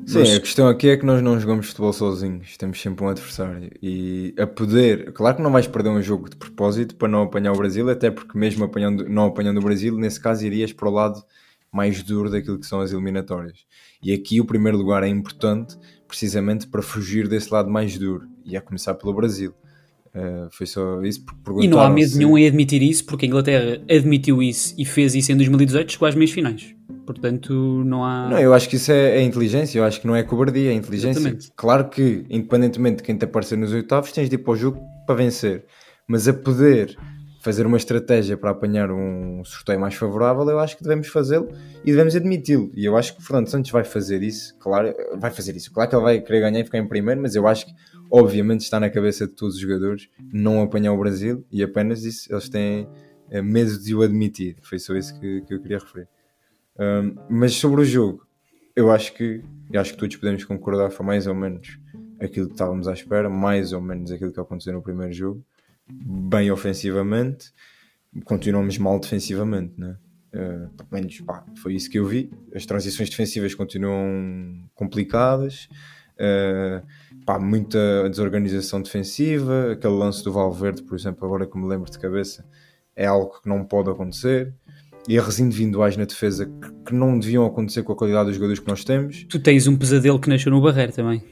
Sim, 0.04 0.18
mas- 0.20 0.34
a 0.34 0.40
questão 0.40 0.66
aqui 0.68 0.88
é 0.88 0.96
que 0.96 1.06
nós 1.06 1.22
não 1.22 1.38
jogamos 1.38 1.66
futebol 1.68 1.92
sozinhos, 1.92 2.56
temos 2.56 2.80
sempre 2.80 3.04
um 3.04 3.08
adversário. 3.08 3.70
E 3.80 4.34
a 4.36 4.44
poder, 4.46 5.12
claro 5.12 5.36
que 5.36 5.42
não 5.42 5.52
vais 5.52 5.68
perder 5.68 5.90
um 5.90 6.02
jogo 6.02 6.28
de 6.28 6.34
propósito 6.36 6.96
para 6.96 7.06
não 7.06 7.22
apanhar 7.22 7.52
o 7.52 7.56
Brasil, 7.56 7.88
até 7.88 8.10
porque 8.10 8.36
mesmo 8.36 8.64
apanhando, 8.64 9.08
não 9.08 9.26
apanhando 9.26 9.58
o 9.58 9.62
Brasil, 9.62 9.96
nesse 9.96 10.18
caso 10.20 10.44
irias 10.44 10.72
para 10.72 10.88
o 10.88 10.92
lado 10.92 11.22
mais 11.72 12.02
duro 12.02 12.30
daquilo 12.30 12.58
que 12.58 12.66
são 12.66 12.80
as 12.80 12.92
eliminatórias. 12.92 13.58
E 14.02 14.12
aqui 14.12 14.40
o 14.40 14.44
primeiro 14.44 14.76
lugar 14.78 15.02
é 15.02 15.08
importante 15.08 15.76
precisamente 16.08 16.66
para 16.66 16.82
fugir 16.82 17.28
desse 17.28 17.52
lado 17.52 17.70
mais 17.70 17.96
duro, 17.96 18.26
e 18.44 18.56
a 18.56 18.60
começar 18.60 18.94
pelo 18.94 19.14
Brasil. 19.14 19.52
Uh, 20.12 20.48
foi 20.50 20.66
só 20.66 21.00
isso 21.02 21.24
porque 21.44 21.64
E 21.64 21.68
não 21.68 21.80
há 21.80 21.88
medo 21.88 22.08
se- 22.10 22.18
nenhum 22.18 22.36
em 22.36 22.44
admitir 22.44 22.82
isso, 22.82 23.04
porque 23.06 23.26
a 23.26 23.28
Inglaterra 23.28 23.80
admitiu 23.88 24.42
isso 24.42 24.74
e 24.76 24.84
fez 24.84 25.14
isso 25.14 25.30
em 25.30 25.36
2018, 25.36 25.92
chegou 25.92 26.08
às 26.08 26.16
meias 26.16 26.32
finais. 26.32 26.74
Portanto, 27.06 27.52
não 27.84 28.04
há. 28.04 28.28
Não, 28.28 28.38
eu 28.40 28.52
acho 28.52 28.68
que 28.68 28.74
isso 28.76 28.90
é, 28.90 29.18
é 29.18 29.22
inteligência, 29.22 29.78
eu 29.78 29.84
acho 29.84 30.00
que 30.00 30.06
não 30.08 30.16
é 30.16 30.22
cobardia, 30.24 30.70
é 30.70 30.74
inteligência. 30.74 31.20
Exatamente. 31.20 31.52
Claro 31.54 31.88
que, 31.88 32.24
independentemente 32.28 32.96
de 32.98 33.02
quem 33.04 33.16
te 33.16 33.24
aparecer 33.24 33.56
nos 33.56 33.72
oitavos, 33.72 34.10
tens 34.10 34.28
de 34.28 34.34
ir 34.34 34.38
para 34.38 34.52
o 34.52 34.56
jogo 34.56 34.80
para 35.06 35.14
vencer. 35.14 35.64
Mas 36.08 36.26
a 36.26 36.32
poder 36.32 36.96
fazer 37.40 37.66
uma 37.66 37.76
estratégia 37.76 38.36
para 38.36 38.50
apanhar 38.50 38.90
um 38.90 39.42
sorteio 39.44 39.80
mais 39.80 39.94
favorável, 39.94 40.48
eu 40.48 40.58
acho 40.58 40.76
que 40.76 40.82
devemos 40.82 41.08
fazê-lo 41.08 41.48
e 41.82 41.90
devemos 41.90 42.14
admiti-lo. 42.14 42.70
E 42.74 42.84
eu 42.84 42.96
acho 42.96 43.14
que 43.16 43.22
o 43.22 43.24
Fernando 43.24 43.48
Santos 43.48 43.70
vai 43.70 43.82
fazer 43.82 44.22
isso, 44.22 44.56
claro, 44.58 44.94
vai 45.18 45.30
fazer 45.30 45.56
isso. 45.56 45.72
Claro 45.72 45.88
que 45.88 45.96
ele 45.96 46.02
vai 46.02 46.20
querer 46.20 46.40
ganhar 46.40 46.60
e 46.60 46.64
ficar 46.64 46.78
em 46.78 46.86
primeiro, 46.86 47.20
mas 47.20 47.34
eu 47.34 47.46
acho 47.46 47.66
que, 47.66 47.72
obviamente, 48.10 48.60
está 48.60 48.78
na 48.78 48.90
cabeça 48.90 49.26
de 49.26 49.32
todos 49.32 49.54
os 49.54 49.60
jogadores 49.60 50.08
não 50.32 50.62
apanhar 50.62 50.92
o 50.92 50.98
Brasil 50.98 51.44
e 51.50 51.62
apenas 51.62 52.04
isso 52.04 52.30
eles 52.30 52.48
têm 52.48 52.86
eh, 53.30 53.40
medo 53.40 53.78
de 53.78 53.94
o 53.94 54.02
admitir. 54.02 54.56
Foi 54.62 54.78
só 54.78 54.94
isso 54.94 55.18
que, 55.18 55.40
que 55.42 55.54
eu 55.54 55.60
queria 55.62 55.78
referir. 55.78 56.08
Um, 56.78 57.16
mas 57.28 57.54
sobre 57.54 57.80
o 57.80 57.84
jogo, 57.84 58.26
eu 58.76 58.90
acho 58.90 59.14
que 59.14 59.42
eu 59.72 59.80
acho 59.80 59.92
que 59.92 59.98
todos 59.98 60.16
podemos 60.16 60.44
concordar 60.44 60.90
foi 60.90 61.06
mais 61.06 61.26
ou 61.26 61.34
menos 61.34 61.78
aquilo 62.20 62.46
que 62.46 62.52
estávamos 62.52 62.88
à 62.88 62.92
espera, 62.92 63.30
mais 63.30 63.72
ou 63.72 63.80
menos 63.80 64.10
aquilo 64.10 64.32
que 64.32 64.40
aconteceu 64.40 64.72
no 64.72 64.82
primeiro 64.82 65.12
jogo, 65.12 65.44
bem 65.92 66.50
ofensivamente, 66.50 67.52
continuamos 68.24 68.78
mal 68.78 68.98
defensivamente, 68.98 69.74
né? 69.78 69.96
Uh, 70.32 70.70
pelo 70.76 70.88
menos 70.92 71.20
pá, 71.22 71.44
foi 71.60 71.74
isso 71.74 71.90
que 71.90 71.98
eu 71.98 72.06
vi. 72.06 72.30
As 72.54 72.64
transições 72.64 73.10
defensivas 73.10 73.54
continuam 73.54 74.68
complicadas, 74.74 75.68
uh, 76.14 76.86
pá, 77.26 77.38
muita 77.38 78.08
desorganização 78.08 78.80
defensiva. 78.80 79.72
Aquele 79.72 79.94
lance 79.94 80.22
do 80.22 80.32
Valverde, 80.32 80.82
por 80.82 80.96
exemplo, 80.96 81.24
agora 81.26 81.46
que 81.46 81.58
me 81.58 81.66
lembro 81.66 81.90
de 81.90 81.98
cabeça, 81.98 82.44
é 82.94 83.06
algo 83.06 83.40
que 83.40 83.48
não 83.48 83.64
pode 83.64 83.90
acontecer 83.90 84.54
erros 85.08 85.40
individuais 85.40 85.96
na 85.96 86.04
defesa 86.04 86.46
que, 86.46 86.72
que 86.86 86.94
não 86.94 87.18
deviam 87.18 87.44
acontecer 87.46 87.82
com 87.82 87.92
a 87.92 87.96
qualidade 87.96 88.26
dos 88.26 88.36
jogadores 88.36 88.60
que 88.60 88.68
nós 88.68 88.84
temos. 88.84 89.24
Tu 89.24 89.38
tens 89.40 89.66
um 89.66 89.76
pesadelo 89.76 90.20
que 90.20 90.28
nasceu 90.28 90.52
no 90.52 90.60
Barreiro 90.60 90.92
também. 90.92 91.22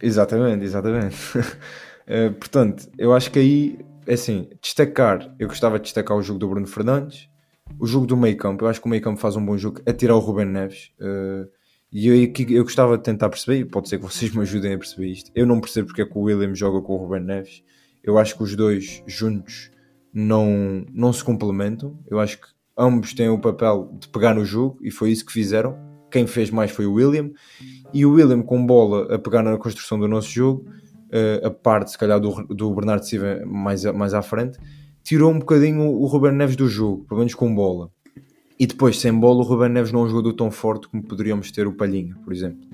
Exatamente, 0.00 0.64
exatamente. 0.64 1.16
Eh, 2.08 2.30
portanto, 2.30 2.90
eu 2.96 3.12
acho 3.12 3.30
que 3.30 3.38
aí, 3.38 3.78
é 4.06 4.14
assim, 4.14 4.48
destacar, 4.62 5.34
eu 5.38 5.46
gostava 5.46 5.78
de 5.78 5.84
destacar 5.84 6.16
o 6.16 6.22
jogo 6.22 6.38
do 6.38 6.48
Bruno 6.48 6.66
Fernandes, 6.66 7.28
o 7.78 7.86
jogo 7.86 8.06
do 8.06 8.16
meio 8.16 8.36
campo, 8.36 8.64
eu 8.64 8.68
acho 8.68 8.80
que 8.80 8.86
o 8.86 8.90
meio 8.90 9.02
campo 9.02 9.20
faz 9.20 9.36
um 9.36 9.44
bom 9.44 9.58
jogo 9.58 9.82
a 9.86 9.92
tirar 9.92 10.16
o 10.16 10.18
Ruben 10.18 10.46
Neves. 10.46 10.90
eh, 11.00 11.46
e 11.90 12.06
eu, 12.06 12.32
eu 12.50 12.64
gostava 12.64 12.98
de 12.98 13.04
tentar 13.04 13.30
perceber, 13.30 13.60
e 13.60 13.64
pode 13.64 13.88
ser 13.88 13.98
que 13.98 14.04
vocês 14.04 14.30
me 14.34 14.42
ajudem 14.42 14.74
a 14.74 14.78
perceber 14.78 15.08
isto. 15.08 15.30
Eu 15.34 15.46
não 15.46 15.60
percebo 15.60 15.88
porque 15.88 16.02
é 16.02 16.04
que 16.06 16.18
o 16.18 16.22
William 16.22 16.54
joga 16.54 16.82
com 16.82 16.94
o 16.94 16.96
Ruben 16.98 17.22
Neves. 17.22 17.62
Eu 18.02 18.18
acho 18.18 18.36
que 18.36 18.42
os 18.42 18.54
dois 18.54 19.02
juntos 19.06 19.70
não, 20.12 20.84
não 20.92 21.12
se 21.14 21.24
complementam. 21.24 21.98
Eu 22.06 22.20
acho 22.20 22.38
que 22.38 22.46
ambos 22.76 23.14
têm 23.14 23.30
o 23.30 23.38
papel 23.38 23.90
de 23.98 24.08
pegar 24.08 24.34
no 24.34 24.44
jogo 24.44 24.78
e 24.82 24.90
foi 24.90 25.10
isso 25.10 25.24
que 25.24 25.32
fizeram. 25.32 25.78
Quem 26.10 26.26
fez 26.26 26.50
mais 26.50 26.70
foi 26.70 26.84
o 26.84 26.92
William. 26.92 27.30
E 27.92 28.04
o 28.04 28.12
William 28.12 28.42
com 28.42 28.64
bola 28.66 29.14
a 29.14 29.18
pegar 29.18 29.42
na 29.42 29.56
construção 29.56 29.98
do 29.98 30.06
nosso 30.06 30.28
jogo, 30.28 30.66
eh, 31.10 31.40
a 31.44 31.50
parte 31.50 31.90
se 31.90 31.98
calhar 31.98 32.20
do, 32.20 32.44
do 32.46 32.74
Bernardo 32.74 33.04
Silva 33.04 33.42
mais, 33.46 33.84
mais 33.84 34.14
à 34.14 34.22
frente, 34.22 34.58
tirou 35.02 35.30
um 35.30 35.38
bocadinho 35.38 35.82
o 35.82 36.06
Ruben 36.06 36.32
Neves 36.32 36.56
do 36.56 36.68
jogo, 36.68 37.04
pelo 37.04 37.18
menos 37.18 37.34
com 37.34 37.54
bola. 37.54 37.90
E 38.58 38.66
depois, 38.66 38.98
sem 38.98 39.12
bola, 39.12 39.40
o 39.40 39.42
Ruben 39.42 39.68
Neves 39.68 39.92
não 39.92 40.04
é 40.04 40.08
jogador 40.08 40.32
tão 40.32 40.50
forte 40.50 40.88
como 40.88 41.02
poderíamos 41.02 41.50
ter 41.52 41.66
o 41.66 41.72
Palhinha, 41.72 42.16
por 42.24 42.32
exemplo. 42.32 42.66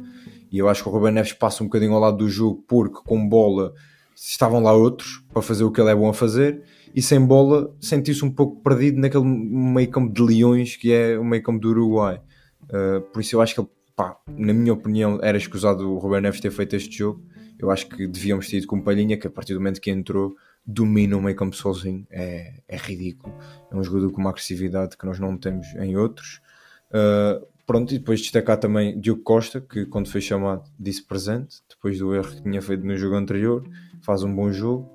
E 0.50 0.58
eu 0.58 0.68
acho 0.68 0.82
que 0.82 0.88
o 0.88 0.92
Ruben 0.92 1.12
Neves 1.12 1.32
passa 1.32 1.62
um 1.62 1.66
bocadinho 1.66 1.92
ao 1.92 2.00
lado 2.00 2.16
do 2.16 2.28
jogo, 2.28 2.64
porque 2.66 3.00
com 3.04 3.28
bola 3.28 3.74
estavam 4.16 4.62
lá 4.62 4.72
outros 4.72 5.22
para 5.32 5.42
fazer 5.42 5.64
o 5.64 5.70
que 5.70 5.80
ele 5.80 5.90
é 5.90 5.94
bom 5.94 6.08
a 6.08 6.14
fazer 6.14 6.62
e 6.94 7.02
sem 7.02 7.20
bola 7.20 7.74
sentiu-se 7.80 8.24
um 8.24 8.30
pouco 8.30 8.62
perdido 8.62 9.00
naquele 9.00 9.24
meio 9.24 9.90
campo 9.90 10.12
de 10.12 10.22
leões 10.22 10.76
que 10.76 10.92
é 10.92 11.18
o 11.18 11.24
meio 11.24 11.42
campo 11.42 11.58
do 11.58 11.70
Uruguai. 11.70 12.20
Uh, 12.64 13.00
por 13.12 13.20
isso 13.20 13.34
eu 13.34 13.42
acho 13.42 13.54
que 13.54 13.68
pá, 13.96 14.16
na 14.28 14.52
minha 14.52 14.72
opinião, 14.72 15.18
era 15.22 15.36
escusado 15.36 15.92
o 15.92 15.98
Ruben 15.98 16.20
Neves 16.20 16.40
ter 16.40 16.50
feito 16.50 16.76
este 16.76 16.98
jogo. 16.98 17.22
Eu 17.64 17.70
acho 17.70 17.88
que 17.88 18.06
devíamos 18.06 18.48
ter 18.48 18.58
ido 18.58 18.66
com 18.66 18.78
Palhinha, 18.80 19.16
que 19.16 19.26
a 19.26 19.30
partir 19.30 19.54
do 19.54 19.60
momento 19.60 19.80
que 19.80 19.90
entrou, 19.90 20.36
domina 20.66 21.16
o 21.16 21.22
meio 21.22 21.34
campo 21.34 21.56
sozinho. 21.56 22.06
É, 22.10 22.60
é 22.68 22.76
ridículo. 22.76 23.34
É 23.70 23.74
um 23.74 23.82
jogador 23.82 24.12
com 24.12 24.20
uma 24.20 24.28
agressividade 24.28 24.98
que 24.98 25.06
nós 25.06 25.18
não 25.18 25.34
temos 25.38 25.66
em 25.76 25.96
outros. 25.96 26.42
Uh, 26.90 27.46
pronto, 27.66 27.94
e 27.94 27.98
depois 27.98 28.20
destacar 28.20 28.58
também 28.58 29.00
Diogo 29.00 29.22
Costa, 29.22 29.62
que 29.62 29.86
quando 29.86 30.10
foi 30.10 30.20
chamado 30.20 30.70
disse 30.78 31.02
presente, 31.02 31.62
depois 31.68 31.98
do 31.98 32.14
erro 32.14 32.36
que 32.36 32.42
tinha 32.42 32.60
feito 32.60 32.84
no 32.84 32.96
jogo 32.98 33.16
anterior, 33.16 33.66
faz 34.02 34.22
um 34.22 34.34
bom 34.34 34.52
jogo. 34.52 34.90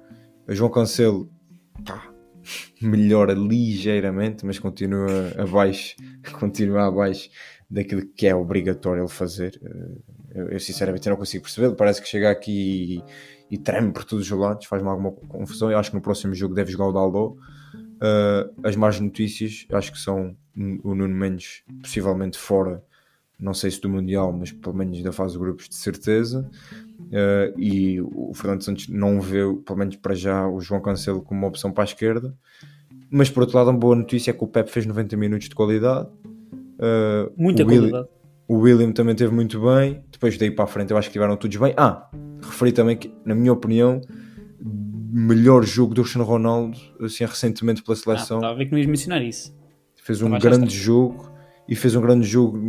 João 0.48 0.70
Cancelo 0.70 1.28
pá, 1.84 2.08
melhora 2.80 3.34
ligeiramente, 3.34 4.46
mas 4.46 4.60
continua 4.60 5.34
abaixo, 5.40 5.96
continua 6.40 6.86
abaixo 6.86 7.32
daquilo 7.68 8.06
que 8.06 8.28
é 8.28 8.36
obrigatório 8.36 9.02
ele 9.02 9.10
fazer. 9.10 9.60
Eu, 10.34 10.50
eu 10.50 10.60
sinceramente 10.60 11.10
não 11.10 11.16
consigo 11.16 11.44
perceber. 11.44 11.76
Parece 11.76 12.02
que 12.02 12.08
chega 12.08 12.30
aqui 12.30 13.04
e, 13.50 13.56
e 13.56 13.58
treme 13.58 13.92
por 13.92 14.04
todos 14.04 14.30
os 14.30 14.38
lados, 14.38 14.66
faz-me 14.66 14.88
alguma 14.90 15.12
confusão. 15.12 15.72
Eu 15.72 15.78
acho 15.78 15.90
que 15.90 15.96
no 15.96 16.02
próximo 16.02 16.34
jogo 16.34 16.54
deve 16.54 16.72
jogar 16.72 16.88
o 16.88 16.92
Dalbo. 16.92 17.38
Uh, 17.76 18.50
as 18.64 18.78
más 18.78 18.98
notícias 19.00 19.68
acho 19.74 19.92
que 19.92 20.00
são 20.00 20.34
o 20.84 20.96
Nuno 20.96 21.14
Mendes 21.14 21.64
possivelmente 21.82 22.38
fora, 22.38 22.82
não 23.38 23.54
sei 23.54 23.72
se 23.72 23.82
do 23.82 23.90
Mundial, 23.90 24.32
mas 24.32 24.54
pelo 24.54 24.76
menos 24.76 25.02
da 25.04 25.12
fase 25.12 25.34
de 25.34 25.40
grupos 25.40 25.68
de 25.68 25.76
certeza. 25.76 26.50
Uh, 27.00 27.60
e 27.60 28.02
o 28.02 28.34
Fernando 28.34 28.64
Santos 28.64 28.88
não 28.88 29.20
vê, 29.20 29.42
pelo 29.66 29.80
menos 29.80 29.96
para 29.98 30.14
já, 30.14 30.48
o 30.48 30.62
João 30.62 30.82
Cancelo 30.82 31.22
como 31.22 31.42
uma 31.42 31.48
opção 31.48 31.72
para 31.72 31.84
a 31.84 31.86
esquerda. 31.86 32.36
Mas 33.10 33.30
por 33.30 33.42
outro 33.42 33.58
lado, 33.58 33.70
uma 33.70 33.80
boa 33.80 33.96
notícia 33.96 34.32
é 34.32 34.34
que 34.34 34.44
o 34.44 34.48
Pep 34.48 34.70
fez 34.70 34.86
90 34.86 35.18
minutos 35.18 35.50
de 35.50 35.56
qualidade. 35.56 36.10
Uh, 36.78 37.32
Muita 37.36 37.66
qualidade. 37.66 37.94
William, 37.94 38.08
o 38.50 38.58
William 38.62 38.92
também 38.92 39.14
teve 39.16 39.32
muito 39.34 39.62
bem. 39.62 40.04
Depois 40.12 40.36
daí 40.38 40.50
para 40.50 40.66
a 40.66 40.68
frente, 40.68 40.90
eu 40.92 40.98
acho 40.98 41.08
que 41.08 41.14
tiveram 41.14 41.38
todos 41.38 41.56
bem. 41.56 41.72
Ah, 41.78 42.10
referi 42.42 42.72
também 42.72 42.98
que, 42.98 43.14
na 43.24 43.36
minha 43.36 43.54
opinião, 43.54 44.02
melhor 45.12 45.64
jogo 45.64 45.94
do 45.94 46.02
Cristiano 46.02 46.26
Ronaldo 46.26 46.78
assim, 47.00 47.24
recentemente 47.26 47.84
pela 47.84 47.96
Ah, 47.96 48.02
seleção. 48.02 48.38
estava 48.38 48.54
a 48.54 48.58
ver 48.58 48.66
que 48.66 48.72
não 48.72 48.80
ias 48.80 48.88
mencionar 48.88 49.22
isso. 49.24 49.56
fez 50.04 50.22
um 50.24 50.32
grande 50.40 50.76
jogo 50.76 51.32
e 51.68 51.76
fez 51.76 51.96
um 51.96 52.02
grande 52.02 52.26
jogo 52.28 52.60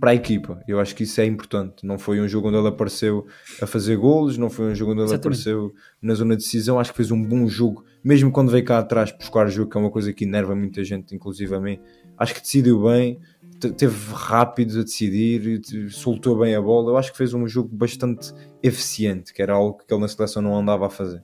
para 0.00 0.10
a 0.10 0.14
equipa. 0.16 0.60
Eu 0.66 0.80
acho 0.80 0.92
que 0.96 1.04
isso 1.04 1.20
é 1.20 1.24
importante. 1.24 1.86
Não 1.86 1.96
foi 1.96 2.20
um 2.20 2.26
jogo 2.26 2.48
onde 2.48 2.56
ele 2.56 2.66
apareceu 2.66 3.24
a 3.62 3.66
fazer 3.68 3.94
golos, 3.96 4.36
não 4.36 4.50
foi 4.50 4.72
um 4.72 4.74
jogo 4.74 4.90
onde 4.90 5.02
ele 5.02 5.06
Exatamente. 5.10 5.40
apareceu 5.48 5.72
na 6.02 6.14
zona 6.14 6.36
de 6.36 6.42
decisão. 6.42 6.80
Acho 6.80 6.90
que 6.90 6.96
fez 6.96 7.12
um 7.12 7.22
bom 7.22 7.46
jogo, 7.46 7.84
mesmo 8.02 8.32
quando 8.32 8.50
veio 8.50 8.64
cá 8.64 8.78
atrás 8.80 9.12
buscar 9.12 9.46
o 9.46 9.48
jogo, 9.50 9.70
que 9.70 9.78
é 9.78 9.80
uma 9.80 9.90
coisa 9.90 10.12
que 10.12 10.24
enerva 10.24 10.56
muita 10.56 10.82
gente, 10.82 11.14
inclusive 11.14 11.54
a 11.54 11.60
mim. 11.60 11.78
Acho 12.18 12.34
que 12.34 12.40
decidiu 12.40 12.82
bem, 12.82 13.20
teve 13.58 13.96
rápido 14.12 14.80
a 14.80 14.82
decidir, 14.82 15.62
e 15.72 15.90
soltou 15.90 16.38
bem 16.38 16.54
a 16.54 16.60
bola. 16.60 16.92
Eu 16.92 16.96
acho 16.96 17.12
que 17.12 17.18
fez 17.18 17.34
um 17.34 17.46
jogo 17.46 17.68
bastante 17.74 18.32
eficiente, 18.62 19.32
que 19.32 19.42
era 19.42 19.54
algo 19.54 19.78
que 19.78 19.92
ele 19.92 20.00
na 20.00 20.08
seleção 20.08 20.42
não 20.42 20.56
andava 20.56 20.86
a 20.86 20.90
fazer. 20.90 21.22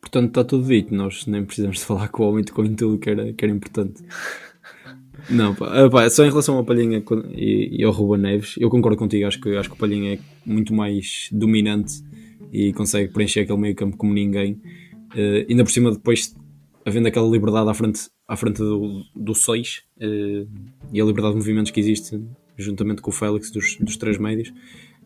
Portanto, 0.00 0.28
está 0.28 0.44
tudo 0.44 0.66
dito. 0.66 0.94
Nós 0.94 1.26
nem 1.26 1.44
precisamos 1.44 1.78
de 1.78 1.84
falar 1.84 2.08
com 2.08 2.24
o 2.24 2.28
homem, 2.28 2.42
em 2.42 2.74
tudo 2.74 2.98
que 2.98 3.10
era, 3.10 3.32
que 3.32 3.44
era 3.44 3.52
importante. 3.54 4.02
Não, 5.30 5.54
pá, 5.54 5.84
ah, 5.84 5.88
pá, 5.88 6.10
só 6.10 6.22
em 6.22 6.28
relação 6.28 6.56
ao 6.56 6.64
Palhinha 6.64 7.02
e, 7.30 7.80
e 7.80 7.84
ao 7.84 7.92
Ruba 7.92 8.18
Neves, 8.18 8.56
eu 8.58 8.68
concordo 8.68 8.98
contigo. 8.98 9.26
Acho 9.26 9.40
que, 9.40 9.56
acho 9.56 9.70
que 9.70 9.74
o 9.74 9.78
Palhinha 9.78 10.14
é 10.14 10.18
muito 10.44 10.74
mais 10.74 11.30
dominante 11.32 12.02
e 12.52 12.74
consegue 12.74 13.10
preencher 13.10 13.40
aquele 13.40 13.58
meio 13.58 13.74
campo 13.74 13.96
como 13.96 14.12
ninguém. 14.12 14.60
Eh, 15.16 15.46
ainda 15.48 15.64
por 15.64 15.70
cima, 15.70 15.90
depois, 15.90 16.36
havendo 16.84 17.08
aquela 17.08 17.28
liberdade 17.28 17.70
à 17.70 17.74
frente, 17.74 18.10
à 18.26 18.36
frente 18.36 18.58
do, 18.58 19.02
do 19.14 19.34
6 19.34 19.82
eh, 20.00 20.46
e 20.92 21.00
a 21.00 21.04
liberdade 21.04 21.34
de 21.34 21.38
movimentos 21.38 21.70
que 21.70 21.80
existe 21.80 22.20
juntamente 22.56 23.02
com 23.02 23.10
o 23.10 23.12
Félix 23.12 23.50
dos, 23.50 23.76
dos 23.80 23.96
três 23.96 24.18
médios. 24.18 24.52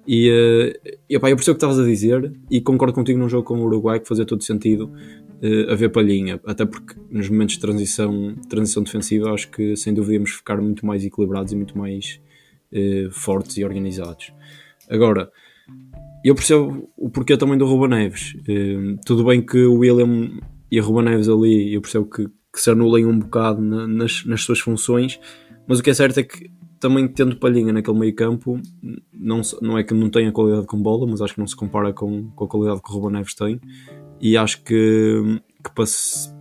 E, 0.07 0.31
eh, 0.31 0.97
e 1.09 1.17
opá, 1.17 1.31
eu 1.31 1.37
percebo 1.37 1.53
o 1.53 1.59
que 1.59 1.65
estavas 1.65 1.79
a 1.79 1.85
dizer 1.85 2.33
e 2.51 2.61
concordo 2.61 2.95
contigo 2.95 3.19
num 3.19 3.29
jogo 3.29 3.45
com 3.45 3.59
o 3.59 3.65
Uruguai 3.65 4.01
que 4.01 4.09
fazia 4.09 4.25
todo 4.25 4.43
sentido 4.43 4.93
eh, 5.41 5.71
haver 5.71 5.91
palhinha, 5.91 6.41
até 6.45 6.67
porque 6.67 6.97
nos 7.11 7.29
momentos 7.29 7.55
de 7.55 7.61
transição, 7.61 8.35
transição 8.49 8.83
defensiva 8.83 9.33
acho 9.33 9.49
que 9.51 9.77
sem 9.77 9.95
dúvida 9.95 10.15
íamos 10.15 10.31
ficar 10.31 10.61
muito 10.61 10.85
mais 10.85 11.05
equilibrados 11.05 11.53
e 11.53 11.57
muito 11.57 11.79
mais 11.79 12.21
eh, 12.73 13.09
fortes 13.13 13.57
e 13.57 13.65
organizados. 13.65 14.33
Agora, 14.91 15.31
eu 16.25 16.35
percebo 16.35 16.91
o 16.97 17.09
porquê 17.09 17.37
também 17.37 17.57
do 17.57 17.67
Ruba 17.67 17.87
Neves. 17.87 18.35
Eh, 18.49 18.97
tudo 19.07 19.25
bem 19.25 19.41
que 19.41 19.65
o 19.65 19.79
William 19.79 20.41
e 20.73 20.79
a 20.79 20.83
Ruba 20.83 21.03
Neves 21.03 21.29
ali, 21.29 21.73
eu 21.73 21.81
percebo 21.81 22.07
que, 22.07 22.29
que 22.59 22.65
se 22.65 22.71
anulem 22.71 23.07
um 23.07 23.17
bocado 23.17 23.63
na- 23.63 23.87
nas, 23.87 24.25
nas 24.25 24.43
suas 24.43 24.59
funções, 24.59 25.21
mas 25.67 25.79
o 25.79 25.83
que 25.83 25.91
é 25.91 25.95
certo 25.95 26.19
é 26.19 26.25
que 26.25 26.51
também 26.81 27.07
tendo 27.07 27.37
palhinha 27.37 27.73
naquele 27.73 27.97
meio 27.99 28.15
campo, 28.15 28.61
não, 29.13 29.41
não 29.63 29.79
é 29.79 29.85
que 29.85 29.95
não 29.95 30.11
tenha 30.11 30.33
qualidade 30.33 30.67
com 30.67 30.81
bola, 30.81 31.07
mas 31.07 31.21
acho 31.21 31.35
que 31.35 31.41
não 31.41 31.47
se 31.47 31.55
compara 31.55 31.93
com, 31.93 32.31
com 32.31 32.45
a 32.45 32.49
qualidade 32.49 32.83
que 32.83 32.91
o 32.91 32.95
Ruba 32.95 33.11
Neves 33.11 33.35
tem. 33.35 33.61
E 34.21 34.37
acho 34.37 34.63
que, 34.65 35.41
que 35.65 35.73
para, 35.73 35.85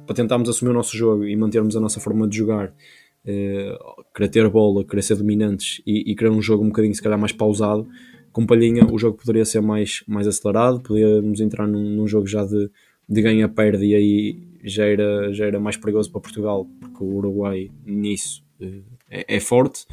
para 0.06 0.16
tentarmos 0.16 0.50
assumir 0.50 0.72
o 0.72 0.74
nosso 0.74 0.98
jogo 0.98 1.24
e 1.26 1.36
mantermos 1.36 1.76
a 1.76 1.80
nossa 1.80 2.00
forma 2.00 2.28
de 2.28 2.36
jogar, 2.38 2.74
eh, 3.26 3.78
querer 4.16 4.30
ter 4.30 4.50
bola, 4.50 4.84
querer 4.86 5.02
ser 5.04 5.16
dominantes 5.18 5.82
e, 5.86 6.12
e 6.12 6.16
querer 6.16 6.32
um 6.32 6.42
jogo 6.42 6.64
um 6.64 6.68
bocadinho 6.68 6.96
se 6.96 7.02
calhar 7.02 7.20
mais 7.20 7.32
pausado, 7.32 7.88
com 8.32 8.46
palhinha 8.46 8.86
o 8.92 8.98
jogo 8.98 9.18
poderia 9.18 9.46
ser 9.46 9.62
mais, 9.62 10.04
mais 10.08 10.28
acelerado, 10.28 10.82
podíamos 10.82 11.40
entrar 11.40 11.68
num, 11.68 11.84
num 11.96 12.08
jogo 12.08 12.28
já 12.28 12.46
de, 12.46 12.70
de 13.10 13.22
ganha-perde 13.22 13.86
e 13.86 13.96
aí 13.96 14.47
já 14.70 14.86
era, 14.86 15.34
já 15.34 15.46
era 15.46 15.60
mais 15.60 15.78
perigoso 15.78 16.12
para 16.12 16.22
Portugal, 16.22 16.68
porque 16.80 17.04
o 17.04 17.16
Uruguai 17.16 17.70
nisso 17.86 18.44
eh, 18.62 18.82
é, 19.10 19.36
é 19.38 19.40
forte, 19.40 19.86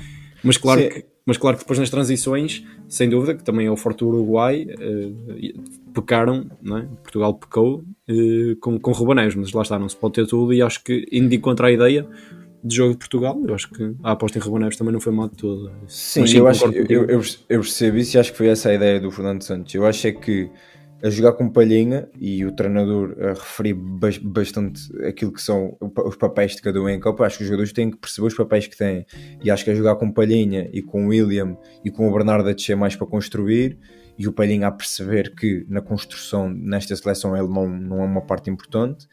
mas 0.43 0.57
claro, 0.57 0.83
Sim. 0.83 0.89
que, 0.89 1.05
mas 1.27 1.39
claro 1.39 1.57
que 1.57 1.63
depois 1.63 1.79
nas 1.79 1.91
transições, 1.91 2.65
sem 2.89 3.09
dúvida, 3.09 3.35
que 3.35 3.43
também 3.43 3.67
é 3.67 3.71
o 3.71 3.77
forte 3.77 4.05
Uruguai, 4.05 4.67
eh, 4.69 5.55
pecaram, 5.95 6.47
é? 6.65 6.83
Portugal 7.03 7.35
pecou 7.35 7.85
eh, 8.09 8.57
com, 8.61 8.79
com 8.79 8.93
Ruba 8.93 9.15
Neves, 9.15 9.35
mas 9.35 9.53
lá 9.53 9.63
está, 9.63 9.79
não 9.79 9.89
se 9.89 9.97
pode 9.97 10.15
ter 10.15 10.27
tudo 10.27 10.53
e 10.53 10.61
acho 10.61 10.83
que 10.83 11.07
indo 11.11 11.39
contra 11.41 11.69
a 11.69 11.73
ideia 11.73 12.07
de 12.63 12.77
jogo 12.77 12.93
de 12.93 12.99
Portugal, 12.99 13.41
eu 13.47 13.55
acho 13.55 13.71
que 13.71 13.95
a 14.03 14.13
aposta 14.13 14.39
em 14.39 14.41
Ruba 14.41 14.59
Neves 14.59 14.77
também 14.77 14.93
não 14.93 15.01
foi 15.01 15.13
mal 15.13 15.29
de 15.29 15.37
todo. 15.37 15.71
Sim, 15.87 16.21
Mas 16.21 16.35
eu, 16.35 16.49
acho, 16.49 16.65
eu, 16.67 17.05
eu, 17.05 17.21
eu 17.49 17.61
percebo 17.61 17.99
isso 17.99 18.17
e 18.17 18.21
acho 18.21 18.33
que 18.33 18.39
foi 18.39 18.49
essa 18.49 18.71
a 18.71 18.75
ideia 18.75 18.99
do 18.99 19.11
Fernando 19.11 19.43
Santos. 19.43 19.75
Eu 19.75 19.87
acho 19.87 20.07
é 20.07 20.13
que 20.13 20.51
a 21.05 21.11
jogar 21.11 21.35
com 21.35 21.51
palhinha 21.51 22.09
e 22.19 22.45
o 22.47 22.51
treinador 22.53 23.15
a 23.21 23.29
referir 23.35 23.75
bas- 23.75 24.17
bastante 24.17 24.81
aquilo 25.07 25.31
que 25.33 25.43
são 25.43 25.77
os 25.81 26.17
papéis 26.17 26.57
de 26.57 26.63
cada 26.63 26.81
um 26.81 26.89
em 26.89 26.99
campo, 26.99 27.23
acho 27.23 27.37
que 27.37 27.43
os 27.43 27.49
jogadores 27.49 27.73
têm 27.75 27.91
que 27.91 27.99
perceber 27.99 28.29
os 28.29 28.35
papéis 28.35 28.67
que 28.67 28.77
têm. 28.77 29.05
E 29.43 29.51
acho 29.51 29.63
que 29.65 29.71
a 29.71 29.75
jogar 29.75 29.97
com 29.97 30.11
palhinha 30.11 30.71
e 30.73 30.81
com 30.81 31.05
o 31.05 31.09
William 31.09 31.59
e 31.85 31.91
com 31.91 32.09
o 32.09 32.13
Bernardo 32.13 32.49
a 32.49 32.53
descer 32.55 32.75
mais 32.75 32.97
para 32.97 33.07
construir 33.07 33.79
e 34.19 34.27
o 34.27 34.33
palhinha 34.33 34.67
a 34.69 34.73
perceber 34.73 35.35
que 35.35 35.67
na 35.69 35.83
construção 35.83 36.49
nesta 36.49 36.97
seleção 36.97 37.37
ele 37.37 37.49
não, 37.49 37.69
não 37.69 38.01
é 38.03 38.07
uma 38.07 38.23
parte 38.23 38.49
importante. 38.49 39.07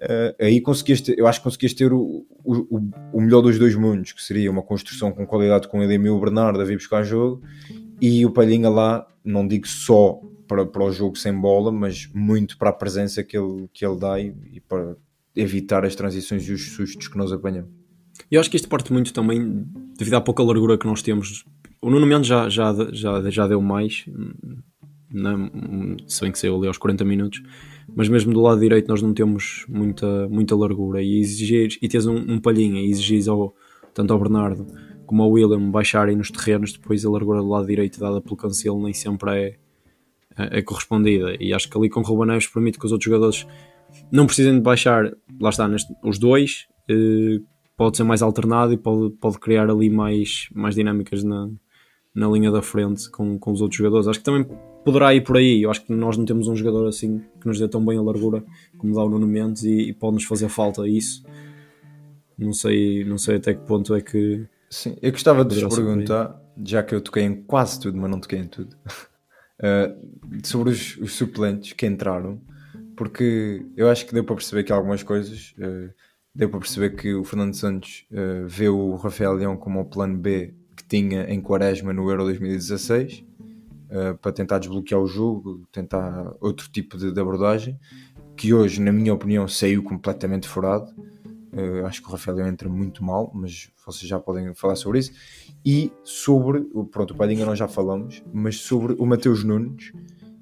Uh, 0.00 0.34
aí 0.40 0.60
conseguias 0.60 1.00
ter, 1.00 1.18
eu 1.18 1.26
acho 1.26 1.40
que 1.40 1.44
conseguias 1.44 1.74
ter 1.74 1.92
o, 1.92 2.24
o, 2.44 2.76
o- 2.78 2.90
o 3.12 3.20
melhor 3.20 3.42
dos 3.42 3.58
dois 3.58 3.74
mundos, 3.74 4.12
que 4.12 4.22
seria 4.22 4.50
uma 4.50 4.62
construção 4.62 5.10
com 5.12 5.26
qualidade 5.26 5.68
com 5.68 5.82
ele 5.82 5.94
e 5.94 6.08
o 6.10 6.20
Bernardo 6.20 6.60
a 6.60 6.64
vir 6.64 6.76
buscar 6.76 7.02
jogo, 7.02 7.42
e 8.00 8.24
o 8.24 8.30
Palhinha 8.30 8.68
lá, 8.68 9.06
não 9.24 9.46
digo 9.46 9.66
só 9.66 10.20
para, 10.48 10.66
para 10.66 10.82
o 10.82 10.90
jogo 10.90 11.16
sem 11.16 11.32
bola, 11.32 11.70
mas 11.70 12.08
muito 12.12 12.58
para 12.58 12.70
a 12.70 12.72
presença 12.72 13.22
que 13.22 13.36
ele, 13.36 13.68
que 13.72 13.86
ele 13.86 13.98
dá 13.98 14.18
e, 14.18 14.34
e 14.52 14.60
para 14.60 14.96
evitar 15.36 15.84
as 15.84 15.94
transições 15.94 16.48
e 16.48 16.52
os 16.52 16.72
sustos 16.72 17.06
que 17.06 17.16
nós 17.16 17.30
apanhamos. 17.30 17.70
Eu 18.30 18.40
acho 18.40 18.50
que 18.50 18.56
isto 18.56 18.68
parte 18.68 18.92
muito 18.92 19.12
também 19.12 19.64
devido 19.96 20.14
à 20.14 20.20
pouca 20.20 20.42
largura 20.42 20.76
que 20.76 20.86
nós 20.86 21.02
temos. 21.02 21.44
O 21.80 21.90
Nuno 21.90 22.06
Mendes 22.06 22.26
já, 22.26 22.48
já, 22.48 22.74
já, 22.90 23.30
já 23.30 23.46
deu 23.46 23.62
mais, 23.62 24.04
né? 25.10 25.30
se 26.08 26.22
bem 26.22 26.32
que 26.32 26.38
saiu 26.38 26.56
ali 26.56 26.66
aos 26.66 26.78
40 26.78 27.04
minutos, 27.04 27.40
mas 27.94 28.08
mesmo 28.08 28.32
do 28.32 28.40
lado 28.40 28.60
direito 28.60 28.88
nós 28.88 29.00
não 29.00 29.14
temos 29.14 29.64
muita, 29.68 30.28
muita 30.28 30.56
largura. 30.56 31.00
E 31.00 31.20
exigir, 31.20 31.78
e 31.80 31.88
tens 31.88 32.06
um, 32.06 32.16
um 32.16 32.40
palhinha, 32.40 32.80
e 32.80 32.90
exigis 32.90 33.28
ao, 33.28 33.54
tanto 33.94 34.12
ao 34.12 34.18
Bernardo 34.18 34.66
como 35.08 35.22
ao 35.22 35.30
William 35.30 35.70
baixarem 35.70 36.14
nos 36.14 36.30
terrenos, 36.30 36.74
depois 36.74 37.02
a 37.02 37.10
largura 37.10 37.40
do 37.40 37.48
lado 37.48 37.66
direito 37.66 37.98
dada 37.98 38.20
pelo 38.20 38.36
Cancelo 38.36 38.82
nem 38.82 38.92
sempre 38.92 39.30
é, 39.30 39.58
é, 40.38 40.58
é 40.58 40.62
correspondida. 40.62 41.36
E 41.40 41.52
acho 41.52 41.68
que 41.68 41.76
ali 41.76 41.88
com 41.88 42.00
o 42.00 42.02
Ruben 42.02 42.28
Neves 42.28 42.46
permite 42.46 42.78
que 42.78 42.86
os 42.86 42.92
outros 42.92 43.04
jogadores 43.04 43.46
não 44.10 44.26
precisem 44.26 44.54
de 44.54 44.60
baixar, 44.60 45.12
lá 45.40 45.50
está, 45.50 45.66
neste, 45.66 45.92
os 46.02 46.18
dois. 46.18 46.66
eh, 46.88 47.40
pode 47.78 47.96
ser 47.96 48.02
mais 48.02 48.22
alternado 48.22 48.72
e 48.72 48.76
pode, 48.76 49.14
pode 49.14 49.38
criar 49.38 49.70
ali 49.70 49.88
mais, 49.88 50.48
mais 50.52 50.74
dinâmicas 50.74 51.22
na, 51.22 51.48
na 52.12 52.28
linha 52.28 52.50
da 52.50 52.60
frente 52.60 53.08
com, 53.08 53.38
com 53.38 53.52
os 53.52 53.60
outros 53.60 53.78
jogadores. 53.78 54.08
Acho 54.08 54.18
que 54.18 54.24
também 54.24 54.44
poderá 54.84 55.14
ir 55.14 55.22
por 55.22 55.36
aí. 55.36 55.62
Eu 55.62 55.70
acho 55.70 55.86
que 55.86 55.92
nós 55.92 56.16
não 56.16 56.24
temos 56.24 56.48
um 56.48 56.56
jogador 56.56 56.88
assim 56.88 57.22
que 57.40 57.46
nos 57.46 57.58
dê 57.58 57.68
tão 57.68 57.84
bem 57.84 57.96
a 57.96 58.02
largura 58.02 58.44
como 58.76 58.94
dá 58.94 59.04
o 59.04 59.08
Nuno 59.08 59.28
Mendes 59.28 59.62
e, 59.62 59.90
e 59.90 59.92
pode-nos 59.92 60.24
fazer 60.24 60.48
falta 60.48 60.88
isso. 60.88 61.22
Não 62.36 62.52
sei, 62.52 63.04
não 63.04 63.16
sei 63.16 63.36
até 63.36 63.54
que 63.54 63.64
ponto 63.64 63.94
é 63.94 64.00
que. 64.00 64.44
Sim, 64.70 64.96
eu 65.00 65.12
gostava 65.12 65.44
de 65.44 65.64
vos 65.64 65.74
perguntar, 65.74 66.40
já 66.64 66.82
que 66.82 66.94
eu 66.94 67.00
toquei 67.00 67.22
em 67.22 67.42
quase 67.42 67.80
tudo, 67.80 67.96
mas 67.96 68.10
não 68.10 68.20
toquei 68.20 68.40
em 68.40 68.46
tudo, 68.46 68.76
uh, 69.60 70.46
sobre 70.46 70.70
os, 70.70 70.96
os 70.98 71.12
suplentes 71.12 71.72
que 71.72 71.86
entraram. 71.86 72.40
porque 72.96 73.64
eu 73.76 73.88
acho 73.88 74.06
que 74.06 74.12
deu 74.14 74.24
para 74.24 74.36
perceber 74.36 74.64
que 74.64 74.72
algumas 74.72 75.02
coisas. 75.02 75.54
Uh, 75.58 75.92
deu 76.34 76.48
para 76.48 76.60
perceber 76.60 76.90
que 76.90 77.14
o 77.14 77.24
Fernando 77.24 77.54
Santos 77.54 78.06
uh, 78.12 78.46
vê 78.46 78.68
o 78.68 78.94
Rafael 78.94 79.32
Leão 79.32 79.56
como 79.56 79.80
o 79.80 79.84
plano 79.84 80.16
B 80.16 80.54
que 80.76 80.84
tinha 80.84 81.24
em 81.24 81.40
Quaresma 81.40 81.92
no 81.92 82.08
Euro 82.08 82.22
2016 82.24 83.24
uh, 83.90 84.16
para 84.18 84.32
tentar 84.32 84.58
desbloquear 84.60 85.00
o 85.00 85.06
jogo, 85.06 85.66
tentar 85.72 86.32
outro 86.40 86.68
tipo 86.70 86.96
de, 86.96 87.12
de, 87.12 87.20
abordagem, 87.20 87.78
que 88.36 88.54
hoje, 88.54 88.80
na 88.80 88.92
minha 88.92 89.12
opinião, 89.12 89.48
saiu 89.48 89.82
completamente 89.82 90.46
furado. 90.46 90.92
Uh, 91.52 91.84
acho 91.86 92.00
que 92.00 92.08
o 92.08 92.12
Rafael 92.12 92.46
entra 92.46 92.68
muito 92.68 93.02
mal, 93.02 93.32
mas 93.34 93.70
vocês 93.84 94.08
já 94.08 94.20
podem 94.20 94.54
falar 94.54 94.76
sobre 94.76 95.00
isso. 95.00 95.12
E 95.64 95.92
sobre, 96.02 96.62
pronto, 96.90 97.12
o 97.12 97.16
Padinha 97.16 97.44
nós 97.44 97.58
já 97.58 97.68
falamos, 97.68 98.22
mas 98.32 98.56
sobre 98.56 98.94
o 98.94 99.04
Mateus 99.04 99.44
Nunes 99.44 99.92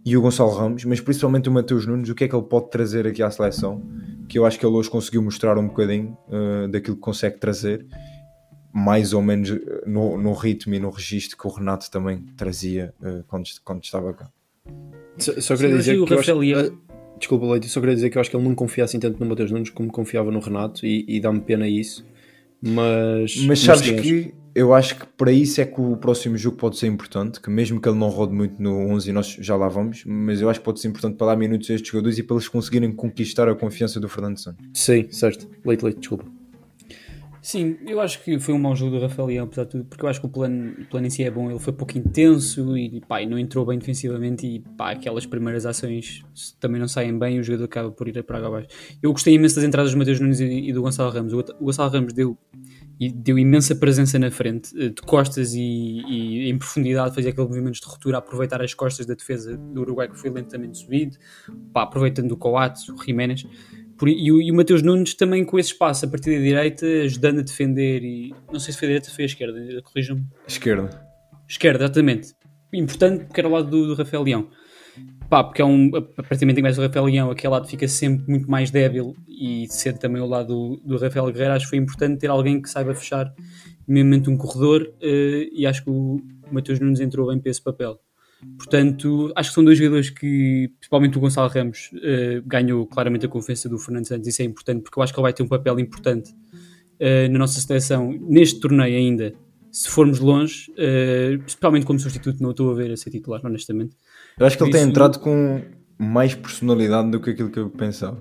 e 0.05 0.17
o 0.17 0.23
Gonçalo 0.23 0.53
Ramos, 0.53 0.85
mas 0.85 1.01
principalmente 1.01 1.49
o 1.49 1.53
Mateus 1.53 1.87
Nunes, 1.87 2.09
o 2.09 2.15
que 2.15 2.25
é 2.25 2.29
que 2.29 2.37
ele 2.37 2.45
pode 2.45 2.71
trazer 2.71 3.07
aqui 3.07 3.23
à 3.23 3.31
seleção 3.31 3.83
que 4.29 4.39
eu 4.39 4.45
acho 4.45 4.59
que 4.59 4.67
ele 4.67 4.75
hoje 4.75 4.91
conseguiu 4.91 5.23
mostrar 5.23 5.59
um 5.59 5.69
bocadinho 5.69 6.17
uh, 6.29 6.69
daquilo 6.69 6.97
que 6.97 7.03
consegue 7.03 7.39
trazer, 7.39 7.87
mais 8.73 9.13
ou 9.13 9.23
menos 9.23 9.51
eh, 9.51 9.85
no, 9.87 10.19
no, 10.19 10.33
ritmo 10.35 10.75
e 10.75 10.79
no 10.79 10.91
registro 10.91 11.39
que 11.39 11.47
o 11.47 11.51
Renato 11.51 11.91
também 11.91 12.19
trazia 12.37 12.93
uh, 13.01 13.25
quando, 13.27 13.49
quando 13.65 13.83
estava 13.83 14.13
cá. 14.13 14.31
Só, 15.17 15.41
só 15.41 15.57
queria 15.57 15.77
dizer 15.77 16.05
que. 16.05 16.15
Acho, 16.15 16.39
uh, 16.39 16.79
desculpa, 17.19 17.47
Leite, 17.47 17.69
só 17.69 17.81
queria 17.81 17.95
dizer 17.95 18.11
que 18.11 18.19
eu 18.19 18.21
acho 18.21 18.31
que 18.31 18.37
ele 18.37 18.47
não 18.47 18.55
confia 18.55 18.85
assim 18.85 19.01
tanto 19.01 19.19
no 19.19 19.27
Matheus 19.27 19.51
Nunes 19.51 19.71
como 19.71 19.91
confiava 19.91 20.31
no 20.31 20.41
Renato 20.41 20.85
e, 20.85 21.07
e 21.09 21.21
dá-me 21.21 21.41
pena 21.41 21.67
isso. 21.67 22.05
Mas, 22.61 23.37
mas 23.47 23.61
sabes 23.61 23.91
que 23.91 24.35
eu 24.57 24.73
acho 24.73 24.97
que 24.97 25.07
para 25.07 25.31
isso 25.31 25.61
é 25.61 25.67
que 25.67 25.79
o 25.79 25.99
próximo 25.99 26.35
jogo 26.35 26.57
pode 26.57 26.79
ser 26.79 26.87
importante, 26.87 27.43
que 27.43 27.51
mesmo 27.51 27.79
que 27.79 27.87
ele 27.87 27.99
não 27.99 28.09
rode 28.09 28.33
muito 28.33 28.61
no 28.61 28.89
11 28.89 29.11
e 29.11 29.13
nós 29.13 29.27
já 29.39 29.55
lá 29.55 29.69
vamos, 29.69 30.03
mas 30.07 30.41
eu 30.41 30.49
acho 30.49 30.61
que 30.61 30.65
pode 30.65 30.81
ser 30.81 30.89
importante 30.89 31.15
para 31.19 31.27
dar 31.27 31.37
minutos 31.37 31.69
a 31.69 31.75
estes 31.75 31.91
jogadores 31.91 32.17
e 32.17 32.23
para 32.23 32.37
eles 32.37 32.49
conseguirem 32.49 32.91
conquistar 32.91 33.51
a 33.51 33.55
confiança 33.55 34.01
do 34.01 34.09
Fernando 34.09 34.39
Santos. 34.39 34.65
Sim, 34.73 35.09
certo. 35.11 35.47
Leite, 35.63 35.85
leite, 35.85 35.99
desculpa. 35.99 36.25
Sim, 37.43 37.77
eu 37.87 38.01
acho 38.01 38.25
que 38.25 38.39
foi 38.41 38.55
um 38.55 38.59
mau 38.59 38.75
jogo 38.75 38.93
do 38.97 39.03
Rafael 39.03 39.29
Leão, 39.29 39.45
apesar 39.45 39.65
de 39.65 39.71
tudo, 39.73 39.85
porque 39.85 40.05
eu 40.05 40.09
acho 40.09 40.21
que 40.21 40.27
o 40.27 40.31
plano, 40.31 40.75
o 40.81 40.85
plano 40.87 41.07
em 41.07 41.11
si 41.11 41.23
é 41.23 41.31
bom, 41.31 41.51
ele 41.51 41.61
foi 41.61 41.75
pouco 41.75 41.97
intenso 41.97 42.77
e 42.79 43.03
pá, 43.03 43.25
não 43.27 43.39
entrou 43.39 43.67
bem 43.67 43.79
defensivamente 43.79 44.47
e 44.47 44.61
pá, 44.61 44.93
aquelas 44.93 45.27
primeiras 45.27 45.67
ações 45.67 46.25
também 46.59 46.81
não 46.81 46.89
saem 46.89 47.17
bem 47.17 47.37
e 47.37 47.41
o 47.41 47.43
jogador 47.45 47.65
acaba 47.65 47.91
por 47.93 48.09
ir 48.09 48.21
para 48.25 48.45
abaixo. 48.45 48.69
Eu 49.03 49.13
gostei 49.13 49.35
imenso 49.35 49.57
das 49.57 49.65
entradas 49.65 49.93
do 49.93 49.99
Mateus 49.99 50.19
Nunes 50.19 50.41
e, 50.41 50.45
e 50.45 50.73
do 50.73 50.81
Gonçalo 50.81 51.11
Ramos. 51.11 51.35
O, 51.35 51.41
o 51.61 51.65
Gonçalo 51.67 51.91
Ramos 51.91 52.15
deu 52.15 52.39
e 52.99 53.11
deu 53.11 53.39
imensa 53.39 53.75
presença 53.75 54.19
na 54.19 54.31
frente, 54.31 54.71
eh, 54.77 54.89
de 54.89 55.03
costas 55.03 55.55
e, 55.55 55.61
e, 55.61 56.49
em 56.49 56.57
profundidade, 56.57 57.15
fazia 57.15 57.31
aquele 57.31 57.47
movimento 57.47 57.75
de 57.75 57.87
ruptura, 57.87 58.19
aproveitar 58.19 58.63
as 58.63 58.73
costas 58.73 59.05
da 59.05 59.15
defesa 59.15 59.57
do 59.57 59.83
Uruguai 59.83 60.09
que 60.09 60.19
foi 60.19 60.31
lentamente 60.31 60.79
subido, 60.79 61.17
pá, 61.73 61.83
aproveitando 61.83 62.33
o 62.33 62.37
Coates, 62.37 62.89
o 62.89 62.97
Jiménez, 63.03 63.47
por, 63.99 64.09
e, 64.09 64.33
o, 64.33 64.41
e 64.41 64.51
o 64.51 64.55
Mateus 64.55 64.83
Nunes 64.83 65.15
também 65.15 65.45
com 65.45 65.59
esse 65.59 65.73
espaço 65.73 66.07
a 66.07 66.09
partir 66.09 66.37
da 66.37 66.43
direita, 66.43 66.87
ajudando 66.87 67.41
a 67.41 67.43
defender, 67.43 68.03
e 68.03 68.35
não 68.53 68.59
sei 68.59 68.73
se 68.73 68.79
foi 68.79 68.89
a 68.89 68.91
direita 68.91 69.09
ou 69.09 69.15
foi 69.15 69.25
a 69.25 69.27
esquerda, 69.27 69.83
corrijam-me. 69.83 70.27
Esquerda. 70.47 71.07
Esquerda, 71.49 71.85
exatamente. 71.85 72.35
Importante 72.73 73.25
porque 73.25 73.41
era 73.41 73.49
ao 73.49 73.55
lado 73.55 73.71
do, 73.71 73.87
do 73.89 73.95
Rafael 73.95 74.23
Leão. 74.23 74.49
Pá, 75.29 75.43
porque 75.43 75.61
é 75.61 75.65
um, 75.65 75.91
a 75.97 76.23
partir 76.23 76.45
em 76.45 76.63
o 76.63 76.81
Rafael 76.81 77.05
Leão, 77.05 77.31
aquele 77.31 77.53
lado 77.53 77.67
fica 77.67 77.89
sempre 77.89 78.31
muito 78.31 78.49
mais 78.49 78.71
débil 78.71 79.17
e 79.29 79.67
sendo 79.69 79.99
também 79.99 80.23
o 80.23 80.27
lado 80.27 80.49
do, 80.49 80.81
do 80.85 80.99
Rafael 80.99 81.27
Guerreiro, 81.33 81.55
acho 81.55 81.65
que 81.65 81.71
foi 81.71 81.79
importante 81.79 82.21
ter 82.21 82.29
alguém 82.29 82.63
que 82.63 82.71
saiba 82.71 82.95
fechar 82.95 83.35
minimamente 83.89 84.31
um 84.31 84.37
corredor 84.37 84.83
uh, 84.83 85.49
e 85.53 85.67
acho 85.67 85.83
que 85.83 85.91
o 85.91 86.21
Matheus 86.51 86.79
Nunes 86.79 87.01
entrou 87.01 87.27
bem 87.29 87.41
para 87.41 87.51
esse 87.51 87.63
papel. 87.63 87.99
Portanto, 88.57 89.33
acho 89.35 89.51
que 89.51 89.55
são 89.55 89.65
dois 89.65 89.79
jogadores 89.79 90.11
que, 90.11 90.71
principalmente 90.79 91.17
o 91.17 91.21
Gonçalo 91.21 91.49
Ramos, 91.49 91.91
uh, 91.95 92.43
ganhou 92.47 92.87
claramente 92.87 93.27
a 93.27 93.29
confiança 93.29 93.69
do 93.69 93.79
Fernando 93.79 94.07
Santos. 94.07 94.29
Isso 94.29 94.43
é 94.43 94.45
importante 94.45 94.83
porque 94.83 94.99
eu 94.99 95.03
acho 95.03 95.13
que 95.13 95.19
ele 95.19 95.23
vai 95.25 95.33
ter 95.33 95.43
um 95.43 95.49
papel 95.49 95.81
importante 95.81 96.31
uh, 96.31 97.33
na 97.33 97.39
nossa 97.39 97.61
seleção, 97.61 98.13
neste 98.13 98.61
torneio 98.61 98.97
ainda, 98.97 99.35
se 99.73 99.89
formos 99.89 100.21
longe, 100.21 100.71
uh, 100.73 101.39
principalmente 101.41 101.85
como 101.85 101.99
substituto, 101.99 102.43
não 102.43 102.51
estou 102.51 102.71
a 102.71 102.75
ver 102.75 102.93
a 102.93 102.97
ser 102.97 103.11
titular, 103.11 103.41
honestamente. 103.45 103.97
Eu 104.39 104.47
acho 104.47 104.57
que 104.57 104.63
ele 104.63 104.71
isso... 104.71 104.79
tem 104.79 104.89
entrado 104.89 105.19
com 105.19 105.63
mais 105.99 106.35
personalidade 106.35 107.11
do 107.11 107.21
que 107.21 107.31
aquilo 107.31 107.51
que 107.51 107.59
eu 107.59 107.71
pensava. 107.71 108.19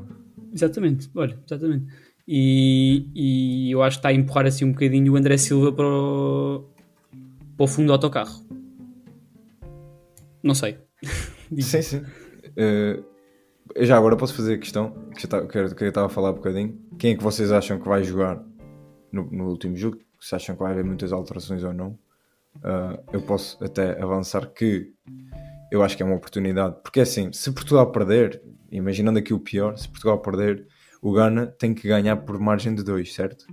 Exatamente, 0.53 1.09
olha, 1.13 1.37
exatamente. 1.45 1.93
E, 2.27 3.09
e 3.13 3.71
eu 3.71 3.83
acho 3.83 3.97
que 3.97 3.99
está 3.99 4.09
a 4.09 4.13
empurrar 4.13 4.45
assim 4.45 4.65
um 4.65 4.71
bocadinho 4.71 5.13
o 5.13 5.17
André 5.17 5.37
Silva 5.37 5.73
para 5.73 5.85
o, 5.85 6.65
para 7.57 7.63
o 7.63 7.67
fundo 7.67 7.87
do 7.87 7.93
autocarro. 7.93 8.45
Não 10.41 10.55
sei. 10.55 10.77
sim, 11.59 11.81
sim. 11.81 11.97
Uh, 11.97 13.03
já 13.77 13.97
agora 13.97 14.15
posso 14.15 14.33
fazer 14.33 14.55
a 14.55 14.57
questão 14.57 15.09
que, 15.15 15.57
eu, 15.57 15.75
que 15.75 15.83
eu 15.83 15.89
estava 15.89 16.07
a 16.07 16.09
falar 16.09 16.31
um 16.31 16.35
bocadinho. 16.35 16.79
Quem 16.97 17.11
é 17.11 17.17
que 17.17 17.23
vocês 17.23 17.51
acham 17.51 17.77
que 17.77 17.87
vai 17.87 18.03
jogar 18.03 18.41
no, 19.11 19.29
no 19.29 19.49
último 19.49 19.75
jogo? 19.75 19.97
Se 20.21 20.33
acham 20.33 20.55
que 20.55 20.63
vai 20.63 20.71
haver 20.71 20.85
muitas 20.85 21.11
alterações 21.11 21.63
ou 21.63 21.73
não? 21.73 21.89
Uh, 22.57 22.97
eu 23.11 23.21
posso 23.21 23.61
até 23.63 24.01
avançar 24.01 24.45
que 24.53 24.93
eu 25.75 25.83
acho 25.83 25.95
que 25.95 26.03
é 26.03 26.05
uma 26.05 26.15
oportunidade. 26.15 26.75
Porque 26.81 27.01
assim, 27.01 27.31
se 27.31 27.51
Portugal 27.51 27.91
perder, 27.91 28.41
imaginando 28.71 29.19
aqui 29.19 29.33
o 29.33 29.39
pior, 29.39 29.77
se 29.77 29.87
Portugal 29.87 30.19
perder, 30.19 30.67
o 31.01 31.11
Ghana 31.11 31.47
tem 31.47 31.73
que 31.73 31.87
ganhar 31.87 32.17
por 32.17 32.39
margem 32.39 32.73
de 32.73 32.83
2, 32.83 33.13
certo? 33.13 33.45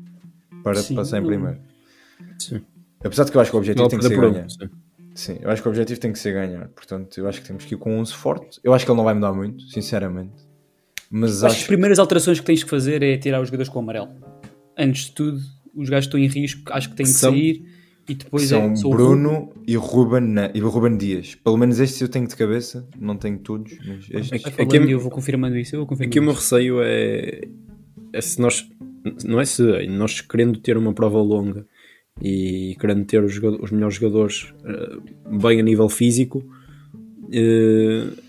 Para 0.62 0.76
sim, 0.76 0.94
passar 0.94 1.18
em 1.18 1.26
primeiro. 1.26 1.60
Sim. 2.38 2.62
Apesar 3.04 3.24
de 3.24 3.32
que 3.32 3.36
eu 3.36 3.40
acho 3.40 3.50
que 3.50 3.56
o 3.56 3.58
objetivo 3.58 3.82
não, 3.82 3.88
tem 3.88 3.98
que 3.98 4.06
ser 4.06 4.20
ganhar. 4.20 4.48
Sim. 4.48 4.70
sim. 5.14 5.38
eu 5.40 5.50
acho 5.50 5.60
que 5.60 5.68
o 5.68 5.70
objetivo 5.70 6.00
tem 6.00 6.12
que 6.12 6.18
ser 6.18 6.32
ganhar. 6.32 6.68
Portanto, 6.68 7.18
eu 7.18 7.28
acho 7.28 7.40
que 7.40 7.46
temos 7.46 7.64
que 7.64 7.74
ir 7.74 7.78
com 7.78 7.98
11 7.98 8.14
forte. 8.14 8.60
Eu 8.62 8.72
acho 8.72 8.84
que 8.84 8.90
ele 8.90 8.96
não 8.96 9.04
vai 9.04 9.14
mudar 9.14 9.32
muito, 9.32 9.64
sinceramente. 9.64 10.46
Mas 11.10 11.42
acho, 11.42 11.46
acho 11.46 11.56
que 11.56 11.60
as 11.62 11.66
primeiras 11.66 11.98
alterações 11.98 12.40
que 12.40 12.46
tens 12.46 12.62
que 12.62 12.70
fazer 12.70 13.02
é 13.02 13.18
tirar 13.18 13.40
os 13.40 13.48
jogadores 13.48 13.68
com 13.68 13.80
o 13.80 13.82
amarelo. 13.82 14.10
Antes 14.78 15.06
de 15.06 15.12
tudo, 15.12 15.40
os 15.74 15.90
gajos 15.90 16.06
estão 16.06 16.18
em 16.18 16.26
risco, 16.26 16.72
acho 16.72 16.88
que 16.90 16.96
têm 16.96 17.04
que 17.04 17.12
São... 17.12 17.32
sair 17.32 17.81
e 18.08 18.14
depois 18.14 18.44
são 18.44 18.72
é, 18.72 18.74
Bruno 18.88 19.52
e 19.66 19.76
Ruben, 19.76 20.34
e 20.54 20.60
Ruben 20.60 20.96
Dias. 20.96 21.34
Pelo 21.36 21.56
menos 21.56 21.78
estes 21.78 22.00
eu 22.00 22.08
tenho 22.08 22.26
de 22.26 22.34
cabeça, 22.34 22.88
não 22.98 23.16
tenho 23.16 23.38
todos. 23.38 23.72
Mas 23.86 24.08
estes... 24.10 24.46
Aqui, 24.46 24.62
aqui, 24.62 24.90
eu 24.90 24.98
vou 24.98 25.10
confirmando 25.10 25.56
isso. 25.56 25.76
Eu 25.76 25.80
vou 25.80 25.86
confirmando 25.86 26.10
aqui 26.10 26.18
o 26.18 26.22
meu 26.22 26.32
receio 26.32 26.82
é, 26.82 27.42
é 28.12 28.20
se 28.20 28.40
nós, 28.40 28.68
não 29.24 29.40
é 29.40 29.44
se, 29.44 29.62
é 29.70 29.86
nós 29.86 30.20
querendo 30.20 30.58
ter 30.58 30.76
uma 30.76 30.92
prova 30.92 31.20
longa 31.20 31.64
e 32.20 32.76
querendo 32.80 33.04
ter 33.04 33.22
os, 33.22 33.38
os 33.38 33.70
melhores 33.70 33.96
jogadores 33.96 34.52
uh, 34.64 35.38
bem 35.38 35.60
a 35.60 35.62
nível 35.62 35.88
físico, 35.88 36.38
uh, 36.38 38.22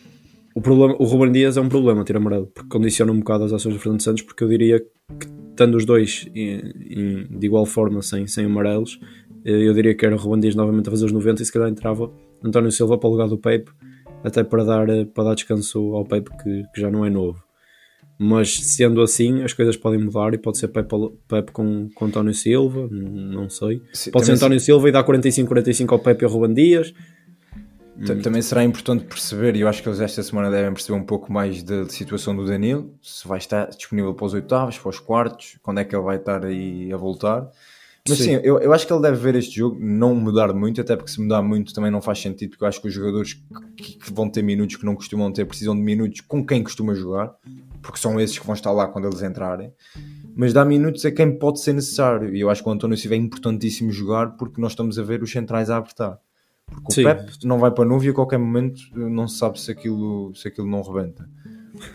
o, 0.54 0.62
problema, 0.62 0.96
o 1.00 1.04
Ruben 1.04 1.32
Dias 1.32 1.58
é 1.58 1.62
um 1.62 1.70
problema 1.70 2.06
ter 2.06 2.16
amarelo, 2.16 2.48
porque 2.48 2.70
condiciona 2.70 3.12
um 3.12 3.20
bocado 3.20 3.44
as 3.46 3.54
ações 3.54 3.74
do 3.74 3.80
Fernando 3.80 4.02
Santos, 4.02 4.22
porque 4.22 4.44
eu 4.44 4.48
diria 4.48 4.80
que 4.80 5.28
estando 5.54 5.76
os 5.76 5.86
dois 5.86 6.28
em, 6.36 6.60
em, 6.90 7.40
de 7.40 7.46
igual 7.46 7.66
forma 7.66 8.02
sem, 8.02 8.28
sem 8.28 8.46
amarelos, 8.46 9.00
eh, 9.02 9.23
eu 9.44 9.74
diria 9.74 9.94
que 9.96 10.06
era 10.06 10.16
o 10.16 10.18
Ruben 10.18 10.40
Dias 10.40 10.56
novamente 10.56 10.88
a 10.88 10.92
fazer 10.92 11.06
os 11.06 11.12
90 11.12 11.42
e 11.42 11.46
se 11.46 11.52
calhar 11.52 11.70
entrava 11.70 12.12
António 12.44 12.72
Silva 12.72 12.98
para 12.98 13.08
o 13.08 13.12
lugar 13.12 13.28
do 13.28 13.38
Pepe, 13.38 13.72
até 14.24 14.44
para 14.44 14.64
dar, 14.64 14.90
eh, 14.90 15.06
para 15.06 15.26
dar 15.26 15.36
descanso 15.36 15.94
ao 15.96 16.06
Pepe 16.06 16.32
que, 16.38 16.64
que 16.74 16.82
já 16.82 16.90
não 16.90 17.06
é 17.06 17.10
novo. 17.10 17.44
Mas 18.18 18.56
sendo 18.56 19.02
assim, 19.02 19.44
as 19.44 19.54
coisas 19.54 19.76
podem 19.76 20.00
mudar 20.00 20.34
e 20.34 20.38
pode 20.38 20.58
ser 20.58 20.68
Pepe, 20.68 20.96
Pepe 21.28 21.52
com, 21.52 21.90
com 21.94 22.06
António 22.06 22.34
Silva, 22.34 22.88
não 22.90 23.50
sei. 23.50 23.82
Sim, 23.92 24.12
pode 24.12 24.26
ser 24.26 24.34
António 24.34 24.60
se... 24.60 24.68
Silva 24.68 24.88
e 24.88 24.92
dar 24.92 25.04
45-45 25.04 25.92
ao 25.92 26.00
Pepe 26.00 26.24
e 26.24 26.26
ao 26.26 26.32
Ruben 26.32 26.54
Dias. 26.54 26.94
Também 28.24 28.42
será 28.42 28.64
importante 28.64 29.06
perceber, 29.06 29.56
e 29.56 29.62
eu 29.62 29.68
acho 29.68 29.82
que 29.84 29.88
eles 29.88 30.00
esta 30.00 30.24
semana 30.24 30.50
devem 30.50 30.74
perceber 30.74 30.98
um 30.98 31.04
pouco 31.04 31.32
mais 31.32 31.62
da 31.62 31.88
situação 31.88 32.36
do 32.36 32.44
Danilo, 32.44 32.92
se 33.02 33.28
vai 33.28 33.38
estar 33.38 33.68
disponível 33.68 34.16
para 34.16 34.26
os 34.26 34.34
oitavos, 34.34 34.80
para 34.80 34.90
os 34.90 35.00
quartos, 35.00 35.58
quando 35.62 35.80
é 35.80 35.86
que 35.86 35.96
ele 35.96 36.04
vai 36.04 36.18
estar 36.18 36.44
aí 36.44 36.92
a 36.92 36.98
voltar. 36.98 37.48
Mas 38.08 38.18
sim, 38.18 38.24
sim 38.26 38.42
eu, 38.44 38.60
eu 38.60 38.74
acho 38.74 38.86
que 38.86 38.92
ele 38.92 39.02
deve 39.02 39.16
ver 39.16 39.36
este 39.36 39.56
jogo, 39.56 39.78
não 39.80 40.14
mudar 40.14 40.54
muito, 40.54 40.82
até 40.82 40.96
porque 40.96 41.10
se 41.10 41.22
mudar 41.22 41.42
muito 41.42 41.74
também 41.74 41.90
não 41.90 42.02
faz 42.02 42.20
sentido, 42.20 42.50
porque 42.50 42.64
eu 42.64 42.68
acho 42.68 42.82
que 42.82 42.88
os 42.90 42.94
jogadores 42.94 43.42
que, 43.78 43.98
que 43.98 44.14
vão 44.14 44.30
ter 44.30 44.42
minutos 44.42 44.76
que 44.76 44.86
não 44.86 44.94
costumam 44.94 45.32
ter 45.32 45.46
precisam 45.46 45.74
de 45.74 45.82
minutos 45.82 46.20
com 46.20 46.46
quem 46.46 46.62
costuma 46.62 46.94
jogar, 46.94 47.34
porque 47.82 47.98
são 47.98 48.20
esses 48.20 48.38
que 48.38 48.46
vão 48.46 48.56
estar 48.56 48.72
lá 48.72 48.88
quando 48.88 49.08
eles 49.08 49.22
entrarem. 49.22 49.72
Mas 50.36 50.52
dá 50.52 50.66
minutos 50.66 51.06
a 51.06 51.12
quem 51.12 51.38
pode 51.38 51.62
ser 51.62 51.74
necessário, 51.74 52.36
e 52.36 52.42
eu 52.42 52.50
acho 52.50 52.62
que 52.62 52.68
o 52.68 52.72
António 52.74 52.98
Silva 52.98 53.16
é 53.16 53.20
importantíssimo 53.20 53.90
jogar 53.90 54.32
porque 54.36 54.60
nós 54.60 54.74
estamos 54.74 55.00
a 55.00 55.04
ver 55.04 55.24
os 55.24 55.32
centrais 55.32 55.70
a 55.70 55.78
apertar. 55.78 56.20
Porque 56.66 56.94
Sim. 56.94 57.02
o 57.02 57.06
Pep 57.06 57.46
não 57.46 57.58
vai 57.58 57.72
para 57.72 57.86
a 57.86 57.88
nuvem 57.88 58.10
e 58.10 58.12
a 58.12 58.14
qualquer 58.14 58.40
momento 58.40 58.82
não 58.96 59.28
se 59.28 59.38
sabe 59.38 59.60
se 59.60 59.72
aquilo, 59.72 60.34
se 60.36 60.48
aquilo 60.48 60.68
não 60.68 60.82
rebenta. 60.82 61.30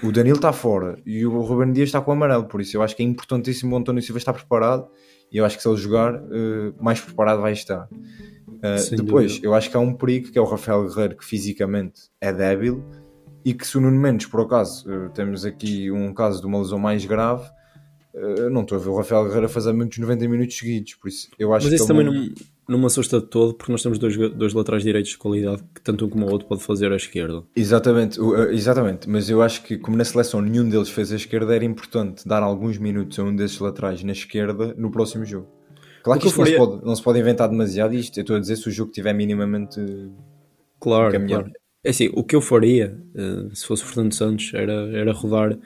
O 0.02 0.10
Danilo 0.10 0.36
está 0.36 0.52
fora 0.52 0.98
e 1.04 1.24
o 1.26 1.40
Ruben 1.40 1.72
Dias 1.72 1.88
está 1.88 2.00
com 2.00 2.10
o 2.10 2.14
amarelo, 2.14 2.44
por 2.44 2.60
isso 2.60 2.76
eu 2.76 2.82
acho 2.82 2.96
que 2.96 3.02
é 3.02 3.06
importantíssimo 3.06 3.74
o 3.74 3.78
António 3.78 4.02
Silva 4.02 4.18
estar 4.18 4.32
preparado 4.32 4.88
e 5.30 5.38
eu 5.38 5.44
acho 5.44 5.56
que 5.56 5.62
se 5.62 5.68
ele 5.68 5.76
jogar, 5.76 6.14
uh, 6.14 6.74
mais 6.80 7.00
preparado 7.00 7.40
vai 7.40 7.52
estar. 7.52 7.88
Uh, 7.88 8.96
depois, 8.96 9.32
dúvida. 9.32 9.46
eu 9.46 9.54
acho 9.54 9.70
que 9.70 9.76
há 9.76 9.80
um 9.80 9.94
perigo 9.94 10.32
que 10.32 10.38
é 10.38 10.40
o 10.40 10.44
Rafael 10.44 10.86
Guerreiro, 10.86 11.16
que 11.16 11.24
fisicamente 11.24 12.02
é 12.20 12.32
débil 12.32 12.84
e 13.44 13.54
que 13.54 13.66
se 13.66 13.78
o 13.78 13.80
Nuno 13.80 13.98
Mendes, 13.98 14.26
por 14.26 14.40
acaso, 14.40 14.88
uh, 14.90 15.10
temos 15.10 15.44
aqui 15.44 15.90
um 15.90 16.12
caso 16.12 16.40
de 16.40 16.46
uma 16.46 16.58
lesão 16.58 16.78
mais 16.78 17.04
grave, 17.04 17.48
não 18.50 18.62
estou 18.62 18.76
a 18.76 18.80
ver 18.80 18.88
o 18.88 18.96
Rafael 18.96 19.24
Guerreiro 19.26 19.48
fazer 19.48 19.72
muitos 19.72 19.96
90 19.96 20.26
minutos 20.26 20.56
seguidos, 20.56 20.94
por 20.94 21.06
isso 21.06 21.28
eu 21.38 21.54
acho 21.54 21.70
Mas 21.70 21.80
que 21.80 21.86
também 21.86 22.04
não... 22.04 22.12
não 22.12 22.34
não 22.68 22.78
me 22.78 22.86
assusta 22.86 23.18
de 23.20 23.26
todo 23.26 23.54
porque 23.54 23.72
nós 23.72 23.82
temos 23.82 23.98
dois, 23.98 24.16
dois 24.32 24.52
laterais 24.52 24.82
direitos 24.82 25.12
de 25.12 25.18
qualidade 25.18 25.62
que 25.74 25.80
tanto 25.80 26.04
um 26.04 26.08
como 26.08 26.26
o 26.26 26.30
outro 26.30 26.46
pode 26.46 26.62
fazer 26.62 26.92
à 26.92 26.96
esquerda. 26.96 27.42
Exatamente, 27.56 28.20
uh, 28.20 28.50
exatamente, 28.50 29.08
mas 29.08 29.30
eu 29.30 29.40
acho 29.42 29.62
que 29.62 29.78
como 29.78 29.96
na 29.96 30.04
seleção 30.04 30.40
nenhum 30.42 30.68
deles 30.68 30.90
fez 30.90 31.10
a 31.12 31.16
esquerda, 31.16 31.54
era 31.56 31.64
importante 31.64 32.28
dar 32.28 32.42
alguns 32.42 32.76
minutos 32.78 33.18
a 33.18 33.24
um 33.24 33.34
desses 33.34 33.58
laterais 33.58 34.02
na 34.04 34.12
esquerda 34.12 34.74
no 34.76 34.90
próximo 34.90 35.24
jogo. 35.24 35.48
Claro 36.02 36.18
O 36.18 36.22
que 36.22 36.26
que 36.26 36.28
isto 36.28 36.38
não 36.38 36.46
se, 36.46 36.52
faria- 36.52 36.66
pode, 36.66 36.84
não 36.86 36.94
se 36.96 37.02
pode 37.02 37.18
inventar 37.18 37.48
demasiado 37.48 37.94
isto, 37.94 38.18
eu 38.18 38.22
estou 38.22 38.36
a 38.36 38.40
dizer 38.40 38.56
se 38.56 38.68
o 38.68 38.70
jogo 38.70 38.90
estiver 38.90 39.12
minimamente... 39.14 39.80
Claro, 40.80 41.26
claro. 41.26 41.50
É 41.84 41.90
assim, 41.90 42.10
o 42.12 42.22
que 42.22 42.36
eu 42.36 42.40
faria, 42.40 43.00
eh, 43.14 43.48
se 43.54 43.66
fosse 43.66 43.82
o 43.82 43.86
Fernando 43.86 44.12
Santos, 44.12 44.50
era, 44.54 44.72
era 44.96 45.12
rodar, 45.12 45.58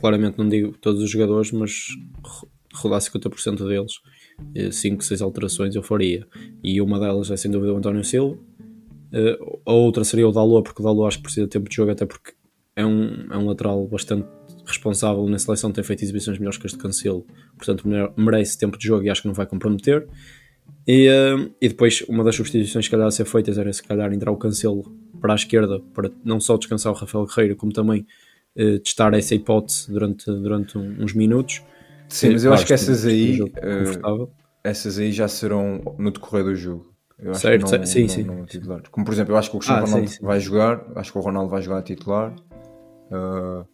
claramente 0.00 0.38
não 0.38 0.48
digo 0.48 0.76
todos 0.78 1.02
os 1.02 1.10
jogadores, 1.10 1.52
mas 1.52 1.88
ro- 2.22 2.48
rodar 2.74 3.00
50% 3.00 3.66
deles, 3.66 3.92
5, 4.70 5.02
6 5.04 5.22
alterações 5.22 5.74
eu 5.74 5.82
faria. 5.82 6.26
E 6.62 6.80
uma 6.80 6.98
delas 6.98 7.30
é 7.30 7.36
sem 7.36 7.50
dúvida 7.50 7.72
o 7.72 7.76
António 7.76 8.04
Silva, 8.04 8.38
Eh, 9.12 9.38
a 9.64 9.72
outra 9.72 10.02
seria 10.02 10.28
o 10.28 10.32
Dalot, 10.32 10.64
porque 10.64 10.82
o 10.82 10.84
Dalot 10.84 11.06
acho 11.06 11.18
que 11.18 11.22
precisa 11.22 11.46
de 11.46 11.50
tempo 11.50 11.68
de 11.70 11.76
jogo, 11.76 11.92
até 11.92 12.04
porque 12.04 12.32
é 12.74 12.84
um, 12.84 13.26
é 13.32 13.38
um 13.38 13.46
lateral 13.46 13.86
bastante 13.86 14.26
responsável 14.66 15.24
na 15.28 15.38
seleção, 15.38 15.70
tem 15.70 15.84
feito 15.84 16.02
exibições 16.02 16.38
melhores 16.38 16.58
que 16.58 16.66
as 16.66 16.72
de 16.72 16.78
Cancelo, 16.78 17.24
portanto 17.56 17.86
mere- 17.88 18.10
merece 18.16 18.58
tempo 18.58 18.76
de 18.76 18.84
jogo 18.84 19.04
e 19.04 19.08
acho 19.08 19.22
que 19.22 19.28
não 19.28 19.34
vai 19.34 19.46
comprometer. 19.46 20.08
E, 20.86 21.06
eh, 21.08 21.50
e 21.62 21.68
depois, 21.68 22.02
uma 22.08 22.24
das 22.24 22.34
substituições 22.34 22.86
que 22.86 22.90
calhar 22.90 23.06
a 23.06 23.10
ser 23.12 23.24
feitas 23.26 23.56
era 23.58 23.72
se 23.72 23.82
calhar 23.82 24.12
entrar 24.12 24.32
o 24.32 24.36
Cancelo 24.36 24.82
para 25.20 25.32
a 25.32 25.36
esquerda, 25.36 25.80
para 25.94 26.10
não 26.24 26.40
só 26.40 26.56
descansar 26.56 26.92
o 26.92 26.96
Rafael 26.96 27.26
Guerreiro, 27.26 27.54
como 27.56 27.72
também 27.72 28.04
eh, 28.56 28.78
testar 28.80 29.14
essa 29.14 29.34
hipótese 29.36 29.90
durante, 29.90 30.26
durante 30.26 30.76
uns 30.76 31.14
minutos. 31.14 31.62
Sim, 32.08 32.30
mas 32.32 32.44
eu 32.44 32.52
acho 32.52 32.66
que 32.66 32.72
essas 32.72 33.04
aí, 33.04 33.40
uh, 33.42 34.28
essas 34.62 34.98
aí 34.98 35.10
já 35.12 35.26
serão 35.28 35.80
no 35.98 36.10
decorrer 36.10 36.44
do 36.44 36.54
jogo. 36.54 36.94
Eu 37.18 37.30
acho 37.32 37.40
Certo, 37.40 37.66
que 37.66 37.76
não, 37.78 37.86
sim, 37.86 38.02
não- 38.02 38.08
sim. 38.08 38.22
não 38.24 38.44
titular. 38.46 38.82
Como 38.90 39.04
por 39.06 39.12
exemplo, 39.12 39.32
eu 39.32 39.38
acho 39.38 39.50
que 39.50 39.56
o 39.56 39.58
Cristiano 39.58 39.82
Ah, 39.82 39.86
Ronaldo 39.86 40.08
sim. 40.10 40.18
vai 40.22 40.38
jogar, 40.40 40.84
acho 40.96 41.12
que 41.12 41.18
o 41.18 41.20
Ronaldo 41.22 41.50
vai 41.50 41.62
jogar 41.62 41.78
a 41.78 41.82
titular. 41.82 42.34
Uh, 43.10 43.64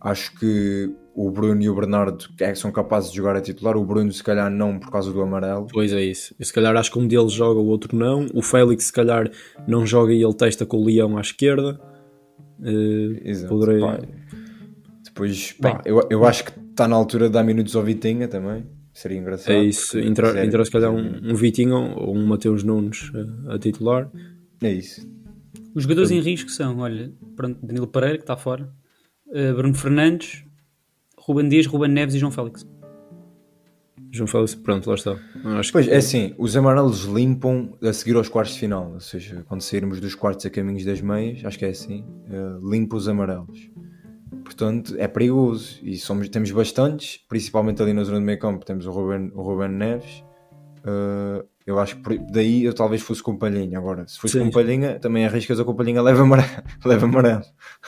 acho 0.00 0.34
que 0.38 0.92
o 1.14 1.30
Bruno 1.30 1.60
e 1.62 1.68
o 1.68 1.74
Bernardo 1.74 2.24
é- 2.40 2.54
são 2.54 2.70
capazes 2.72 3.10
de 3.10 3.16
jogar 3.16 3.36
a 3.36 3.40
titular. 3.40 3.76
O 3.76 3.84
Bruno, 3.84 4.10
se 4.12 4.22
calhar, 4.22 4.50
não 4.50 4.78
por 4.78 4.90
causa 4.90 5.12
do 5.12 5.20
amarelo. 5.22 5.66
Pois 5.72 5.92
é 5.92 6.02
isso. 6.02 6.34
Eu, 6.38 6.44
se 6.44 6.52
calhar 6.52 6.76
acho 6.76 6.90
que 6.92 6.98
um 6.98 7.06
deles 7.06 7.32
joga, 7.32 7.60
o 7.60 7.66
outro 7.66 7.96
não. 7.96 8.26
O 8.34 8.42
Félix, 8.42 8.86
se 8.86 8.92
calhar, 8.92 9.30
não 9.66 9.86
joga 9.86 10.12
e 10.12 10.22
ele 10.22 10.34
testa 10.34 10.64
com 10.66 10.78
o 10.78 10.84
Leão 10.84 11.16
à 11.16 11.20
esquerda. 11.20 11.80
Eh, 12.62 13.20
Exato. 13.30 13.54
poderei- 13.54 13.80
Pá, 13.80 13.98
Depois, 15.04 15.52
pá, 15.52 15.80
eu, 15.84 16.06
eu 16.10 16.24
acho 16.24 16.44
que 16.44 16.52
está 16.78 16.86
na 16.86 16.94
altura 16.94 17.26
de 17.26 17.32
dar 17.32 17.42
minutos 17.42 17.74
ao 17.74 17.82
Vitinha 17.82 18.28
também. 18.28 18.64
Seria 18.94 19.18
engraçado. 19.18 19.52
É 19.52 19.64
isso. 19.64 19.92
porque, 19.92 20.06
Entra, 20.06 20.26
sério, 20.28 20.46
entra 20.46 20.64
se 20.64 20.70
calhar 20.70 20.92
um, 20.92 21.32
um 21.32 21.34
Vitinho 21.34 21.76
ou 21.96 22.16
um 22.16 22.24
Mateus 22.24 22.62
Nunes 22.62 23.10
eh, 23.14 23.54
a 23.54 23.58
titular. 23.58 24.08
É 24.62 24.72
isso. 24.72 25.08
Os 25.74 25.82
jogadores 25.82 26.10
em 26.10 26.20
risco 26.20 26.50
são, 26.50 26.78
olha, 26.78 27.12
pronto, 27.36 27.58
Danilo 27.64 27.86
Pereira, 27.88 28.16
que 28.16 28.22
está 28.22 28.36
fora, 28.36 28.68
eh, 29.32 29.52
Bruno 29.52 29.74
Fernandes, 29.74 30.44
Ruben 31.18 31.48
Dias, 31.48 31.66
Ruben 31.66 31.90
Neves 31.90 32.14
e 32.14 32.18
João 32.18 32.30
Félix. 32.30 32.64
João 34.10 34.26
Félix, 34.26 34.54
pronto, 34.54 34.88
lá 34.88 34.94
está. 34.94 35.18
Acho 35.58 35.72
Pois 35.72 35.86
que 35.86 35.92
é 35.92 35.96
assim, 35.96 36.34
os 36.38 36.56
amarelos 36.56 37.04
limpam 37.04 37.76
a 37.82 37.92
seguir 37.92 38.16
aos 38.16 38.28
quartos 38.28 38.54
de 38.54 38.60
final, 38.60 38.92
ou 38.94 39.00
seja, 39.00 39.44
quando 39.46 39.60
sairmos 39.62 40.00
dos 40.00 40.14
quartos 40.14 40.46
a 40.46 40.50
caminhos 40.50 40.84
das 40.84 41.00
meias, 41.00 41.44
acho 41.44 41.58
que 41.58 41.64
é 41.64 41.70
assim, 41.70 42.04
eh, 42.30 42.58
limpa 42.62 42.96
os 42.96 43.08
amarelos. 43.08 43.68
Portanto, 44.48 44.94
é 44.96 45.06
perigoso 45.06 45.78
e 45.82 45.98
somos, 45.98 46.26
temos 46.30 46.50
bastantes, 46.50 47.18
principalmente 47.28 47.82
ali 47.82 47.92
na 47.92 48.02
zona 48.02 48.18
do 48.18 48.24
meio 48.24 48.38
campo, 48.38 48.64
temos 48.64 48.86
o 48.86 48.90
Ruben, 48.90 49.30
o 49.34 49.42
Ruben 49.42 49.68
Neves. 49.68 50.24
eh, 50.84 51.44
eu 51.66 51.78
acho 51.78 52.00
que 52.00 52.18
daí 52.32 52.64
eu 52.64 52.72
talvez 52.72 53.02
fosse 53.02 53.22
com 53.22 53.36
palhinha. 53.36 53.76
Agora, 53.76 54.08
se 54.08 54.18
fosse 54.18 54.38
Sim. 54.38 54.46
com 54.46 54.50
palhinha, 54.50 54.98
também 54.98 55.26
arriscas 55.26 55.60
a 55.60 55.64
com 55.66 55.74
palhinha, 55.74 56.00
leva 56.00 56.22
amarelo. 56.22 56.48
leva 56.82 57.04
amarelo. 57.04 57.42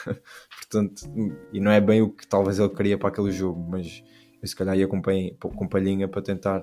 Portanto, 0.61 1.03
e 1.51 1.61
não 1.61 1.71
é 1.71 1.81
bem 1.81 2.03
o 2.03 2.11
que 2.11 2.27
talvez 2.27 2.59
ele 2.59 2.69
queria 2.69 2.99
para 2.99 3.09
aquele 3.09 3.31
jogo, 3.33 3.67
mas 3.71 4.03
eu 4.43 4.47
se 4.47 4.55
calhar 4.55 4.77
ia 4.77 4.87
com, 4.87 5.01
palhinha- 5.01 5.35
com 5.41 5.67
palhinha 5.67 6.07
para 6.09 6.21
tentar 6.21 6.63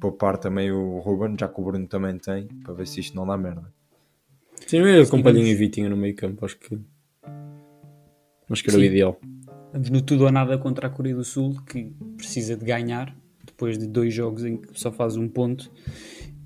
poupar 0.00 0.38
também 0.38 0.72
o 0.72 0.98
Ruben, 1.00 1.36
já 1.38 1.46
que 1.46 1.60
o 1.60 1.64
Bruno 1.64 1.86
também 1.86 2.16
tem, 2.16 2.48
para 2.64 2.72
ver 2.72 2.86
se 2.86 3.00
isto 3.00 3.14
não 3.14 3.26
dá 3.26 3.36
merda. 3.36 3.70
Sim, 4.66 4.78
eu 4.78 4.88
ia 4.88 5.06
com 5.06 5.22
Palhinha 5.22 5.52
e 5.52 5.54
Vitinho 5.54 5.90
no 5.90 5.96
meio 5.96 6.16
campo. 6.16 6.44
Acho 6.44 6.58
que. 6.58 6.80
Acho 8.50 8.62
que 8.62 8.70
era 8.70 8.78
o 8.78 8.80
Sim. 8.80 8.86
ideal. 8.86 9.20
Vamos 9.72 9.90
no 9.90 10.00
tudo 10.00 10.24
ou 10.24 10.32
nada 10.32 10.56
contra 10.56 10.86
a 10.86 10.90
Coreia 10.90 11.14
do 11.16 11.24
Sul, 11.24 11.56
que 11.68 11.92
precisa 12.16 12.56
de 12.56 12.64
ganhar 12.64 13.14
depois 13.44 13.78
de 13.78 13.86
dois 13.86 14.12
jogos 14.12 14.44
em 14.44 14.56
que 14.56 14.78
só 14.78 14.90
faz 14.92 15.16
um 15.16 15.28
ponto. 15.28 15.70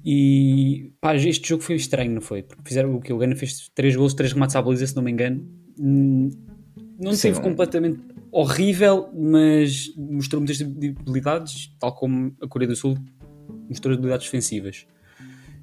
E 0.05 0.93
pá, 1.01 1.15
este 1.15 1.49
jogo 1.49 1.63
foi 1.63 1.77
estranho, 1.77 2.13
não 2.13 2.21
foi? 2.21 2.43
Porque 2.43 2.63
fizeram 2.67 2.95
o 2.95 3.01
que? 3.01 3.13
O 3.13 3.19
Gana 3.19 3.37
fez 3.37 3.69
três 3.75 3.95
gols, 3.95 4.15
três 4.15 4.33
remates 4.33 4.57
à 4.57 4.63
baliza, 4.63 4.87
se 4.87 4.97
não 4.97 5.03
me 5.03 5.11
engano. 5.11 5.47
Hum, 5.79 6.31
Não 6.99 7.13
Sim, 7.13 7.29
teve 7.29 7.39
é. 7.39 7.43
completamente 7.43 8.01
horrível, 8.33 9.09
mas 9.15 9.93
mostrou 9.97 10.41
muitas 10.41 10.59
debilidades, 10.59 11.75
tal 11.79 11.95
como 11.95 12.35
a 12.43 12.47
Coreia 12.47 12.69
do 12.69 12.77
Sul 12.77 12.97
mostrou 13.69 13.95
debilidades 13.95 14.27
defensivas. 14.27 14.87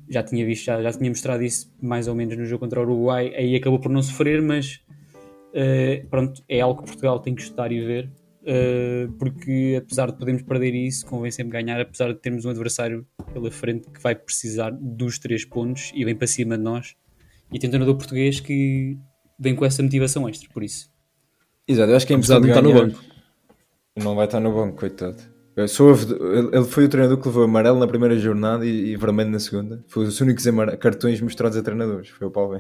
Já 0.10 0.24
tinha 0.24 0.46
visto, 0.46 0.66
já, 0.66 0.82
já 0.82 0.92
tinha 0.94 1.10
mostrado 1.10 1.44
isso 1.44 1.72
mais 1.82 2.08
ou 2.08 2.16
menos 2.16 2.38
no 2.38 2.46
jogo 2.46 2.62
contra 2.62 2.80
o 2.80 2.84
Uruguai, 2.84 3.34
aí 3.36 3.56
acabou 3.56 3.80
por 3.80 3.92
não 3.92 4.02
sofrer, 4.02 4.42
mas 4.42 4.82
Uh, 5.58 6.08
pronto, 6.08 6.44
é 6.48 6.62
algo 6.62 6.84
que 6.84 6.90
Portugal 6.90 7.20
tem 7.20 7.34
que 7.34 7.42
estudar 7.42 7.72
e 7.72 7.84
ver, 7.84 8.12
uh, 8.44 9.12
porque 9.14 9.82
apesar 9.82 10.12
de 10.12 10.18
podermos 10.18 10.44
perder 10.44 10.76
isso, 10.76 11.04
convém 11.08 11.32
sempre 11.32 11.54
ganhar, 11.54 11.82
apesar 11.82 12.10
de 12.14 12.20
termos 12.20 12.46
um 12.46 12.52
adversário 12.52 13.08
pela 13.34 13.50
frente 13.50 13.90
que 13.90 14.00
vai 14.00 14.14
precisar 14.14 14.70
dos 14.70 15.18
três 15.18 15.44
pontos 15.44 15.92
e 15.96 16.06
vem 16.06 16.16
para 16.16 16.28
cima 16.28 16.56
de 16.56 16.64
nós, 16.64 16.96
e 17.52 17.58
tem 17.58 17.70
um 17.70 17.72
treinador 17.72 17.96
português 17.96 18.40
que 18.40 18.96
vem 19.40 19.56
com 19.56 19.66
essa 19.66 19.82
motivação 19.82 20.30
extra, 20.30 20.48
por 20.54 20.62
isso. 20.64 20.92
Exato, 21.68 21.90
eu 21.90 21.96
acho 21.96 22.06
que 22.06 22.14
é 22.14 22.16
Apesar 22.18 22.40
de 22.40 22.50
importante 22.50 22.64
não 22.64 22.72
estar 22.72 22.86
no 22.86 22.92
ganhar. 22.92 23.02
banco. 23.02 23.18
Não 23.98 24.16
vai 24.16 24.26
estar 24.26 24.40
no 24.40 24.54
banco, 24.54 24.78
coitado. 24.78 25.37
Eu 25.58 25.68
sou 25.68 25.92
ele 25.92 26.66
foi 26.66 26.86
o 26.86 26.90
treinador 26.90 27.18
que 27.18 27.28
levou 27.28 27.44
amarelo 27.44 27.80
na 27.80 27.88
primeira 27.88 28.16
jornada 28.20 28.64
e, 28.64 28.92
e 28.92 28.96
vermelho 28.96 29.32
na 29.32 29.40
segunda. 29.40 29.84
Foi 29.88 30.06
os 30.06 30.22
únicos 30.22 30.46
cartões 30.80 31.20
mostrados 31.20 31.58
a 31.58 31.64
treinadores. 31.64 32.10
Foi 32.10 32.28
o 32.28 32.32
Paulo. 32.32 32.58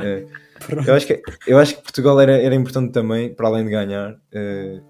É. 0.00 0.26
eu, 0.88 0.94
acho 0.94 1.06
que, 1.06 1.22
eu 1.46 1.56
acho 1.56 1.76
que 1.76 1.82
Portugal 1.82 2.20
era, 2.20 2.36
era 2.36 2.52
importante 2.52 2.92
também, 2.92 3.32
para 3.32 3.46
além 3.46 3.64
de 3.64 3.70
ganhar, 3.70 4.20
eh, 4.32 4.80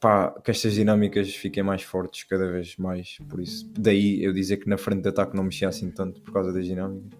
pá, 0.00 0.34
que 0.42 0.50
estas 0.50 0.72
dinâmicas 0.72 1.34
fiquem 1.34 1.62
mais 1.62 1.82
fortes 1.82 2.24
cada 2.24 2.50
vez 2.50 2.78
mais. 2.78 3.18
Por 3.28 3.38
isso, 3.38 3.70
daí 3.78 4.24
eu 4.24 4.32
dizer 4.32 4.56
que 4.56 4.70
na 4.70 4.78
frente 4.78 5.02
de 5.02 5.10
ataque 5.10 5.36
não 5.36 5.44
mexia 5.44 5.68
assim 5.68 5.90
tanto 5.90 6.22
por 6.22 6.32
causa 6.32 6.50
das 6.50 6.64
dinâmicas. 6.64 7.10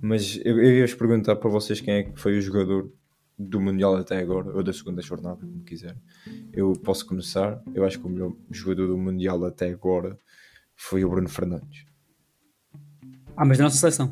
Mas 0.00 0.40
eu, 0.44 0.56
eu 0.62 0.78
ia-vos 0.78 0.94
perguntar 0.94 1.34
para 1.34 1.50
vocês 1.50 1.80
quem 1.80 1.94
é 1.94 2.02
que 2.04 2.20
foi 2.20 2.38
o 2.38 2.40
jogador 2.40 2.92
do 3.38 3.60
Mundial 3.60 3.96
até 3.96 4.18
agora, 4.18 4.50
ou 4.54 4.62
da 4.62 4.72
segunda 4.72 5.02
jornada, 5.02 5.40
como 5.40 5.62
quiser. 5.62 5.96
Eu 6.52 6.72
posso 6.72 7.06
começar. 7.06 7.62
Eu 7.74 7.84
acho 7.84 7.98
que 8.00 8.06
o 8.06 8.08
melhor 8.10 8.32
jogador 8.50 8.86
do 8.88 8.96
Mundial 8.96 9.44
até 9.44 9.68
agora 9.70 10.18
foi 10.74 11.04
o 11.04 11.10
Bruno 11.10 11.28
Fernandes. 11.28 11.84
Ah, 13.36 13.44
mas 13.44 13.58
da 13.58 13.64
nossa 13.64 13.76
seleção, 13.76 14.10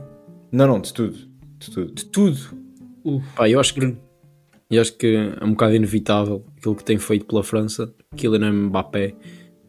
Não, 0.52 0.66
não, 0.66 0.80
de 0.80 0.92
tudo. 0.92 1.16
De 1.58 1.70
tudo. 1.70 1.94
de 1.94 2.04
tudo. 2.06 2.38
Uf, 3.04 3.26
Pá, 3.34 3.48
eu 3.48 3.58
acho 3.60 3.74
que 3.74 3.96
eu 4.70 4.80
acho 4.80 4.96
que 4.96 5.06
é 5.40 5.44
um 5.44 5.50
bocado 5.50 5.74
inevitável 5.74 6.44
aquilo 6.56 6.74
que 6.74 6.84
tem 6.84 6.98
feito 6.98 7.24
pela 7.26 7.42
França. 7.44 7.94
Kylian 8.16 8.52
Mbappé 8.52 9.14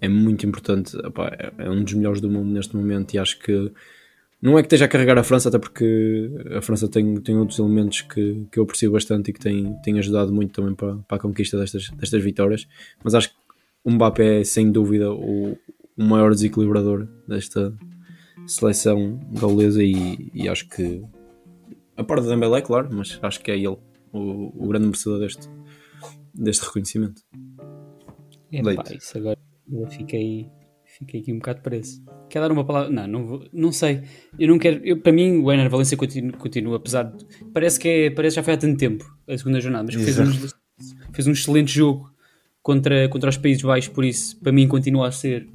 é 0.02 0.08
muito 0.10 0.46
importante. 0.46 0.98
Epá, 0.98 1.28
é- 1.28 1.54
é 1.66 1.70
um 1.70 1.84
dos 1.84 1.94
melhores 1.94 2.20
do 2.22 2.30
mundo 2.30 2.50
neste 2.52 2.76
momento 2.76 3.14
e 3.14 3.20
acho 3.20 3.40
que 3.40 3.72
não 4.46 4.60
é 4.60 4.62
que 4.62 4.68
esteja 4.68 4.86
a 4.86 4.88
carregar 4.88 5.18
a 5.18 5.24
França, 5.24 5.50
até 5.50 5.58
porque 5.58 6.30
a 6.56 6.62
França 6.62 6.88
tem, 6.88 7.16
tem 7.18 7.36
outros 7.36 7.58
elementos 7.58 8.02
que, 8.02 8.46
que 8.52 8.60
eu 8.60 8.64
aprecio 8.64 8.92
bastante 8.92 9.32
e 9.32 9.34
que 9.34 9.40
tem, 9.40 9.76
tem 9.82 9.98
ajudado 9.98 10.32
muito 10.32 10.54
também 10.54 10.76
para, 10.76 10.98
para 10.98 11.18
a 11.18 11.20
conquista 11.20 11.58
destas, 11.58 11.90
destas 11.90 12.24
vitórias. 12.24 12.68
Mas 13.04 13.16
acho 13.16 13.30
que 13.30 13.36
o 13.84 13.90
Mbappé 13.90 14.42
é 14.42 14.44
sem 14.44 14.72
dúvida 14.72 15.12
o, 15.12 15.58
o 15.98 16.04
maior 16.04 16.32
desequilibrador 16.32 17.08
desta 17.28 17.74
seleção 18.46 19.20
gaulesa 19.32 19.84
e, 19.84 20.30
e 20.32 20.48
acho 20.48 20.70
que 20.70 21.04
a 21.98 22.04
parte 22.04 22.24
do 22.24 22.30
Dembélé, 22.30 22.62
claro, 22.62 22.90
mas 22.92 23.18
acho 23.24 23.42
que 23.42 23.50
é 23.50 23.56
ele 23.56 23.78
o, 24.14 24.64
o 24.64 24.68
grande 24.68 24.86
merecedor 24.86 25.20
deste, 25.20 25.50
deste 26.34 26.66
reconhecimento. 26.66 27.22
é, 28.52 28.62
pá, 28.62 28.84
isso 28.94 29.18
agora 29.18 29.40
eu 29.72 29.88
fiquei, 29.88 30.52
fiquei 31.00 31.22
aqui 31.22 31.32
um 31.34 31.38
bocado 31.38 31.62
preso. 31.62 32.02
Quer 32.30 32.40
dar 32.40 32.52
uma 32.52 32.66
palavra? 32.66 32.90
Não, 32.90 33.08
não, 33.08 33.26
vou, 33.28 33.44
não 33.54 33.72
sei. 33.72 34.02
Eu 34.40 34.48
não 34.48 34.58
quero. 34.60 34.82
Eu, 34.84 34.98
para 35.00 35.12
mim, 35.12 35.42
o 35.42 35.52
Ener 35.52 35.70
Valência 35.70 35.96
continua, 35.98 36.32
continua, 36.38 36.78
apesar 36.78 37.04
de. 37.04 37.26
Parece 37.54 37.80
que 37.80 37.88
é, 37.88 38.10
parece 38.10 38.34
que 38.36 38.40
já 38.42 38.44
foi 38.44 38.54
há 38.54 38.58
tanto 38.58 38.78
tempo 38.78 39.06
a 39.28 39.38
segunda 39.38 39.60
jornada, 39.62 39.84
mas 39.86 39.96
fez 39.96 40.20
um, 40.20 40.48
fez 41.14 41.28
um 41.28 41.32
excelente 41.32 41.72
jogo 41.74 42.10
contra, 42.62 43.08
contra 43.10 43.30
os 43.30 43.38
Países 43.38 43.62
Baixos, 43.64 43.94
por 43.94 44.04
isso, 44.04 44.40
para 44.42 44.52
mim, 44.52 44.68
continua 44.68 45.08
a 45.08 45.12
ser. 45.12 45.48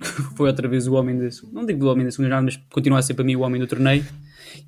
foi 0.36 0.48
outra 0.48 0.68
vez 0.68 0.86
o 0.86 0.94
homem 0.94 1.18
da. 1.18 1.28
Não 1.52 1.66
digo 1.66 1.86
o 1.86 1.90
homem 1.90 2.04
da 2.04 2.10
segunda 2.10 2.28
jornada, 2.30 2.44
mas 2.44 2.56
continua 2.72 2.98
a 2.98 3.02
ser 3.02 3.14
para 3.14 3.24
mim 3.24 3.36
o 3.36 3.40
homem 3.40 3.60
do 3.60 3.66
torneio. 3.66 4.04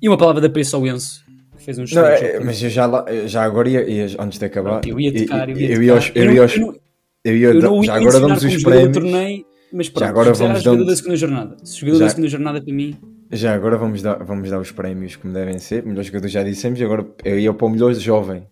E 0.01 0.07
uma 0.09 0.17
palavra 0.17 0.41
da 0.41 0.49
preço 0.49 0.75
ao 0.75 0.85
Enzo, 0.85 1.23
fez 1.57 1.77
um 1.79 1.85
Não, 1.93 2.05
é, 2.05 2.39
mas 2.39 2.61
eu 2.61 2.69
já, 2.69 2.85
lá- 2.85 3.05
eu 3.07 3.27
já 3.27 3.43
agora 3.43 3.69
ia, 3.69 3.89
ia- 3.89 4.15
antes 4.19 4.37
de 4.39 4.45
acabar, 4.45 4.81
eu 4.85 4.99
ia 4.99 5.13
tocar, 5.13 5.49
eu 5.49 5.57
ia 5.57 5.69
eu 5.69 5.75
tocar. 5.75 5.83
ia 5.83 5.93
aos- 5.93 6.11
eu 6.15 6.25
não- 6.25 6.33
ia 6.33 6.41
aos- 6.41 6.55
eu 6.55 6.61
não- 6.65 6.75
eu 7.23 7.37
ia 7.37 7.47
eu 7.49 7.61
não 7.61 7.83
já 7.83 7.93
ia 7.93 7.99
agora 7.99 8.19
mencionar 8.19 8.39
damos 8.39 8.43
os 8.55 8.63
prémios. 8.63 8.93
torneio, 8.93 9.45
mas 9.73 9.89
pronto, 9.89 10.07
agora 10.09 10.33
já 10.33 10.43
era 10.43 10.47
vamos 10.53 10.63
jogador 10.63 10.77
dando- 10.79 10.87
da 10.89 10.95
segunda 10.95 11.15
jornada. 11.15 11.57
Se 11.63 11.79
jogador 11.79 11.99
Já- 11.99 12.05
da 12.05 12.09
segunda 12.09 12.27
jornada 12.29 12.61
para 12.61 12.73
mim 12.73 12.95
Já 13.31 13.53
agora 13.55 13.77
vamos 13.77 14.01
dar, 14.01 14.23
vamos 14.23 14.49
dar 14.49 14.59
os 14.59 14.71
prémios 14.71 15.15
como 15.15 15.33
devem 15.33 15.57
ser. 15.59 15.85
Melhor 15.85 16.03
jogador 16.03 16.27
já 16.27 16.43
dissemos, 16.43 16.79
e 16.79 16.83
agora 16.83 17.05
eu 17.23 17.39
ia 17.39 17.53
para 17.53 17.65
o 17.65 17.69
melhor 17.69 17.93
jovem. 17.93 18.43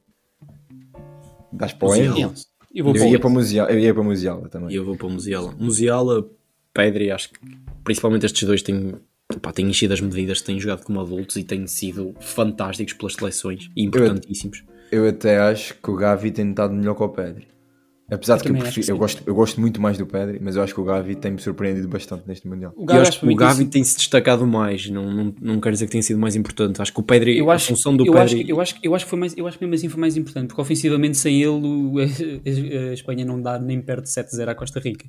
Das 1.52 1.74
para 1.74 1.88
o. 1.90 1.96
Enzo? 1.96 2.46
Eu 2.74 2.86
vou 2.86 2.96
Eu 2.96 3.08
ia 3.08 3.20
para 3.20 3.28
o 3.28 3.32
Musiala, 3.32 3.72
eu 3.72 3.80
ia 3.80 3.94
para 3.94 4.02
o 4.02 4.06
Musiala 4.06 4.48
também. 4.48 4.74
Eu 4.74 4.86
vou 4.86 4.96
para 4.96 5.08
o 5.08 5.10
Musiala. 5.10 5.54
Musiala, 5.58 6.30
Pedri, 6.74 7.10
acho 7.12 7.30
que 7.32 7.40
principalmente 7.84 8.26
estes 8.28 8.48
dois 8.48 8.62
têm, 8.62 8.94
pá, 9.42 9.52
têm 9.52 9.68
enchido 9.68 9.94
as 9.94 10.00
medidas, 10.02 10.42
têm 10.42 10.60
jogado 10.60 10.84
como 10.84 11.00
adultos 11.02 11.36
e 11.36 11.44
têm 11.44 11.66
sido 11.66 12.14
fantásticos 12.20 12.94
pelas 12.94 13.16
seleções 13.16 13.70
e 13.76 13.84
importantíssimos. 13.84 14.64
Eu 14.92 15.08
até 15.10 15.40
acho 15.40 15.74
que 15.82 15.90
o 15.90 15.96
Gavi 15.96 16.32
tem 16.32 16.50
estado 16.52 16.74
melhor 16.74 16.94
que 16.96 17.04
o 17.04 17.10
Pedri. 17.10 17.48
Apesar 18.12 18.38
de 18.38 18.44
que 18.44 18.50
eu, 18.50 18.56
prefiro- 18.56 18.86
que 18.86 18.92
eu, 18.92 18.98
gosto, 18.98 19.22
eu 19.26 19.36
gosto 19.36 19.62
muito 19.62 19.80
mais 19.80 19.98
do 19.98 20.06
Pedri, 20.06 20.40
mas 20.42 20.56
eu 20.56 20.64
acho 20.64 20.74
que 20.74 20.82
o 20.82 20.84
Gavi 20.84 21.16
tem-me 21.16 21.40
surpreendido 21.40 21.88
bastante 21.88 22.24
neste 22.28 22.48
Mundial. 22.48 22.74
O 22.76 22.84
Gavi, 22.84 23.02
acho 23.08 23.20
que 23.20 23.28
o 23.28 23.36
Gavi 23.36 23.64
tem 23.66 23.70
tem-se 23.70 23.98
destacado 23.98 24.48
mais, 24.48 24.90
não, 24.90 25.12
não, 25.14 25.36
não 25.40 25.60
quero 25.62 25.74
dizer 25.74 25.86
que 25.86 25.92
tenha 25.92 26.02
sido 26.02 26.20
mais 26.20 26.36
importante. 26.36 26.82
Acho 26.82 26.92
que 26.92 27.00
o 27.00 27.04
Pedri, 27.04 27.38
Eu 27.38 27.52
a 27.52 27.54
acho, 27.54 27.68
função 27.68 27.96
do 27.96 28.06
eu, 28.06 28.14
Pedri. 28.14 28.42
acho, 28.42 28.50
eu, 28.52 28.62
acho, 28.62 28.76
que- 28.82 28.88
eu 28.88 28.96
acho 28.96 29.06
que 29.06 29.10
foi 29.10 29.20
mais, 29.20 29.38
eu 29.38 29.46
acho 29.48 29.60
que 29.60 29.64
mesmo 29.66 29.76
assim 29.76 29.90
foi 29.90 30.00
mais 30.02 30.18
importante, 30.18 30.48
porque 30.48 30.62
ofensivamente 30.62 31.18
sem 31.18 31.42
ele 31.44 31.62
a, 32.88 32.90
a 32.90 32.94
Espanha 32.94 33.24
não 33.24 33.40
dá 33.40 33.60
nem 33.60 33.80
perto 33.80 34.04
de 34.06 34.10
7-0 34.10 34.50
à 34.50 34.56
Costa 34.56 34.80
Rica. 34.80 35.06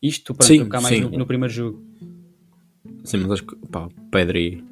Isto 0.00 0.34
para 0.34 0.46
Sim, 0.46 0.58
tocar 0.64 0.80
mais 0.80 0.96
sim. 0.96 1.02
no, 1.02 1.10
no 1.10 1.26
primeiro 1.26 1.52
jogo. 1.52 1.82
Sim, 3.02 3.18
mas 3.18 3.32
acho 3.32 3.44
que 3.44 3.56
pá, 3.72 3.86
o 3.86 3.90
Pedri 4.10 4.62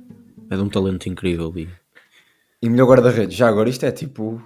é 0.48 0.54
de 0.56 0.62
um 0.62 0.68
talento 0.68 1.08
incrível. 1.08 1.52
E... 1.56 1.68
E 2.62 2.68
melhor 2.70 2.86
guarda-redes, 2.86 3.34
já 3.36 3.48
agora 3.48 3.68
isto 3.68 3.84
é 3.84 3.90
tipo. 3.90 4.40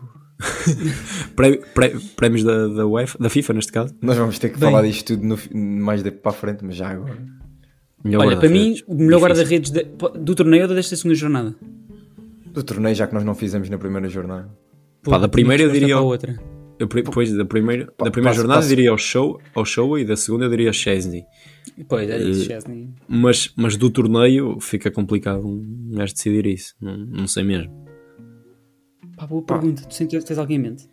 Pré- 1.34 1.57
pré- 1.74 1.95
prémios 2.14 2.43
da, 2.45 2.68
da 2.68 2.87
UEFA, 2.87 3.18
da 3.18 3.28
FIFA 3.30 3.53
neste 3.55 3.72
caso. 3.72 3.95
Nós 4.03 4.16
vamos 4.16 4.39
ter 4.39 4.51
que 4.51 4.59
Bem. 4.59 4.70
falar 4.70 4.82
disto 4.87 5.16
tudo 5.16 5.24
no 5.26 5.39
mais 5.82 6.03
de, 6.03 6.11
para 6.11 6.30
a 6.30 6.34
frente, 6.34 6.64
mas 6.64 6.76
já 6.76 6.89
agora. 6.91 7.16
Melhor 8.05 8.26
Olha, 8.26 8.37
para 8.37 8.49
mim, 8.49 8.76
o 8.87 8.95
melhor 8.95 9.20
guarda-redes 9.20 9.70
de- 9.70 9.87
do 10.20 10.34
torneio 10.34 10.64
é 10.64 10.68
desta 10.68 10.95
segunda 10.95 11.14
jornada. 11.14 11.55
Do 12.47 12.62
torneio, 12.62 12.95
já 12.95 13.07
que 13.07 13.14
nós 13.14 13.24
não 13.24 13.34
fizemos 13.34 13.68
na 13.68 13.78
primeira 13.78 14.09
jornada. 14.09 14.49
Pá, 15.03 15.18
da 15.18 15.28
primeira 15.28 15.62
eu 15.62 15.70
diria 15.70 15.99
outra. 16.01 16.39
Eu, 16.78 16.87
depois 16.87 17.32
da 17.32 17.45
primeira, 17.45 17.87
da 17.99 18.11
primeira 18.11 18.30
passo- 18.30 18.37
jornada 18.41 18.59
passo. 18.61 18.66
eu 18.72 18.76
diria 18.76 18.91
ao 18.91 18.99
show, 18.99 19.41
ao 19.55 19.64
show 19.64 19.99
e 19.99 20.05
da 20.05 20.14
segunda 20.16 20.45
eu 20.45 20.51
diria 20.51 20.72
Chesney. 20.72 21.24
Pois, 21.89 22.09
é 22.09 22.18
isso, 22.18 22.43
Eh, 22.43 22.45
Chesney. 22.45 22.89
Mas, 23.09 23.51
mas 23.57 23.76
do 23.76 23.91
torneio 23.91 24.59
fica 24.61 24.91
complicado 24.91 25.47
um 25.47 25.91
gajo 25.93 26.12
decidir 26.12 26.47
isso. 26.47 26.74
Não, 26.80 26.97
não 26.97 27.26
sei 27.26 27.45
mesmo. 27.45 27.86
Pá, 29.26 29.30
boa 29.30 29.42
pergunta. 29.42 29.82
Tu 29.88 29.94
sentes- 29.94 30.24
tens 30.24 30.38
alguém 30.38 30.56
em 30.56 30.60
mente? 30.60 30.88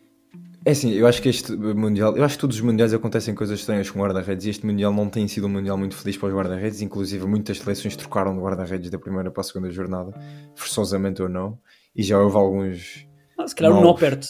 É 0.65 0.71
assim, 0.71 0.91
eu 0.91 1.05
acho 1.05 1.21
que 1.21 1.27
este 1.27 1.51
Mundial, 1.55 2.15
eu 2.15 2.23
acho 2.23 2.35
que 2.35 2.41
todos 2.41 2.55
os 2.55 2.61
Mundiais 2.61 2.93
acontecem 2.93 3.35
coisas 3.35 3.59
estranhas 3.59 3.89
com 3.89 3.99
guarda-redes 3.99 4.45
e 4.45 4.49
este 4.49 4.65
Mundial 4.65 4.93
não 4.93 5.09
tem 5.09 5.27
sido 5.27 5.45
um 5.45 5.49
Mundial 5.49 5.77
muito 5.77 5.93
feliz 5.95 6.15
para 6.17 6.29
os 6.29 6.33
guarda-redes, 6.33 6.81
inclusive 6.81 7.25
muitas 7.27 7.57
seleções 7.59 7.95
trocaram 7.97 8.33
de 8.33 8.39
guarda-redes 8.41 8.89
da 8.89 8.97
primeira 8.97 9.29
para 9.29 9.41
a 9.41 9.43
segunda 9.43 9.69
jornada, 9.69 10.13
forçosamente 10.55 11.21
ou 11.21 11.27
não, 11.27 11.59
e 11.93 12.01
já 12.01 12.17
houve 12.17 12.37
alguns. 12.37 13.05
Ah, 13.37 13.45
se 13.45 13.53
calhar 13.53 13.71
o 13.73 13.75
Novos. 13.75 13.87
Noppert. 13.89 14.25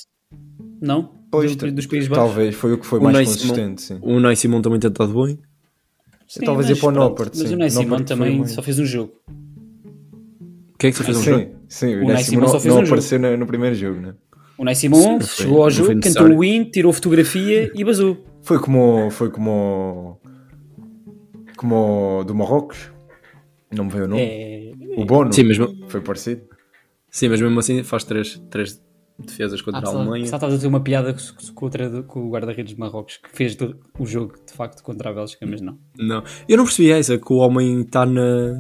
Não? 0.81 1.13
Pois, 1.29 1.55
Do- 1.55 1.71
dos 1.71 1.85
Países 1.85 2.09
Baixos. 2.09 2.25
talvez, 2.27 2.55
foi 2.55 2.73
o 2.73 2.77
que 2.79 2.85
foi 2.85 2.99
O 2.99 3.03
mais 3.03 3.15
Ney 3.15 3.25
consistente, 3.25 3.81
sim. 3.83 3.99
O 4.01 4.19
Ney 4.19 4.35
Simon 4.35 4.61
também 4.61 4.79
tem 4.79 4.89
estado 4.89 5.13
bem. 5.13 5.39
Sim, 6.27 6.41
talvez 6.45 6.67
ir 6.69 6.79
para 6.79 6.89
o 6.89 6.91
Noppert, 6.91 7.31
Mas 7.37 7.47
sim. 7.47 7.53
o 7.53 7.57
Ney 7.57 7.69
Simon 7.69 8.03
também 8.03 8.47
só 8.47 8.63
fez 8.63 8.79
um 8.79 8.85
jogo. 8.85 9.13
Quem 10.79 10.89
é 10.89 10.91
que 10.91 10.97
só 10.97 11.03
fez 11.03 11.17
um 11.17 11.21
sim, 11.21 11.29
jogo? 11.29 11.55
Sim, 11.74 11.95
o 11.95 12.03
O 12.05 12.17
Simon 12.17 12.17
Simon 12.17 12.47
só 12.47 12.53
não, 12.53 12.59
fez 12.59 12.74
não 12.74 12.82
um 12.82 12.86
apareceu 12.86 13.19
no, 13.19 13.38
no 13.38 13.45
primeiro 13.47 13.76
jogo, 13.76 13.99
né? 13.99 14.13
O 14.57 14.63
Ney 14.65 14.76
Simon 14.76 14.97
não 15.01 15.19
foi- 15.21 15.28
chegou 15.45 15.57
ao 15.57 15.63
não 15.63 15.69
jogo, 15.71 15.99
cantou 15.99 16.28
o 16.38 16.43
hino, 16.43 16.69
tirou 16.69 16.93
fotografia 16.93 17.71
e 17.74 17.84
basou. 17.84 18.24
Foi 18.43 18.59
como. 18.59 19.09
Foi 19.09 19.30
como. 19.32 20.19
Como 21.57 22.19
o 22.19 22.24
do 22.24 22.36
Marrocos. 22.36 22.91
Não 23.71 23.86
me 23.86 23.91
veio 23.91 24.05
o 24.05 24.07
nome. 24.07 24.21
É... 24.21 24.71
O 24.97 25.05
Bono. 25.05 25.34
Sim, 25.34 25.43
mas, 25.45 25.57
Foi 25.88 26.01
parecido. 26.01 26.41
sim, 27.09 27.30
mas 27.30 27.41
mesmo 27.41 27.59
assim 27.59 27.84
faz 27.84 28.03
três, 28.03 28.38
três 28.51 28.80
defesas 29.17 29.61
contra 29.61 29.82
Ah, 29.82 29.89
a 29.89 29.95
Alemanha. 29.95 30.26
só 30.28 30.36
estás 30.36 30.53
a 30.53 30.57
ter 30.59 30.67
uma 30.67 30.82
piada 30.82 31.15
com, 31.55 32.03
com, 32.03 32.19
o 32.28 32.30
guarda-redes 32.30 32.74
de 32.74 32.80
Marrocos 32.80 33.17
que 33.17 33.30
fez 33.36 33.55
do- 33.55 33.76
o 33.97 34.05
jogo 34.05 34.34
de 34.45 34.53
facto 34.53 34.84
contra 34.84 35.09
a 35.09 35.13
Bélgica, 35.13 35.45
mas 35.47 35.61
não. 35.61 35.78
Não. 35.97 36.24
Eu 36.47 36.57
não 36.57 36.65
percebi 36.65 36.91
essa, 36.91 37.17
que 37.17 37.34
o 37.34 37.38
homem 37.38 37.82
está 37.82 38.05
na. 38.05 38.55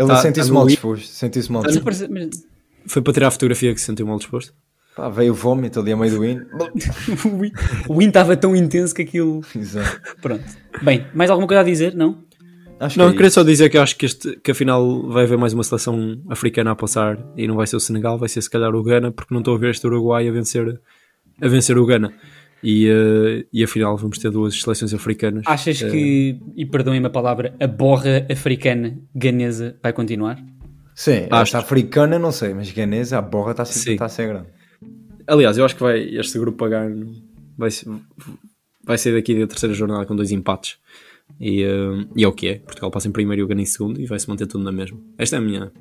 Ele 0.00 0.08
Tá- 0.08 0.16
sentiu-se 0.22 0.48
tá 0.48 0.54
mal 0.54 0.66
disposto. 0.66 1.06
Sentiu-se 1.06 1.52
mal 1.52 1.62
Mas, 1.62 1.72
disposto. 1.74 2.08
Foi 2.86 3.02
para 3.02 3.12
tirar 3.12 3.26
a 3.28 3.30
fotografia 3.30 3.74
que 3.74 3.80
se 3.80 3.86
sentiu 3.86 4.06
mal 4.06 4.18
disposto. 4.18 4.54
Pá, 4.96 5.08
veio 5.08 5.32
o 5.32 5.34
vómito 5.34 5.78
ali 5.78 5.92
a 5.92 5.96
meio 5.96 6.12
do 6.16 6.24
hino. 6.24 6.46
o 7.88 8.00
hino 8.00 8.08
estava 8.08 8.36
tão 8.36 8.56
intenso 8.56 8.94
que 8.94 9.02
aquilo. 9.02 9.42
Exato. 9.54 10.00
Pronto. 10.20 10.42
Bem, 10.82 11.06
mais 11.14 11.30
alguma 11.30 11.46
coisa 11.46 11.60
a 11.60 11.64
dizer? 11.64 11.94
Não? 11.94 12.24
Acho 12.80 12.98
Não, 12.98 13.06
que 13.06 13.10
é 13.10 13.12
queria 13.16 13.28
isso. 13.28 13.34
só 13.34 13.42
dizer 13.44 13.68
que 13.68 13.76
acho 13.76 13.94
que, 13.94 14.06
este, 14.06 14.36
que 14.42 14.50
afinal 14.52 15.06
vai 15.10 15.24
haver 15.24 15.36
mais 15.36 15.52
uma 15.52 15.62
seleção 15.62 16.18
africana 16.30 16.70
a 16.70 16.74
passar 16.74 17.18
e 17.36 17.46
não 17.46 17.54
vai 17.56 17.66
ser 17.66 17.76
o 17.76 17.80
Senegal, 17.80 18.18
vai 18.18 18.28
ser 18.28 18.40
se 18.40 18.48
calhar 18.48 18.74
o 18.74 18.82
Ghana, 18.82 19.12
porque 19.12 19.34
não 19.34 19.40
estou 19.42 19.54
a 19.54 19.58
ver 19.58 19.70
este 19.72 19.86
Uruguai 19.86 20.26
a 20.26 20.32
vencer, 20.32 20.80
a 21.42 21.46
vencer 21.48 21.76
o 21.76 21.84
Ghana. 21.84 22.10
E, 22.62 22.86
eh, 22.88 23.46
e 23.52 23.64
afinal 23.64 23.96
vamos 23.96 24.18
ter 24.18 24.30
duas 24.30 24.60
seleções 24.60 24.92
africanas. 24.92 25.44
Achas 25.46 25.80
Eh, 25.82 25.90
que, 25.90 26.40
e 26.56 26.66
perdoem-me 26.66 27.06
a 27.06 27.10
palavra, 27.10 27.54
a 27.58 27.66
borra 27.66 28.26
africana 28.30 28.98
ganesa 29.14 29.78
vai 29.82 29.92
continuar? 29.92 30.38
Sim, 30.94 31.26
Acho. 31.30 31.56
africana 31.56 32.18
não 32.18 32.30
sei, 32.30 32.52
mas 32.52 32.70
ganesa, 32.70 33.16
a 33.18 33.22
borra 33.22 33.52
está 33.52 33.62
a 33.62 33.96
tá 33.96 34.04
a 34.04 34.08
ser 34.08 34.28
grande. 34.28 34.48
Aliás, 35.26 35.56
eu 35.56 35.64
acho 35.64 35.74
que 35.76 35.82
vai, 35.82 36.00
este 36.16 36.38
grupo 36.38 36.68
ganhar 36.68 36.90
vai, 37.56 37.70
ser- 37.70 37.88
vai 38.84 38.98
ser 38.98 39.14
daqui 39.14 39.38
da 39.38 39.46
terceira 39.46 39.74
jornada 39.74 40.04
com 40.04 40.14
dois 40.14 40.30
empates. 40.30 40.76
E, 41.40 41.62
eh, 41.62 42.06
e 42.16 42.24
é 42.24 42.28
o 42.28 42.32
que 42.32 42.48
é. 42.48 42.54
Portugal 42.58 42.90
passa 42.90 43.08
em 43.08 43.12
primeiro 43.12 43.40
e 43.40 43.44
o 43.44 43.46
Ghana 43.46 43.62
em 43.62 43.66
segundo 43.66 43.98
e 44.00 44.04
vai 44.04 44.18
se 44.18 44.28
manter 44.28 44.46
tudo 44.46 44.62
na 44.64 44.72
mesma. 44.72 44.98
Esta 45.16 45.36
é 45.36 45.38
a 45.38 45.42
minha, 45.42 45.72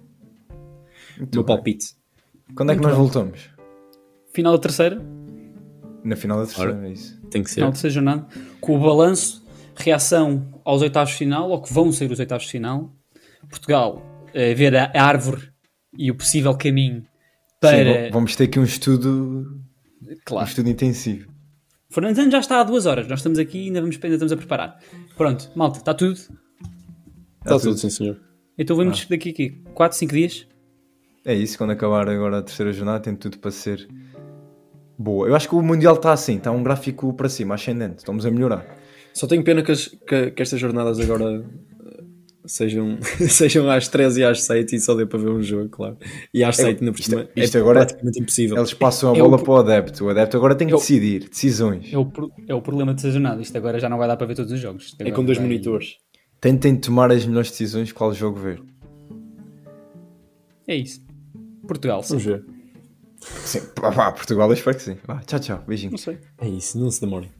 o 1.19 1.27
meu 1.33 1.43
palpite. 1.43 1.87
Quando 2.55 2.71
é 2.71 2.75
que 2.75 2.81
nós 2.81 2.95
voltamos? 2.95 3.49
Final 4.33 4.53
da 4.53 4.59
terceira? 4.59 5.01
Na 6.03 6.15
final 6.15 6.39
da 6.39 6.45
terceira, 6.45 6.73
Ora. 6.75 6.87
é 6.87 6.91
isso. 6.91 7.19
Tem 7.29 7.43
que 7.43 7.49
ser. 7.49 7.55
Final 7.55 7.69
da 7.69 7.73
terceira 7.73 7.93
jornada. 7.93 8.27
Com 8.61 8.77
o 8.77 8.79
balanço, 8.79 9.45
reação 9.75 10.61
aos 10.63 10.81
oitavos 10.81 11.11
de 11.11 11.17
final, 11.17 11.49
ou 11.49 11.61
que 11.61 11.73
vão 11.73 11.91
ser 11.91 12.11
os 12.11 12.19
oitavos 12.19 12.45
de 12.45 12.51
final. 12.51 12.93
Portugal, 13.49 14.01
a 14.29 14.53
ver 14.55 14.75
a 14.75 14.91
árvore 14.95 15.49
e 15.97 16.11
o 16.11 16.15
possível 16.15 16.55
caminho 16.55 17.01
Sim, 17.01 17.07
para. 17.61 18.03
va- 18.05 18.09
vamos 18.11 18.35
ter 18.35 18.43
aqui 18.45 18.59
um 18.59 18.63
estudo, 18.63 19.63
um 20.03 20.15
claro. 20.25 20.47
estudo 20.47 20.69
intensivo. 20.69 21.27
Fernando 21.89 22.29
já 22.31 22.39
está 22.39 22.59
há 22.59 22.63
duas 22.63 22.85
horas. 22.85 23.07
Nós 23.07 23.19
estamos 23.19 23.39
aqui 23.39 23.57
e 23.57 23.65
ainda, 23.67 23.81
vamos, 23.81 23.95
ainda 24.03 24.15
estamos 24.15 24.31
a 24.31 24.37
preparar. 24.37 24.77
Pronto, 25.17 25.49
malta, 25.55 25.79
está 25.79 25.93
tudo. 25.93 26.13
Está 26.13 27.59
tudo, 27.59 27.77
sim 27.77 27.89
senhor. 27.89 28.19
Então 28.57 28.75
vamos 28.75 29.05
daqui 29.05 29.29
aqui 29.29 29.49
4, 29.73 29.97
5 29.97 30.13
dias. 30.13 30.47
É 31.25 31.33
isso, 31.33 31.57
quando 31.57 31.71
acabar 31.71 32.07
agora 32.07 32.39
a 32.39 32.41
terceira 32.43 32.71
jornada 32.71 32.99
tem 32.99 33.15
tudo 33.15 33.39
para 33.39 33.49
ser 33.51 33.87
boa. 34.99 35.27
Eu 35.27 35.35
acho 35.35 35.47
que 35.49 35.55
o 35.55 35.61
Mundial 35.61 35.95
está 35.95 36.11
assim, 36.11 36.35
está 36.37 36.51
um 36.51 36.61
gráfico 36.61 37.13
para 37.13 37.29
cima, 37.29 37.55
ascendente, 37.55 37.99
estamos 37.99 38.25
a 38.25 38.29
melhorar. 38.31 38.77
Só 39.13 39.25
tenho 39.25 39.43
pena 39.43 39.63
que, 39.63 39.71
as- 39.71 39.87
que- 39.87 40.31
que 40.31 40.41
estas 40.43 40.59
jornadas 40.59 40.99
agora 40.99 41.43
eh, 41.43 42.03
sejam, 42.45 42.97
sejam 43.27 43.69
às 43.69 43.87
13 43.87 44.21
e 44.21 44.23
às 44.23 44.43
7 44.43 44.75
e 44.75 44.79
só 44.79 44.93
dê 44.95 45.05
para 45.05 45.17
ver 45.19 45.29
um 45.29 45.41
jogo, 45.41 45.69
claro. 45.69 45.97
E 46.33 46.43
às 46.43 46.55
7 46.57 46.79
ainda 46.81 46.91
por 46.91 46.99
isto- 46.99 47.29
isto 47.35 47.57
é 47.57 47.61
agora- 47.61 47.79
praticamente 47.79 48.19
impossível. 48.21 48.57
Eles 48.57 48.73
passam 48.73 49.11
a 49.13 49.17
É 49.17 49.21
bola 49.21 49.37
o- 49.37 49.43
para 49.43 49.51
o 49.53 49.57
adepto, 49.57 50.05
o 50.05 50.09
adepto 50.09 50.37
agora 50.37 50.53
tem 50.55 50.67
que 50.67 50.73
É 50.73 50.77
o- 50.77 50.79
decidir, 50.79 51.27
decisões. 51.29 51.91
É 51.91 51.97
o, 51.97 52.11
é 52.47 52.53
o 52.53 52.61
problema 52.61 52.93
de 52.93 53.01
ser 53.01 53.11
jornada. 53.11 53.41
Isto 53.41 53.57
agora 53.57 53.79
já 53.79 53.89
não 53.89 53.97
vai 53.97 54.07
dar 54.07 54.17
para 54.17 54.27
ver 54.27 54.35
todos 54.35 54.51
os 54.51 54.59
jogos. 54.59 54.95
É 54.99 55.09
com 55.11 55.23
dois 55.25 55.37
vai- 55.37 55.47
monitores. 55.47 55.95
Tentem 56.41 56.75
tomar 56.77 57.11
as 57.11 57.25
melhores 57.25 57.49
decisões 57.49 57.91
qual 57.91 58.13
jogo 58.13 58.39
ver. 58.39 58.61
É 60.67 60.75
isso. 60.75 61.01
Portugal, 61.67 62.01
sim. 62.03 62.09
Vamos 62.09 62.25
ver. 62.25 62.45
Sim, 63.21 63.61
pá, 63.75 64.11
Portugal 64.11 64.47
eu 64.49 64.53
espero 64.53 64.77
que 64.77 64.83
sim. 64.83 64.97
Vá, 65.05 65.19
tchau, 65.21 65.39
tchau, 65.39 65.63
beijinho. 65.67 65.91
Não 65.91 65.97
sei. 65.97 66.19
É 66.37 66.47
isso, 66.47 66.77
não 66.79 66.89
se 66.89 67.01
demorem. 67.01 67.31